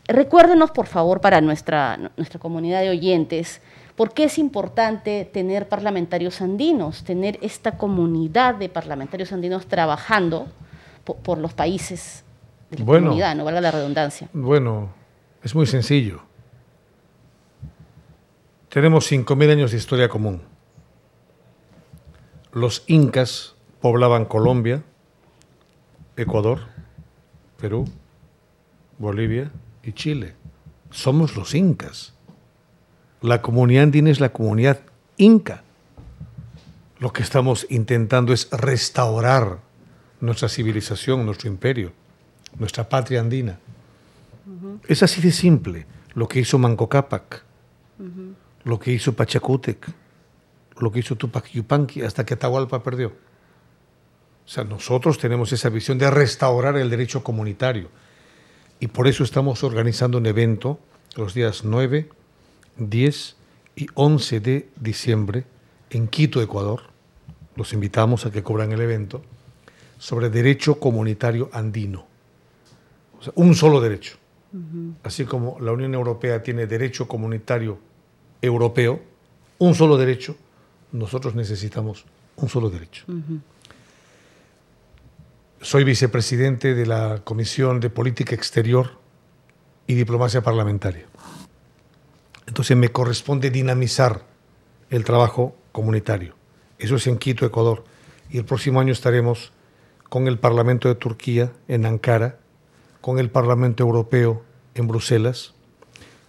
Recuérdenos, 0.06 0.72
por 0.72 0.86
favor, 0.86 1.22
para 1.22 1.40
nuestra, 1.40 1.98
nuestra 2.18 2.38
comunidad 2.38 2.82
de 2.82 2.90
oyentes, 2.90 3.62
¿Por 3.98 4.14
qué 4.14 4.22
es 4.22 4.38
importante 4.38 5.24
tener 5.24 5.68
parlamentarios 5.68 6.40
andinos, 6.40 7.02
tener 7.02 7.36
esta 7.42 7.76
comunidad 7.76 8.54
de 8.54 8.68
parlamentarios 8.68 9.32
andinos 9.32 9.66
trabajando 9.66 10.46
por, 11.24 11.38
los 11.38 11.52
países 11.52 12.22
de 12.70 12.78
la 12.78 12.84
comunidad, 12.84 13.34
no 13.34 13.44
valga 13.44 13.60
la 13.60 13.72
redundancia? 13.72 14.28
Bueno, 14.32 14.90
es 15.42 15.52
muy 15.52 15.66
sencillo. 15.66 16.20
Tenemos 18.68 19.10
5.000 19.10 19.50
años 19.50 19.72
de 19.72 19.78
historia 19.78 20.08
común. 20.08 20.42
Los 22.52 22.84
incas 22.86 23.56
poblaban 23.80 24.26
Colombia, 24.26 24.84
Ecuador, 26.16 26.68
Perú, 27.60 27.84
Bolivia 28.96 29.50
y 29.82 29.92
Chile. 29.92 30.36
Somos 30.92 31.34
los 31.34 31.52
incas. 31.56 32.14
La 33.20 33.42
comunidad 33.42 33.84
andina 33.84 34.10
es 34.10 34.20
la 34.20 34.32
comunidad 34.32 34.80
inca. 35.16 35.62
Lo 36.98 37.12
que 37.12 37.22
estamos 37.22 37.66
intentando 37.68 38.32
es 38.32 38.48
restaurar 38.50 39.58
nuestra 40.20 40.48
civilización, 40.48 41.24
nuestro 41.24 41.48
imperio, 41.48 41.92
nuestra 42.58 42.88
patria 42.88 43.20
andina. 43.20 43.58
Es 44.86 45.02
así 45.02 45.20
de 45.20 45.32
simple 45.32 45.86
lo 46.14 46.26
que 46.26 46.40
hizo 46.40 46.58
Manco 46.58 46.88
Cápac, 46.88 47.44
lo 48.64 48.78
que 48.78 48.92
hizo 48.92 49.12
Pachacútec, 49.12 49.86
lo 50.78 50.92
que 50.92 51.00
hizo 51.00 51.16
Tupac 51.16 51.50
Yupanqui 51.50 52.02
hasta 52.02 52.24
que 52.24 52.34
Atahualpa 52.34 52.82
perdió. 52.82 53.08
O 53.08 54.50
sea, 54.50 54.64
nosotros 54.64 55.18
tenemos 55.18 55.52
esa 55.52 55.68
visión 55.68 55.98
de 55.98 56.10
restaurar 56.10 56.76
el 56.76 56.88
derecho 56.88 57.22
comunitario. 57.22 57.90
Y 58.80 58.86
por 58.86 59.06
eso 59.06 59.24
estamos 59.24 59.62
organizando 59.62 60.18
un 60.18 60.26
evento 60.26 60.78
los 61.16 61.34
días 61.34 61.64
9, 61.64 62.08
10 62.78 63.36
y 63.76 63.86
11 63.94 64.40
de 64.40 64.68
diciembre 64.80 65.44
en 65.90 66.08
Quito, 66.08 66.40
Ecuador. 66.42 66.82
Los 67.56 67.72
invitamos 67.72 68.26
a 68.26 68.30
que 68.30 68.42
cubran 68.42 68.72
el 68.72 68.80
evento 68.80 69.22
sobre 69.98 70.30
derecho 70.30 70.78
comunitario 70.78 71.50
andino. 71.52 72.06
O 73.18 73.22
sea, 73.22 73.32
un 73.36 73.54
solo 73.54 73.80
derecho. 73.80 74.16
Así 75.02 75.24
como 75.24 75.60
la 75.60 75.72
Unión 75.72 75.94
Europea 75.94 76.42
tiene 76.42 76.66
derecho 76.66 77.06
comunitario 77.06 77.78
europeo, 78.40 79.00
un 79.58 79.74
solo 79.74 79.98
derecho, 79.98 80.36
nosotros 80.92 81.34
necesitamos 81.34 82.06
un 82.36 82.48
solo 82.48 82.70
derecho. 82.70 83.04
Soy 85.60 85.84
vicepresidente 85.84 86.74
de 86.74 86.86
la 86.86 87.20
Comisión 87.24 87.80
de 87.80 87.90
Política 87.90 88.34
Exterior 88.34 88.92
y 89.86 89.94
Diplomacia 89.94 90.40
Parlamentaria. 90.40 91.07
Entonces 92.48 92.78
me 92.78 92.88
corresponde 92.88 93.50
dinamizar 93.50 94.22
el 94.88 95.04
trabajo 95.04 95.54
comunitario. 95.70 96.34
Eso 96.78 96.96
es 96.96 97.06
en 97.06 97.18
Quito, 97.18 97.44
Ecuador. 97.44 97.84
Y 98.30 98.38
el 98.38 98.46
próximo 98.46 98.80
año 98.80 98.90
estaremos 98.90 99.52
con 100.08 100.26
el 100.26 100.38
Parlamento 100.38 100.88
de 100.88 100.94
Turquía 100.94 101.52
en 101.68 101.84
Ankara, 101.84 102.38
con 103.02 103.18
el 103.18 103.30
Parlamento 103.30 103.84
Europeo 103.84 104.42
en 104.74 104.88
Bruselas, 104.88 105.52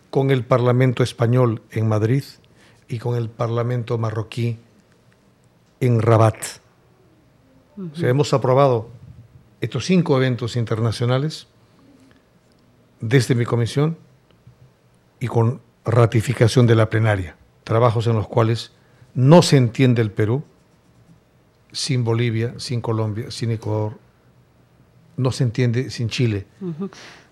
con 0.09 0.29
el 0.29 0.43
Parlamento 0.43 1.03
Español 1.03 1.61
en 1.71 1.87
Madrid 1.87 2.25
y 2.89 2.99
con 2.99 3.15
el 3.15 3.29
Parlamento 3.29 3.97
marroquí 3.97 4.59
en 5.79 6.01
Rabat. 6.01 6.35
o 7.77 7.95
sea, 7.95 8.09
hemos 8.09 8.33
aprobado 8.33 8.89
estos 9.61 9.85
cinco 9.85 10.17
eventos 10.17 10.57
internacionales 10.57 11.47
desde 12.99 13.35
mi 13.35 13.45
comisión 13.45 13.97
y 15.21 15.27
con 15.27 15.61
ratificación 15.89 16.67
de 16.67 16.75
la 16.75 16.89
plenaria, 16.89 17.35
trabajos 17.63 18.07
en 18.07 18.15
los 18.15 18.27
cuales 18.27 18.71
no 19.13 19.41
se 19.41 19.57
entiende 19.57 20.01
el 20.01 20.11
Perú 20.11 20.43
sin 21.71 22.03
Bolivia, 22.03 22.53
sin 22.57 22.81
Colombia, 22.81 23.29
sin 23.29 23.51
Ecuador, 23.51 23.97
no 25.17 25.31
se 25.31 25.43
entiende 25.43 25.89
sin 25.89 26.07
Chile. 26.07 26.47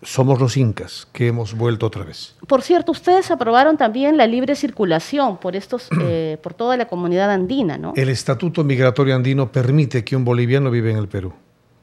Somos 0.01 0.39
los 0.39 0.57
incas 0.57 1.07
que 1.13 1.27
hemos 1.27 1.53
vuelto 1.53 1.85
otra 1.85 2.03
vez. 2.03 2.35
Por 2.45 2.61
cierto, 2.61 2.91
ustedes 2.91 3.31
aprobaron 3.31 3.77
también 3.77 4.17
la 4.17 4.27
libre 4.27 4.55
circulación 4.55 5.37
por 5.37 5.55
estos, 5.55 5.87
eh, 6.01 6.37
por 6.43 6.53
toda 6.53 6.75
la 6.77 6.87
comunidad 6.87 7.31
andina, 7.31 7.77
¿no? 7.77 7.93
El 7.95 8.09
Estatuto 8.09 8.63
Migratorio 8.63 9.15
Andino 9.15 9.51
permite 9.51 10.03
que 10.03 10.15
un 10.15 10.25
boliviano 10.25 10.69
viva 10.69 10.89
en 10.89 10.97
el 10.97 11.07
Perú, 11.07 11.33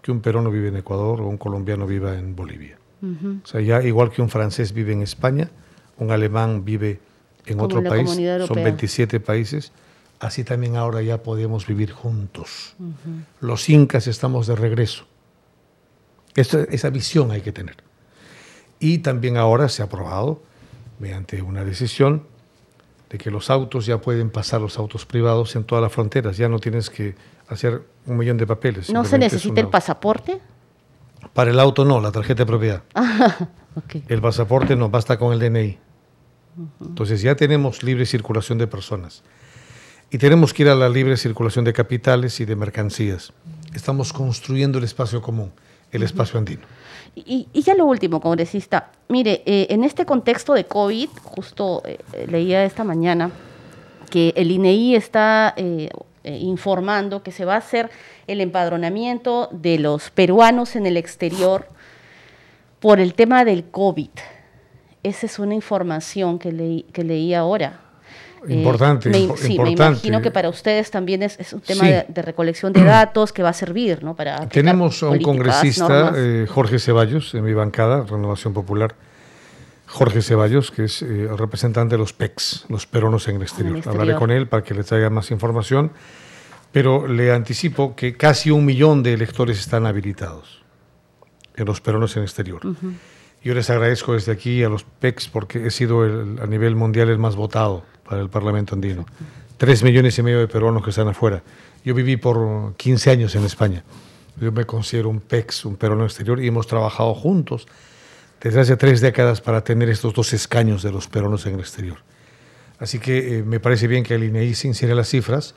que 0.03 0.12
un 0.12 0.20
peruano 0.20 0.51
vive 0.51 0.68
en 0.68 0.77
Ecuador 0.77 1.22
o 1.22 1.27
un 1.27 1.39
colombiano 1.39 1.87
viva 1.87 2.16
en 2.16 2.37
Bolivia. 2.37 2.79
O 3.03 3.47
sea, 3.47 3.61
ya 3.61 3.83
igual 3.83 4.11
que 4.11 4.22
un 4.22 4.31
francés 4.31 4.72
vive 4.72 4.95
en 4.95 5.03
España, 5.03 5.51
un 5.99 6.11
alemán 6.11 6.65
vive 6.65 7.01
en 7.47 7.61
otro 7.61 7.83
país, 7.83 8.11
son 8.47 8.65
27 8.65 9.21
países, 9.21 9.73
así 10.21 10.45
también 10.45 10.77
ahora 10.77 11.03
ya 11.03 11.23
podemos 11.23 11.67
vivir 11.67 11.93
juntos. 11.93 12.75
Los 13.41 13.69
incas 13.69 14.07
estamos 14.07 14.47
de 14.47 14.57
regreso. 14.57 15.05
esa 16.35 16.91
visión 16.91 17.31
hay 17.31 17.43
que 17.43 17.53
tener. 17.53 17.77
Y 18.81 18.99
también 18.99 19.37
ahora 19.37 19.69
se 19.69 19.83
ha 19.83 19.87
aprobado, 19.87 20.43
mediante 20.99 21.43
una 21.43 21.65
decisión, 21.65 22.25
de 23.11 23.19
que 23.19 23.31
los 23.31 23.51
autos 23.51 23.87
ya 23.87 24.01
pueden 24.01 24.31
pasar, 24.31 24.61
los 24.61 24.79
autos 24.79 25.07
privados, 25.07 25.55
en 25.57 25.65
todas 25.65 25.83
las 25.83 25.93
fronteras. 25.93 26.37
Ya 26.37 26.49
no 26.49 26.59
tienes 26.59 26.91
que 26.91 27.15
hacer 27.49 27.83
un 28.07 28.17
millón 28.17 28.37
de 28.37 28.47
papeles. 28.47 28.91
¿No 28.91 29.05
se 29.05 29.19
necesita 29.19 29.61
el 29.61 29.69
pasaporte? 29.69 30.41
Para 31.33 31.51
el 31.51 31.61
auto 31.61 31.85
no, 31.85 32.01
la 32.01 32.12
tarjeta 32.12 32.43
de 32.43 32.47
propiedad. 32.47 32.83
El 34.09 34.20
pasaporte 34.20 34.77
no, 34.77 34.89
basta 34.89 35.18
con 35.18 35.33
el 35.33 35.41
DNI. 35.41 35.79
Entonces 36.81 37.22
ya 37.22 37.35
tenemos 37.35 37.83
libre 37.83 38.07
circulación 38.07 38.57
de 38.59 38.68
personas. 38.68 39.25
Y 40.11 40.18
tenemos 40.18 40.55
que 40.55 40.62
ir 40.62 40.68
a 40.68 40.77
la 40.77 40.89
libre 40.89 41.16
circulación 41.16 41.64
de 41.64 41.72
capitales 41.72 42.39
y 42.39 42.45
de 42.45 42.55
mercancías. 42.55 43.33
Estamos 43.75 44.12
construyendo 44.12 44.79
el 44.79 44.85
espacio 44.85 45.20
común, 45.20 45.53
el 45.91 46.05
espacio 46.05 46.39
andino. 46.39 46.62
Y, 47.16 47.49
ya 47.53 47.75
lo 47.75 47.87
último, 47.87 48.20
congresista. 48.20 48.91
Mire, 49.09 49.43
eh, 49.47 49.66
en 49.70 49.85
este 49.85 50.05
contexto 50.05 50.53
de 50.55 50.66
COVID, 50.66 51.09
justo 51.22 51.83
eh, 51.85 51.99
leía 52.29 52.64
esta 52.64 52.85
mañana 52.85 53.31
que 54.11 54.33
el 54.37 54.51
INEI 54.51 54.95
está 54.95 55.55
eh, 55.57 55.89
informando 56.25 57.22
que 57.22 57.33
se 57.33 57.45
va 57.45 57.55
a 57.55 57.59
hacer 57.59 57.91
el 58.27 58.41
empadronamiento 58.41 59.49
de 59.53 59.79
los 59.79 60.11
peruanos 60.11 60.77
en 60.77 60.87
el 60.87 60.97
exterior 60.97 61.68
por 62.81 63.01
el 63.01 63.14
tema 63.14 63.45
del 63.45 63.64
COVID. 63.64 64.11
Esa 65.03 65.27
es 65.27 65.39
una 65.39 65.55
información 65.55 66.39
que, 66.39 66.53
leí, 66.53 66.87
que 66.93 67.05
leí 67.05 67.35
ahora. 67.35 67.81
Importante, 68.47 69.09
me, 69.09 69.37
sí, 69.37 69.59
me 69.59 69.70
imagino 69.70 70.20
que 70.20 70.31
para 70.31 70.51
ustedes 70.51 70.91
también 70.91 71.22
es, 71.22 71.53
un 71.53 71.61
tema 71.61 71.85
de, 71.85 72.22
recolección 72.22 72.72
de 72.72 72.85
datos 72.85 73.33
que 73.33 73.43
va 73.43 73.51
a 73.51 73.55
servir, 73.55 74.03
¿no? 74.05 74.14
Para 74.14 74.47
Tenemos 74.49 75.03
a 75.03 75.09
un 75.09 75.22
congresista, 75.22 76.12
eh, 76.14 76.47
Jorge 76.49 76.79
Ceballos, 76.79 77.35
en 77.35 77.45
mi 77.45 77.55
bancada, 77.55 78.05
Renovación 78.05 78.53
Popular. 78.53 78.95
Jorge 79.87 80.22
Ceballos, 80.22 80.70
que 80.70 80.85
es 80.85 81.03
eh, 81.03 81.29
el 81.31 81.39
representante 81.39 81.95
de 81.95 81.99
los 81.99 82.12
PECs, 82.12 82.66
los 82.68 82.87
peruanos 82.87 83.29
en 83.29 83.37
el, 83.37 83.43
exterior. 83.43 83.81
Hablaré 83.87 84.14
con 84.16 84.31
él 84.31 84.49
para 84.49 84.62
que 84.62 84.75
le 84.75 84.83
traiga 84.83 85.09
más 85.09 85.31
información, 85.31 85.93
pero 86.75 87.07
le 87.07 87.31
anticipo 87.31 87.95
que 87.95 88.16
casi 88.16 88.51
un 88.51 88.64
millón 88.64 89.05
de 89.05 89.12
electores 89.12 89.61
están 89.61 89.87
habilitados 89.87 90.64
en 91.55 91.66
los 91.66 91.81
peruanos 91.81 92.16
en 92.16 92.22
el 92.22 92.27
exterior. 92.27 92.62
Yo 93.45 93.55
les 93.55 93.70
agradezco 93.70 94.14
desde 94.14 94.33
aquí 94.33 94.61
a 94.64 94.68
los 94.68 94.83
PECs 94.83 95.29
porque 95.29 95.68
he 95.68 95.70
sido 95.70 96.03
a 96.03 96.47
nivel 96.49 96.75
mundial 96.75 97.11
el 97.11 97.18
más 97.18 97.37
votado 97.37 97.85
para 98.03 98.20
el 98.20 98.29
Parlamento 98.29 98.75
andino. 98.75 99.07
Tres 99.57 99.85
millones 99.85 100.18
y 100.18 100.25
medio 100.25 100.41
de 100.41 100.49
peruanos 100.49 100.83
que 100.83 100.91
están 100.91 101.07
afuera. 101.07 101.45
Yo 101.85 101.95
viví 101.95 102.16
por 102.16 102.75
15 102.75 103.09
años 103.09 103.37
en 103.37 103.45
España. 103.45 103.85
Yo 104.41 104.51
me 104.51 104.64
considero 104.64 105.11
un 105.11 105.20
PEX, 105.20 105.66
un 105.66 105.77
peruano 105.77 106.03
exterior, 106.03 106.43
y 106.43 106.49
hemos 106.49 106.66
trabajado 106.66 107.14
juntos 107.14 107.68
desde 108.41 108.59
hace 108.59 108.77
tres 108.77 109.01
décadas 109.01 109.41
para 109.41 109.62
tener 109.62 109.89
estos 109.91 110.12
dos 110.12 110.33
escaños 110.33 110.83
de 110.83 110.91
los 110.91 111.07
peruanos 111.07 111.47
en 111.47 111.55
el 111.55 111.61
exterior. 111.61 111.99
Así 112.81 112.99
que 112.99 113.39
eh, 113.39 113.43
me 113.45 113.61
parece 113.61 113.87
bien 113.87 114.03
que 114.03 114.16
el 114.16 114.25
INEI 114.25 114.57
se 114.57 114.66
insigne 114.66 114.97
las 114.97 115.09
cifras. 115.09 115.55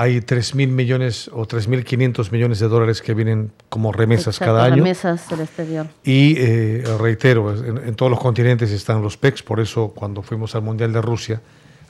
Hay 0.00 0.20
3.000 0.20 0.68
millones 0.68 1.26
o 1.26 1.44
3.500 1.44 2.30
millones 2.30 2.60
de 2.60 2.68
dólares 2.68 3.02
que 3.02 3.14
vienen 3.14 3.50
como 3.68 3.90
remesas 3.90 4.38
cada 4.38 4.64
año. 4.64 4.76
Remesas 4.76 5.28
del 5.28 5.40
exterior. 5.40 5.88
Y 6.04 6.36
eh, 6.38 6.84
reitero, 7.00 7.52
en, 7.52 7.96
todos 7.96 8.08
los 8.08 8.20
continentes 8.20 8.70
están 8.70 9.02
los 9.02 9.16
PECs, 9.16 9.42
por 9.42 9.58
eso 9.58 9.88
cuando 9.88 10.22
fuimos 10.22 10.54
al 10.54 10.62
Mundial 10.62 10.92
de 10.92 11.02
Rusia, 11.02 11.40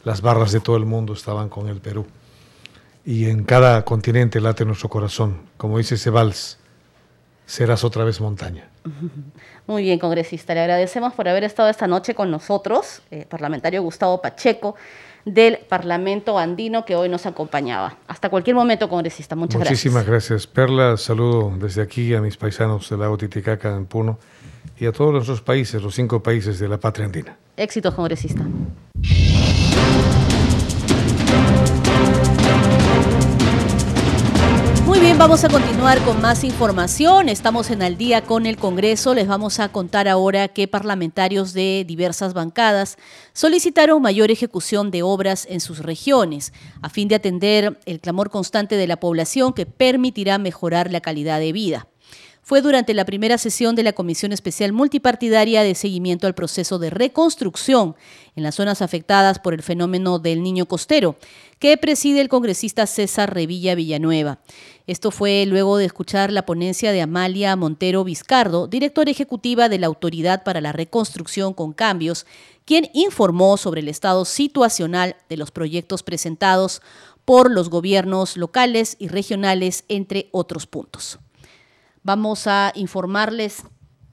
las 0.05 0.23
barras 0.23 0.53
de 0.53 0.61
todo 0.61 0.79
el 0.79 0.87
mundo 0.87 1.13
estaban 1.13 1.51
con 1.51 1.69
el 1.69 1.83
Perú. 1.83 2.07
Y 3.05 3.27
en 3.27 3.45
cada 3.45 3.85
continente 3.85 4.41
late 4.41 4.65
nuestro 4.65 4.89
corazón. 4.89 5.43
Como 5.59 5.77
dice 5.77 5.97
ese 5.97 6.09
vals, 6.09 6.59
serás 7.45 7.85
otra 7.85 8.05
vez 8.05 8.23
montaña. 8.23 8.71
Muy 9.67 9.83
bien, 9.83 9.99
congresista. 9.99 10.55
Le 10.55 10.61
agradecemos 10.61 11.13
por 11.13 11.29
haber 11.29 11.45
estado 11.45 11.69
esta 11.69 11.87
noche 11.87 12.15
con 12.15 12.31
nosotros, 12.31 13.03
eh, 13.11 13.27
parlamentario 13.29 13.83
Gustavo 13.83 14.23
Pacheco 14.23 14.77
del 15.29 15.59
Parlamento 15.69 16.39
andino 16.39 16.85
que 16.85 16.97
hoy 16.97 17.09
nos 17.09 17.27
acompañaba. 17.27 17.97
Hasta 18.07 18.29
cualquier 18.29 18.57
momento, 18.57 18.89
congresista. 18.89 19.37
Muchas 19.37 19.61
gracias. 19.61 19.79
Muchísimas 19.79 20.07
gracias. 20.07 20.47
Perla, 20.47 20.97
saludo 20.97 21.53
desde 21.59 21.83
aquí 21.83 22.15
a 22.15 22.21
mis 22.21 22.37
paisanos 22.37 22.89
del 22.89 23.01
lago 23.01 23.17
Titicaca, 23.19 23.75
en 23.75 23.87
Puno, 23.87 24.19
y 24.79 24.87
a 24.87 24.93
todos 24.93 25.13
nuestros 25.13 25.41
países, 25.41 25.83
los 25.83 25.95
cinco 25.95 26.23
países 26.23 26.59
de 26.59 26.69
la 26.69 26.79
patria 26.79 27.07
andina. 27.07 27.37
Éxitos, 27.57 27.95
congresista. 27.95 28.45
Vamos 35.19 35.43
a 35.43 35.49
continuar 35.49 36.01
con 36.05 36.21
más 36.21 36.45
información. 36.45 37.29
Estamos 37.29 37.71
en 37.71 37.83
al 37.83 37.99
día 37.99 38.23
con 38.23 38.47
el 38.47 38.57
Congreso. 38.57 39.15
Les 39.15 39.27
vamos 39.27 39.59
a 39.59 39.69
contar 39.69 40.07
ahora 40.07 40.47
que 40.47 40.69
parlamentarios 40.69 41.53
de 41.53 41.85
diversas 41.85 42.35
bancadas 42.35 42.99
solicitaron 43.33 44.01
mayor 44.01 44.31
ejecución 44.31 44.93
de 44.93 45.03
obras 45.03 45.45
en 45.51 45.59
sus 45.59 45.81
regiones, 45.81 46.53
a 46.83 46.89
fin 46.89 47.09
de 47.09 47.17
atender 47.17 47.81
el 47.85 47.99
clamor 47.99 48.31
constante 48.31 48.77
de 48.77 48.87
la 48.87 49.01
población 49.01 49.55
que 49.55 49.67
permitirá 49.67 50.39
mejorar 50.39 50.93
la 50.93 51.01
calidad 51.01 51.41
de 51.41 51.53
vida 51.53 51.89
fue 52.49 52.63
durante 52.63 52.95
la 52.95 53.05
primera 53.05 53.37
sesión 53.37 53.77
de 53.77 53.83
la 53.83 53.93
Comisión 53.93 54.33
Especial 54.33 54.73
Multipartidaria 54.73 55.63
de 55.63 55.75
Seguimiento 55.75 56.27
al 56.27 56.35
Proceso 56.35 56.79
de 56.79 56.89
Reconstrucción 56.89 57.95
en 58.37 58.43
las 58.43 58.55
zonas 58.55 58.81
afectadas 58.81 59.39
por 59.39 59.53
el 59.53 59.63
fenómeno 59.63 60.19
del 60.19 60.43
niño 60.43 60.65
costero, 60.65 61.17
que 61.59 61.77
preside 61.77 62.23
el 62.23 62.31
congresista 62.31 62.87
César 62.87 63.35
Revilla 63.35 63.75
Villanueva. 63.75 64.39
Esto 64.87 65.11
fue 65.11 65.45
luego 65.45 65.77
de 65.77 65.85
escuchar 65.85 66.33
la 66.33 66.47
ponencia 66.47 66.91
de 66.91 67.03
Amalia 67.03 67.55
Montero 67.55 68.03
Vizcardo, 68.03 68.67
directora 68.67 69.11
ejecutiva 69.11 69.69
de 69.69 69.81
la 69.81 69.89
Autoridad 69.89 70.43
para 70.43 70.63
la 70.63 70.73
Reconstrucción 70.73 71.53
con 71.53 71.75
Cambios, 71.75 72.25
quien 72.65 72.89
informó 72.95 73.59
sobre 73.59 73.83
el 73.83 73.89
estado 73.89 74.25
situacional 74.25 75.17
de 75.29 75.37
los 75.37 75.51
proyectos 75.51 76.03
presentados 76.03 76.81
por 77.27 77.51
los 77.51 77.69
gobiernos 77.69 78.39
locales 78.39 78.97
y 78.99 79.09
regionales, 79.09 79.85
entre 79.91 80.31
otros 80.33 80.67
puntos. 80.67 81.19
Vamos 82.03 82.47
a 82.47 82.73
informarles 82.75 83.65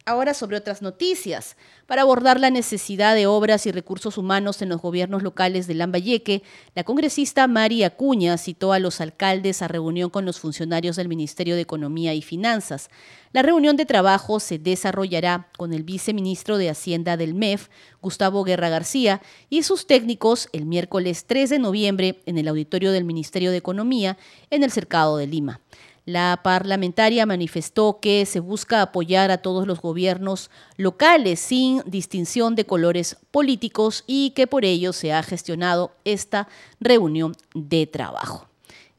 ahora 0.06 0.36
sobre 0.36 0.58
otras 0.58 0.82
noticias. 0.82 1.58
Para 1.88 2.04
abordar 2.04 2.40
la 2.40 2.52
necesidad 2.52 3.16
de 3.16 3.26
obras 3.26 3.66
y 3.66 3.72
recursos 3.72 4.18
humanos 4.18 4.62
en 4.62 4.70
los 4.70 4.82
gobiernos 4.82 5.24
locales 5.24 5.66
de 5.66 5.74
Lambayeque, 5.74 6.44
la 6.76 6.84
congresista 6.84 7.48
María 7.48 7.88
Acuña 7.88 8.38
citó 8.38 8.72
a 8.72 8.80
los 8.80 9.02
alcaldes 9.02 9.62
a 9.62 9.68
reunión 9.68 10.12
con 10.12 10.26
los 10.26 10.40
funcionarios 10.40 10.96
del 10.96 11.08
Ministerio 11.08 11.56
de 11.56 11.62
Economía 11.62 12.14
y 12.14 12.22
Finanzas. 12.22 12.90
La 13.34 13.42
reunión 13.42 13.78
de 13.78 13.86
trabajo 13.86 14.40
se 14.40 14.60
desarrollará 14.60 15.50
con 15.58 15.74
el 15.74 15.84
viceministro 15.84 16.58
de 16.58 16.70
Hacienda 16.70 17.18
del 17.18 17.34
MEF, 17.34 17.70
Gustavo 18.02 18.44
Guerra 18.44 18.70
García, 18.70 19.22
y 19.50 19.64
sus 19.64 19.88
técnicos 19.88 20.50
el 20.54 20.66
miércoles 20.66 21.26
3 21.26 21.50
de 21.50 21.60
noviembre 21.60 22.22
en 22.28 22.38
el 22.38 22.48
auditorio 22.48 22.92
del 22.92 23.06
Ministerio 23.06 23.50
de 23.50 23.58
Economía 23.58 24.18
en 24.52 24.64
el 24.64 24.72
Cercado 24.72 25.18
de 25.18 25.28
Lima. 25.28 25.62
La 26.06 26.40
parlamentaria 26.44 27.26
manifestó 27.26 28.00
que 28.00 28.28
se 28.28 28.40
busca 28.40 28.84
apoyar 28.84 29.32
a 29.32 29.40
todos 29.40 29.66
los 29.66 29.82
gobiernos 29.82 30.52
locales 30.78 31.40
sin 31.40 31.82
distinción 31.88 32.54
de 32.54 32.68
colores 32.68 33.18
políticos 33.32 34.04
y 34.06 34.30
que 34.32 34.46
por 34.46 34.66
ello 34.66 34.94
se 34.94 35.14
ha 35.14 35.24
gestionado 35.24 35.96
esta 36.06 36.48
reunión 36.80 37.36
de 37.56 37.88
trabajo. 37.88 38.48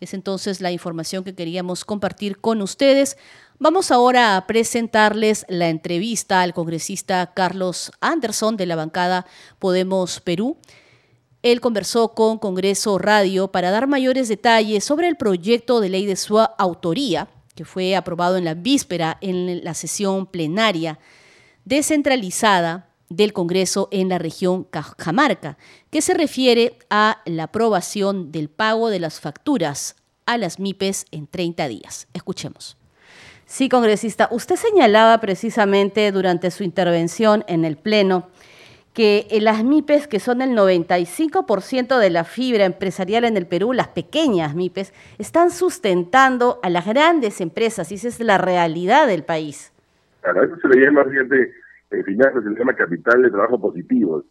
Es 0.00 0.14
entonces 0.14 0.60
la 0.60 0.72
información 0.72 1.22
que 1.22 1.34
queríamos 1.34 1.84
compartir 1.84 2.38
con 2.38 2.60
ustedes. 2.60 3.16
Vamos 3.60 3.92
ahora 3.92 4.36
a 4.36 4.46
presentarles 4.48 5.46
la 5.48 5.68
entrevista 5.68 6.42
al 6.42 6.54
congresista 6.54 7.32
Carlos 7.34 7.92
Anderson 8.00 8.56
de 8.56 8.66
la 8.66 8.74
bancada 8.74 9.26
Podemos 9.60 10.20
Perú. 10.20 10.58
Él 11.52 11.60
conversó 11.60 12.08
con 12.08 12.38
Congreso 12.38 12.98
Radio 12.98 13.52
para 13.52 13.70
dar 13.70 13.86
mayores 13.86 14.28
detalles 14.28 14.82
sobre 14.82 15.06
el 15.06 15.16
proyecto 15.16 15.80
de 15.80 15.88
ley 15.88 16.04
de 16.04 16.16
su 16.16 16.40
autoría, 16.40 17.28
que 17.54 17.64
fue 17.64 17.94
aprobado 17.94 18.36
en 18.36 18.44
la 18.44 18.54
víspera 18.54 19.16
en 19.20 19.62
la 19.62 19.74
sesión 19.74 20.26
plenaria 20.26 20.98
descentralizada 21.64 22.90
del 23.08 23.32
Congreso 23.32 23.88
en 23.92 24.08
la 24.08 24.18
región 24.18 24.64
Cajamarca, 24.64 25.56
que 25.90 26.02
se 26.02 26.14
refiere 26.14 26.78
a 26.90 27.22
la 27.26 27.44
aprobación 27.44 28.32
del 28.32 28.48
pago 28.48 28.88
de 28.90 28.98
las 28.98 29.20
facturas 29.20 29.94
a 30.26 30.38
las 30.38 30.58
MIPES 30.58 31.06
en 31.12 31.28
30 31.28 31.68
días. 31.68 32.08
Escuchemos. 32.12 32.76
Sí, 33.46 33.68
congresista. 33.68 34.28
Usted 34.32 34.56
señalaba 34.56 35.20
precisamente 35.20 36.10
durante 36.10 36.50
su 36.50 36.64
intervención 36.64 37.44
en 37.46 37.64
el 37.64 37.76
Pleno 37.76 38.30
que 38.96 39.28
las 39.42 39.62
MIPES, 39.62 40.08
que 40.08 40.20
son 40.20 40.40
el 40.40 40.56
95% 40.56 41.98
de 41.98 42.08
la 42.08 42.24
fibra 42.24 42.64
empresarial 42.64 43.26
en 43.26 43.36
el 43.36 43.46
Perú, 43.46 43.74
las 43.74 43.88
pequeñas 43.88 44.54
MIPES, 44.54 44.94
están 45.18 45.50
sustentando 45.50 46.58
a 46.62 46.70
las 46.70 46.86
grandes 46.86 47.42
empresas 47.42 47.92
y 47.92 47.96
esa 47.96 48.08
es 48.08 48.20
la 48.20 48.38
realidad 48.38 49.06
del 49.06 49.22
país. 49.22 49.70
Claro, 50.22 50.44
eso 50.44 50.56
se 50.62 50.68
le 50.68 50.86
llama, 50.86 51.04
fíjate, 51.04 51.52
en 51.90 52.04
finanzas 52.04 52.42
se 52.42 52.48
le 52.48 52.58
llama 52.58 52.74
capital 52.74 53.20
de 53.20 53.30
trabajo 53.30 53.60
positivo. 53.60 54.24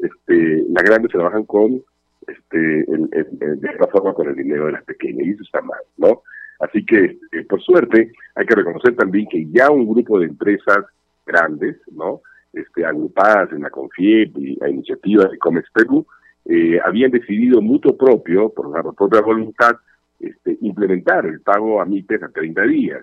Este, 0.00 0.64
las 0.70 0.82
grandes 0.82 1.12
trabajan 1.12 1.44
con, 1.44 1.80
este, 2.26 2.58
de 2.58 3.68
esta 3.72 3.86
forma, 3.86 4.12
con 4.12 4.28
el 4.28 4.34
dinero 4.34 4.66
de 4.66 4.72
las 4.72 4.82
pequeñas 4.82 5.24
y 5.24 5.30
eso 5.30 5.44
está 5.44 5.62
mal, 5.62 5.78
¿no? 5.98 6.22
Así 6.58 6.84
que, 6.84 7.16
eh, 7.30 7.44
por 7.48 7.62
suerte, 7.62 8.10
hay 8.34 8.44
que 8.44 8.56
reconocer 8.56 8.96
también 8.96 9.28
que 9.30 9.46
ya 9.52 9.70
un 9.70 9.86
grupo 9.86 10.18
de 10.18 10.26
empresas 10.26 10.84
grandes, 11.24 11.76
¿no? 11.92 12.22
Este, 12.54 12.86
agrupadas 12.86 13.50
en 13.52 13.62
la 13.62 13.70
CONFIEP 13.70 14.38
y 14.38 14.58
a 14.62 14.68
iniciativa 14.68 15.24
de 15.26 15.38
Comex 15.38 15.68
Perú, 15.72 16.06
eh, 16.44 16.78
habían 16.84 17.10
decidido 17.10 17.60
mutuo 17.60 17.96
propio, 17.96 18.50
por 18.50 18.70
la 18.70 18.82
propia 18.92 19.20
voluntad, 19.22 19.76
este, 20.20 20.56
implementar 20.60 21.26
el 21.26 21.40
pago 21.40 21.80
a 21.80 21.84
MIPES 21.84 22.22
a 22.22 22.28
30 22.28 22.62
días. 22.62 23.02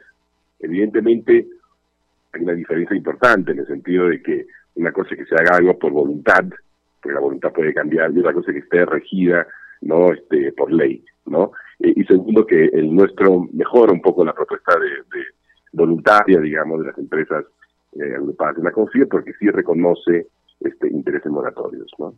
Evidentemente, 0.60 1.48
hay 2.32 2.42
una 2.42 2.54
diferencia 2.54 2.96
importante 2.96 3.52
en 3.52 3.60
el 3.60 3.68
sentido 3.68 4.08
de 4.08 4.22
que 4.22 4.48
una 4.76 4.92
cosa 4.92 5.10
es 5.12 5.20
que 5.20 5.26
se 5.26 5.36
haga 5.36 5.58
algo 5.58 5.78
por 5.78 5.92
voluntad, 5.92 6.46
porque 7.02 7.14
la 7.14 7.20
voluntad 7.20 7.52
puede 7.52 7.74
cambiar, 7.74 8.12
y 8.12 8.20
otra 8.20 8.34
cosa 8.34 8.52
es 8.52 8.56
que 8.56 8.64
esté 8.64 8.86
regida 8.86 9.46
no 9.82 10.14
este 10.14 10.54
por 10.54 10.72
ley, 10.72 11.04
¿no? 11.26 11.52
Eh, 11.80 11.94
y 11.96 12.04
segundo, 12.06 12.46
que 12.46 12.66
el 12.66 12.94
nuestro 12.94 13.48
mejora 13.52 13.92
un 13.92 14.02
poco 14.02 14.24
la 14.24 14.34
propuesta 14.34 14.80
de, 14.80 15.26
voluntaria, 15.74 16.40
digamos, 16.40 16.82
de 16.82 16.88
las 16.88 16.98
empresas 16.98 17.46
eh, 17.94 18.16
agrupadas 18.16 18.58
en 18.58 18.64
la 18.64 18.72
CONFIE, 18.72 19.06
porque 19.06 19.34
sí 19.40 19.50
reconoce 19.50 20.28
este, 20.60 20.88
intereses 20.90 21.32
moratorios. 21.32 21.92
¿no? 21.98 22.16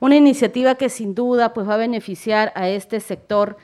Una 0.00 0.16
iniciativa 0.16 0.74
que 0.76 0.88
sin 0.88 1.14
duda 1.14 1.52
pues, 1.52 1.68
va 1.68 1.74
a 1.74 1.78
beneficiar 1.78 2.52
a 2.54 2.68
este 2.68 3.00
sector 3.00 3.56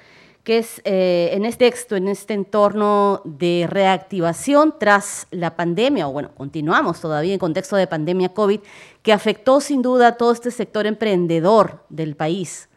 que 0.46 0.58
es 0.58 0.80
eh, 0.84 1.30
en 1.32 1.44
este 1.44 1.64
texto, 1.64 1.96
en 1.96 2.06
este 2.06 2.32
entorno 2.32 3.20
de 3.24 3.66
reactivación 3.68 4.74
tras 4.78 5.26
la 5.32 5.56
pandemia, 5.56 6.06
o 6.06 6.12
bueno, 6.12 6.30
continuamos 6.36 7.00
todavía 7.00 7.32
en 7.32 7.40
contexto 7.40 7.74
de 7.74 7.88
pandemia 7.88 8.28
COVID, 8.28 8.60
que 9.02 9.12
afectó 9.12 9.60
sin 9.60 9.82
duda 9.82 10.06
a 10.06 10.16
todo 10.16 10.30
este 10.30 10.52
sector 10.52 10.86
emprendedor 10.86 11.80
del 11.88 12.14
país. 12.14 12.70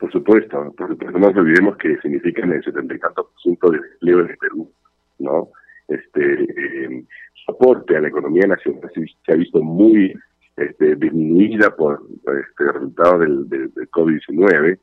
Por 0.00 0.10
supuesto, 0.10 0.74
por 0.76 0.88
supuesto, 0.88 1.16
no 1.16 1.28
nos 1.28 1.36
olvidemos 1.36 1.76
que 1.76 1.96
significan 2.00 2.50
el 2.50 2.64
setenta 2.64 2.92
y 2.92 2.98
tantos 2.98 3.26
por 3.26 3.40
ciento 3.40 3.70
del 3.70 3.80
empleo 3.92 4.20
en 4.22 4.30
el 4.30 4.36
Perú, 4.38 4.72
soporte 7.64 7.96
a 7.96 8.00
la 8.00 8.08
economía 8.08 8.46
nacional 8.46 8.90
se, 8.94 9.32
ha 9.32 9.36
visto 9.36 9.62
muy 9.62 10.14
este, 10.56 10.96
disminuida 10.96 11.74
por 11.74 12.02
este 12.24 12.72
resultado 12.72 13.18
del, 13.18 13.48
del, 13.48 13.72
COVID-19, 13.90 14.78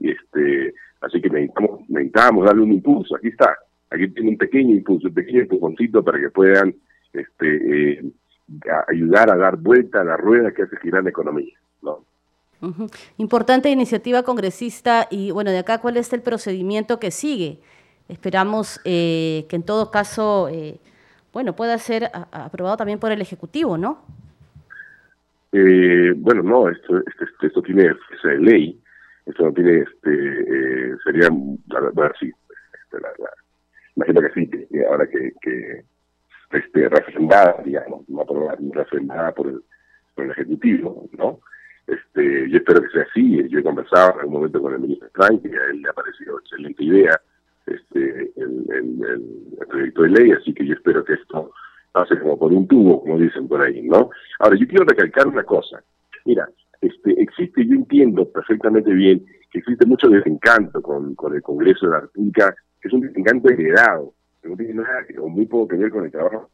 este, 0.00 0.74
así 1.00 1.20
que 1.20 1.30
necesitamos, 1.30 1.88
necesitamos 1.88 2.46
darle 2.46 2.62
un 2.62 2.72
impulso, 2.72 3.16
aquí 3.16 3.28
está, 3.28 3.56
aquí 3.90 4.08
tiene 4.08 4.30
un 4.30 4.38
pequeño 4.38 4.74
impulso, 4.74 5.08
un 5.08 5.14
pequeño 5.14 5.40
empujoncito 5.42 6.02
para 6.02 6.18
que 6.18 6.30
puedan 6.30 6.74
este, 7.12 7.92
eh, 7.92 8.04
ayudar 8.88 9.30
a 9.30 9.36
dar 9.36 9.56
vuelta 9.56 10.00
a 10.00 10.04
la 10.04 10.16
rueda 10.16 10.52
que 10.52 10.62
hace 10.62 10.76
girar 10.78 11.04
la 11.04 11.10
economía, 11.10 11.54
¿no? 11.82 12.04
Importante 13.16 13.70
iniciativa 13.70 14.22
congresista 14.22 15.08
y 15.10 15.30
bueno, 15.30 15.50
de 15.50 15.58
acá 15.58 15.78
cuál 15.78 15.96
es 15.96 16.12
el 16.12 16.20
procedimiento 16.20 16.98
que 16.98 17.10
sigue. 17.10 17.58
Esperamos 18.08 18.80
eh, 18.84 19.46
que 19.48 19.56
en 19.56 19.62
todo 19.62 19.90
caso, 19.90 20.48
eh, 20.50 20.78
bueno, 21.32 21.54
pueda 21.54 21.78
ser 21.78 22.10
aprobado 22.32 22.76
también 22.76 22.98
por 22.98 23.12
el 23.12 23.20
Ejecutivo, 23.20 23.78
¿no? 23.78 24.02
Eh, 25.52 26.12
bueno, 26.16 26.42
no, 26.42 26.68
esto, 26.68 26.98
esto, 26.98 27.46
esto 27.46 27.62
tiene 27.62 27.92
esa 28.18 28.28
ley, 28.34 28.80
esto 29.26 29.44
no 29.44 29.52
tiene, 29.52 29.80
este, 29.80 30.96
sería, 31.04 31.28
bueno, 31.30 32.12
sí, 32.18 32.30
este, 32.74 33.00
la, 33.00 33.08
la, 33.18 33.30
imagino 33.96 34.20
que 34.20 34.30
sí, 34.32 34.48
que 34.48 34.86
ahora 34.86 35.06
que, 35.08 35.32
que 35.40 35.84
este, 36.52 36.88
refrendada, 36.88 37.62
digamos, 37.64 38.08
no 38.08 38.22
aprobada, 38.22 38.56
refrendada 38.72 39.32
por 39.32 39.48
el, 39.48 39.62
por 40.14 40.24
el 40.24 40.30
Ejecutivo, 40.32 41.08
¿no? 41.16 41.40
Este, 41.86 42.48
yo 42.50 42.58
espero 42.58 42.82
que 42.82 42.88
sea 42.90 43.02
así. 43.02 43.48
Yo 43.48 43.58
he 43.58 43.62
conversado 43.62 44.14
en 44.14 44.20
algún 44.20 44.34
momento 44.34 44.62
con 44.62 44.74
el 44.74 44.80
ministro 44.80 45.08
Frank 45.12 45.40
y 45.44 45.48
a 45.48 45.64
él 45.70 45.82
le 45.82 45.88
ha 45.88 45.92
parecido 45.92 46.38
excelente 46.38 46.84
idea 46.84 47.20
este, 47.74 48.32
el, 48.36 48.66
el, 48.70 49.66
proyecto 49.68 50.02
de 50.02 50.08
ley, 50.10 50.30
así 50.32 50.52
que 50.52 50.66
yo 50.66 50.74
espero 50.74 51.04
que 51.04 51.14
esto 51.14 51.52
pase 51.92 52.18
como 52.18 52.38
por 52.38 52.52
un 52.52 52.66
tubo, 52.66 53.00
como 53.00 53.18
dicen 53.18 53.46
por 53.48 53.62
ahí, 53.62 53.82
¿no? 53.82 54.10
Ahora, 54.38 54.56
yo 54.56 54.66
quiero 54.66 54.84
recalcar 54.84 55.26
una 55.28 55.44
cosa. 55.44 55.82
Mira, 56.24 56.48
este, 56.80 57.20
existe, 57.22 57.66
yo 57.66 57.74
entiendo 57.74 58.28
perfectamente 58.30 58.92
bien 58.92 59.24
que 59.50 59.58
existe 59.58 59.86
mucho 59.86 60.08
desencanto 60.08 60.80
con, 60.80 61.14
con 61.14 61.34
el 61.34 61.42
Congreso 61.42 61.86
de 61.86 61.92
la 61.92 62.00
República, 62.00 62.54
que 62.80 62.88
es 62.88 62.94
un 62.94 63.00
desencanto 63.00 63.48
heredado, 63.48 64.14
que 64.42 64.48
no 64.48 64.56
tiene 64.56 64.74
nada 64.74 65.04
o 65.18 65.28
muy 65.28 65.46
poco 65.46 65.68
que 65.68 65.76
ver 65.76 65.90
con 65.90 66.04
el 66.04 66.10
trabajo 66.10 66.50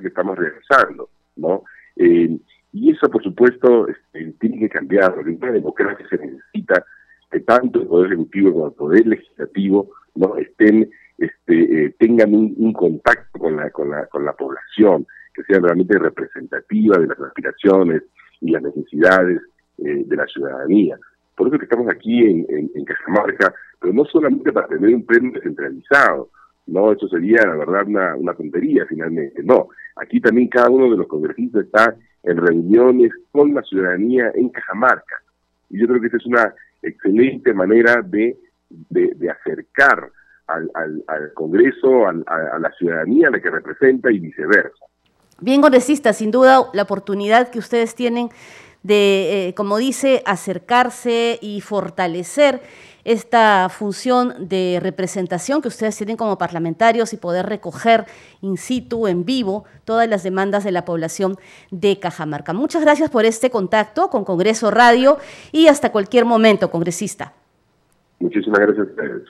que 0.00 0.08
estamos 0.08 0.38
realizando, 0.38 1.08
¿no? 1.36 1.64
Eh, 1.96 2.36
y 2.72 2.92
eso, 2.92 3.08
por 3.10 3.22
supuesto, 3.22 3.88
este, 3.88 4.34
tiene 4.38 4.58
que 4.58 4.68
cambiar, 4.68 5.14
porque 5.14 5.30
una 5.30 5.52
democracia 5.52 6.06
se 6.08 6.18
necesita 6.18 6.84
que 7.30 7.40
tanto 7.40 7.80
el 7.80 7.86
Poder 7.86 8.12
Ejecutivo 8.12 8.52
como 8.52 8.66
el 8.66 8.72
Poder 8.72 9.06
Legislativo 9.06 9.90
no 10.14 10.36
estén 10.36 10.90
este, 11.18 11.86
eh, 11.86 11.94
tengan 11.98 12.34
un, 12.34 12.72
contacto 12.72 13.38
con 13.38 13.56
la, 13.56 13.70
con, 13.70 13.90
la, 13.90 14.06
con 14.06 14.24
la 14.24 14.34
población, 14.34 15.06
que 15.34 15.42
sea 15.44 15.60
realmente 15.60 15.98
representativa 15.98 16.98
de 16.98 17.06
las 17.06 17.18
aspiraciones 17.20 18.02
y 18.40 18.50
las 18.50 18.62
necesidades 18.62 19.40
eh, 19.78 20.04
de 20.06 20.16
la 20.16 20.26
ciudadanía. 20.26 20.98
Por 21.34 21.48
eso 21.48 21.58
que 21.58 21.64
estamos 21.64 21.88
aquí 21.88 22.20
en, 22.20 22.46
en, 22.48 22.84
Cajamarca, 22.84 23.54
pero 23.80 23.92
no 23.92 24.04
solamente 24.06 24.52
para 24.52 24.68
tener 24.68 24.94
un 24.94 25.04
pleno 25.04 25.32
descentralizado, 25.32 26.30
no, 26.66 26.92
eso 26.92 27.08
sería 27.08 27.42
la 27.46 27.56
verdad 27.56 27.86
una, 27.86 28.16
una 28.16 28.34
tontería 28.34 28.84
finalmente, 28.86 29.42
no, 29.42 29.68
aquí 29.96 30.20
también 30.20 30.48
cada 30.48 30.68
uno 30.68 30.90
de 30.90 30.96
los 30.96 31.06
congresistas 31.06 31.64
está 31.64 31.96
en 32.22 32.36
reuniones 32.38 33.12
con 33.30 33.54
la 33.54 33.62
ciudadanía 33.62 34.32
en 34.34 34.48
Cajamarca. 34.48 35.22
Y 35.70 35.78
yo 35.78 35.86
creo 35.86 36.00
que 36.00 36.08
esa 36.08 36.16
es 36.16 36.26
una 36.26 36.54
excelente 36.88 37.52
manera 37.54 38.02
de, 38.02 38.36
de, 38.68 39.30
acercar 39.30 40.10
al, 40.46 40.70
al, 40.74 41.32
Congreso, 41.34 42.06
a, 42.06 42.58
la 42.58 42.72
ciudadanía 42.78 43.28
a 43.28 43.30
la 43.30 43.40
que 43.40 43.50
representa 43.50 44.10
y 44.10 44.18
viceversa. 44.18 44.84
Bien, 45.40 45.60
congresista, 45.60 46.12
sin 46.12 46.30
duda 46.30 46.70
la 46.72 46.82
oportunidad 46.82 47.50
que 47.50 47.58
ustedes 47.58 47.94
tienen 47.94 48.30
de, 48.82 49.48
eh, 49.48 49.54
como 49.54 49.76
dice, 49.76 50.22
acercarse 50.24 51.38
y 51.42 51.60
fortalecer 51.60 52.60
esta 53.06 53.68
función 53.68 54.48
de 54.48 54.80
representación 54.82 55.62
que 55.62 55.68
ustedes 55.68 55.96
tienen 55.96 56.16
como 56.16 56.38
parlamentarios 56.38 57.12
y 57.12 57.16
poder 57.16 57.46
recoger 57.46 58.04
in 58.40 58.56
situ, 58.56 59.06
en 59.06 59.24
vivo, 59.24 59.64
todas 59.84 60.08
las 60.08 60.24
demandas 60.24 60.64
de 60.64 60.72
la 60.72 60.84
población 60.84 61.36
de 61.70 62.00
Cajamarca. 62.00 62.52
Muchas 62.52 62.82
gracias 62.82 63.08
por 63.08 63.24
este 63.24 63.48
contacto 63.48 64.10
con 64.10 64.24
Congreso 64.24 64.72
Radio 64.72 65.18
y 65.52 65.68
hasta 65.68 65.92
cualquier 65.92 66.24
momento, 66.24 66.68
congresista. 66.68 67.32
Muchísimas 68.18 68.58
gracias 68.58 68.88
a 68.88 68.90
ustedes. 68.90 69.22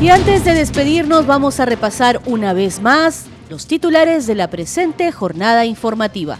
Y 0.00 0.08
antes 0.08 0.44
de 0.46 0.54
despedirnos, 0.54 1.26
vamos 1.26 1.60
a 1.60 1.66
repasar 1.66 2.22
una 2.26 2.54
vez 2.54 2.80
más 2.80 3.28
los 3.48 3.66
titulares 3.66 4.26
de 4.26 4.34
la 4.34 4.48
presente 4.48 5.12
jornada 5.12 5.66
informativa. 5.66 6.38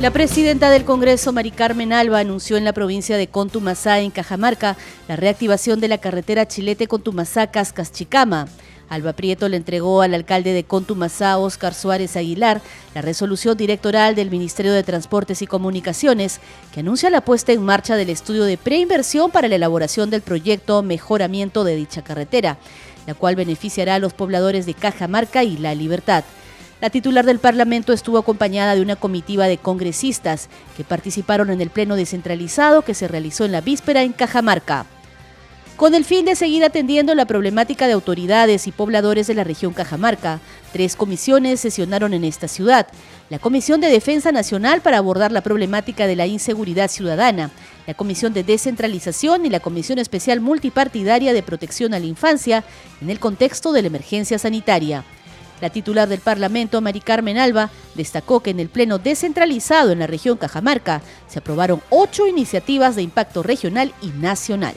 La 0.00 0.10
presidenta 0.10 0.70
del 0.70 0.84
Congreso, 0.84 1.32
Mari 1.32 1.52
Carmen 1.52 1.92
Alba, 1.92 2.18
anunció 2.18 2.56
en 2.56 2.64
la 2.64 2.72
provincia 2.72 3.16
de 3.16 3.28
Contumasá, 3.28 4.00
en 4.00 4.10
Cajamarca, 4.10 4.76
la 5.06 5.16
reactivación 5.16 5.80
de 5.80 5.88
la 5.88 5.98
carretera 5.98 6.48
Chilete-Contumasá-Cascas-Chicama. 6.48 8.48
Alba 8.88 9.12
Prieto 9.14 9.48
le 9.48 9.56
entregó 9.56 10.02
al 10.02 10.12
alcalde 10.12 10.52
de 10.52 10.64
Contumasá, 10.64 11.38
Óscar 11.38 11.72
Suárez 11.72 12.16
Aguilar, 12.16 12.60
la 12.94 13.00
resolución 13.00 13.56
directoral 13.56 14.14
del 14.14 14.30
Ministerio 14.30 14.72
de 14.72 14.82
Transportes 14.82 15.40
y 15.40 15.46
Comunicaciones 15.46 16.40
que 16.74 16.80
anuncia 16.80 17.08
la 17.08 17.22
puesta 17.22 17.52
en 17.52 17.62
marcha 17.62 17.96
del 17.96 18.10
estudio 18.10 18.44
de 18.44 18.58
preinversión 18.58 19.30
para 19.30 19.48
la 19.48 19.54
elaboración 19.54 20.10
del 20.10 20.20
proyecto 20.20 20.82
Mejoramiento 20.82 21.64
de 21.64 21.76
dicha 21.76 22.02
carretera 22.02 22.58
la 23.06 23.14
cual 23.14 23.36
beneficiará 23.36 23.96
a 23.96 23.98
los 23.98 24.14
pobladores 24.14 24.66
de 24.66 24.74
Cajamarca 24.74 25.44
y 25.44 25.56
La 25.56 25.74
Libertad. 25.74 26.24
La 26.80 26.90
titular 26.90 27.24
del 27.24 27.38
Parlamento 27.38 27.92
estuvo 27.92 28.18
acompañada 28.18 28.74
de 28.74 28.82
una 28.82 28.96
comitiva 28.96 29.46
de 29.46 29.58
congresistas 29.58 30.48
que 30.76 30.82
participaron 30.82 31.50
en 31.50 31.60
el 31.60 31.70
pleno 31.70 31.94
descentralizado 31.94 32.82
que 32.82 32.94
se 32.94 33.06
realizó 33.06 33.44
en 33.44 33.52
la 33.52 33.60
víspera 33.60 34.02
en 34.02 34.12
Cajamarca. 34.12 34.86
Con 35.76 35.94
el 35.94 36.04
fin 36.04 36.24
de 36.24 36.36
seguir 36.36 36.64
atendiendo 36.64 37.14
la 37.14 37.24
problemática 37.24 37.86
de 37.86 37.92
autoridades 37.92 38.66
y 38.66 38.72
pobladores 38.72 39.26
de 39.26 39.34
la 39.34 39.44
región 39.44 39.72
Cajamarca, 39.72 40.40
tres 40.72 40.96
comisiones 40.96 41.60
sesionaron 41.60 42.14
en 42.14 42.24
esta 42.24 42.46
ciudad. 42.46 42.86
La 43.32 43.38
Comisión 43.38 43.80
de 43.80 43.88
Defensa 43.88 44.30
Nacional 44.30 44.82
para 44.82 44.98
abordar 44.98 45.32
la 45.32 45.40
problemática 45.40 46.06
de 46.06 46.16
la 46.16 46.26
inseguridad 46.26 46.90
ciudadana, 46.90 47.50
la 47.86 47.94
Comisión 47.94 48.34
de 48.34 48.44
Descentralización 48.44 49.46
y 49.46 49.48
la 49.48 49.60
Comisión 49.60 49.98
Especial 49.98 50.40
Multipartidaria 50.40 51.32
de 51.32 51.42
Protección 51.42 51.94
a 51.94 51.98
la 51.98 52.04
Infancia 52.04 52.62
en 53.00 53.08
el 53.08 53.18
contexto 53.18 53.72
de 53.72 53.80
la 53.80 53.88
emergencia 53.88 54.38
sanitaria. 54.38 55.02
La 55.62 55.70
titular 55.70 56.10
del 56.10 56.20
Parlamento, 56.20 56.82
Mari 56.82 57.00
Carmen 57.00 57.38
Alba, 57.38 57.70
destacó 57.94 58.40
que 58.40 58.50
en 58.50 58.60
el 58.60 58.68
Pleno 58.68 58.98
descentralizado 58.98 59.92
en 59.92 60.00
la 60.00 60.06
región 60.06 60.36
Cajamarca 60.36 61.00
se 61.26 61.38
aprobaron 61.38 61.80
ocho 61.88 62.26
iniciativas 62.26 62.96
de 62.96 63.02
impacto 63.02 63.42
regional 63.42 63.94
y 64.02 64.08
nacional. 64.08 64.74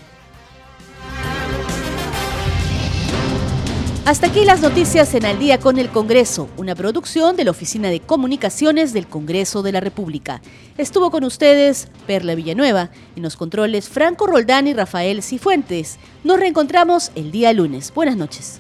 Hasta 4.05 4.27
aquí 4.27 4.45
las 4.45 4.61
noticias 4.61 5.15
en 5.15 5.25
Al 5.25 5.39
día 5.39 5.59
con 5.59 5.79
el 5.79 5.89
Congreso, 5.89 6.47
una 6.57 6.75
producción 6.75 7.35
de 7.35 7.43
la 7.43 7.49
Oficina 7.49 7.89
de 7.89 8.01
Comunicaciones 8.01 8.93
del 8.93 9.07
Congreso 9.07 9.63
de 9.63 9.71
la 9.71 9.79
República. 9.79 10.43
Estuvo 10.77 11.09
con 11.09 11.23
ustedes 11.23 11.87
Perla 12.05 12.35
Villanueva 12.35 12.91
y 13.15 13.21
los 13.21 13.35
controles 13.35 13.89
Franco 13.89 14.27
Roldán 14.27 14.67
y 14.67 14.75
Rafael 14.75 15.23
Cifuentes. 15.23 15.97
Nos 16.23 16.39
reencontramos 16.39 17.11
el 17.15 17.31
día 17.31 17.51
lunes. 17.51 17.91
Buenas 17.95 18.15
noches. 18.15 18.59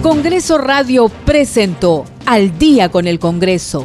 Congreso 0.00 0.56
Radio 0.56 1.10
presentó 1.26 2.06
Al 2.24 2.58
día 2.58 2.88
con 2.88 3.06
el 3.06 3.18
Congreso. 3.18 3.84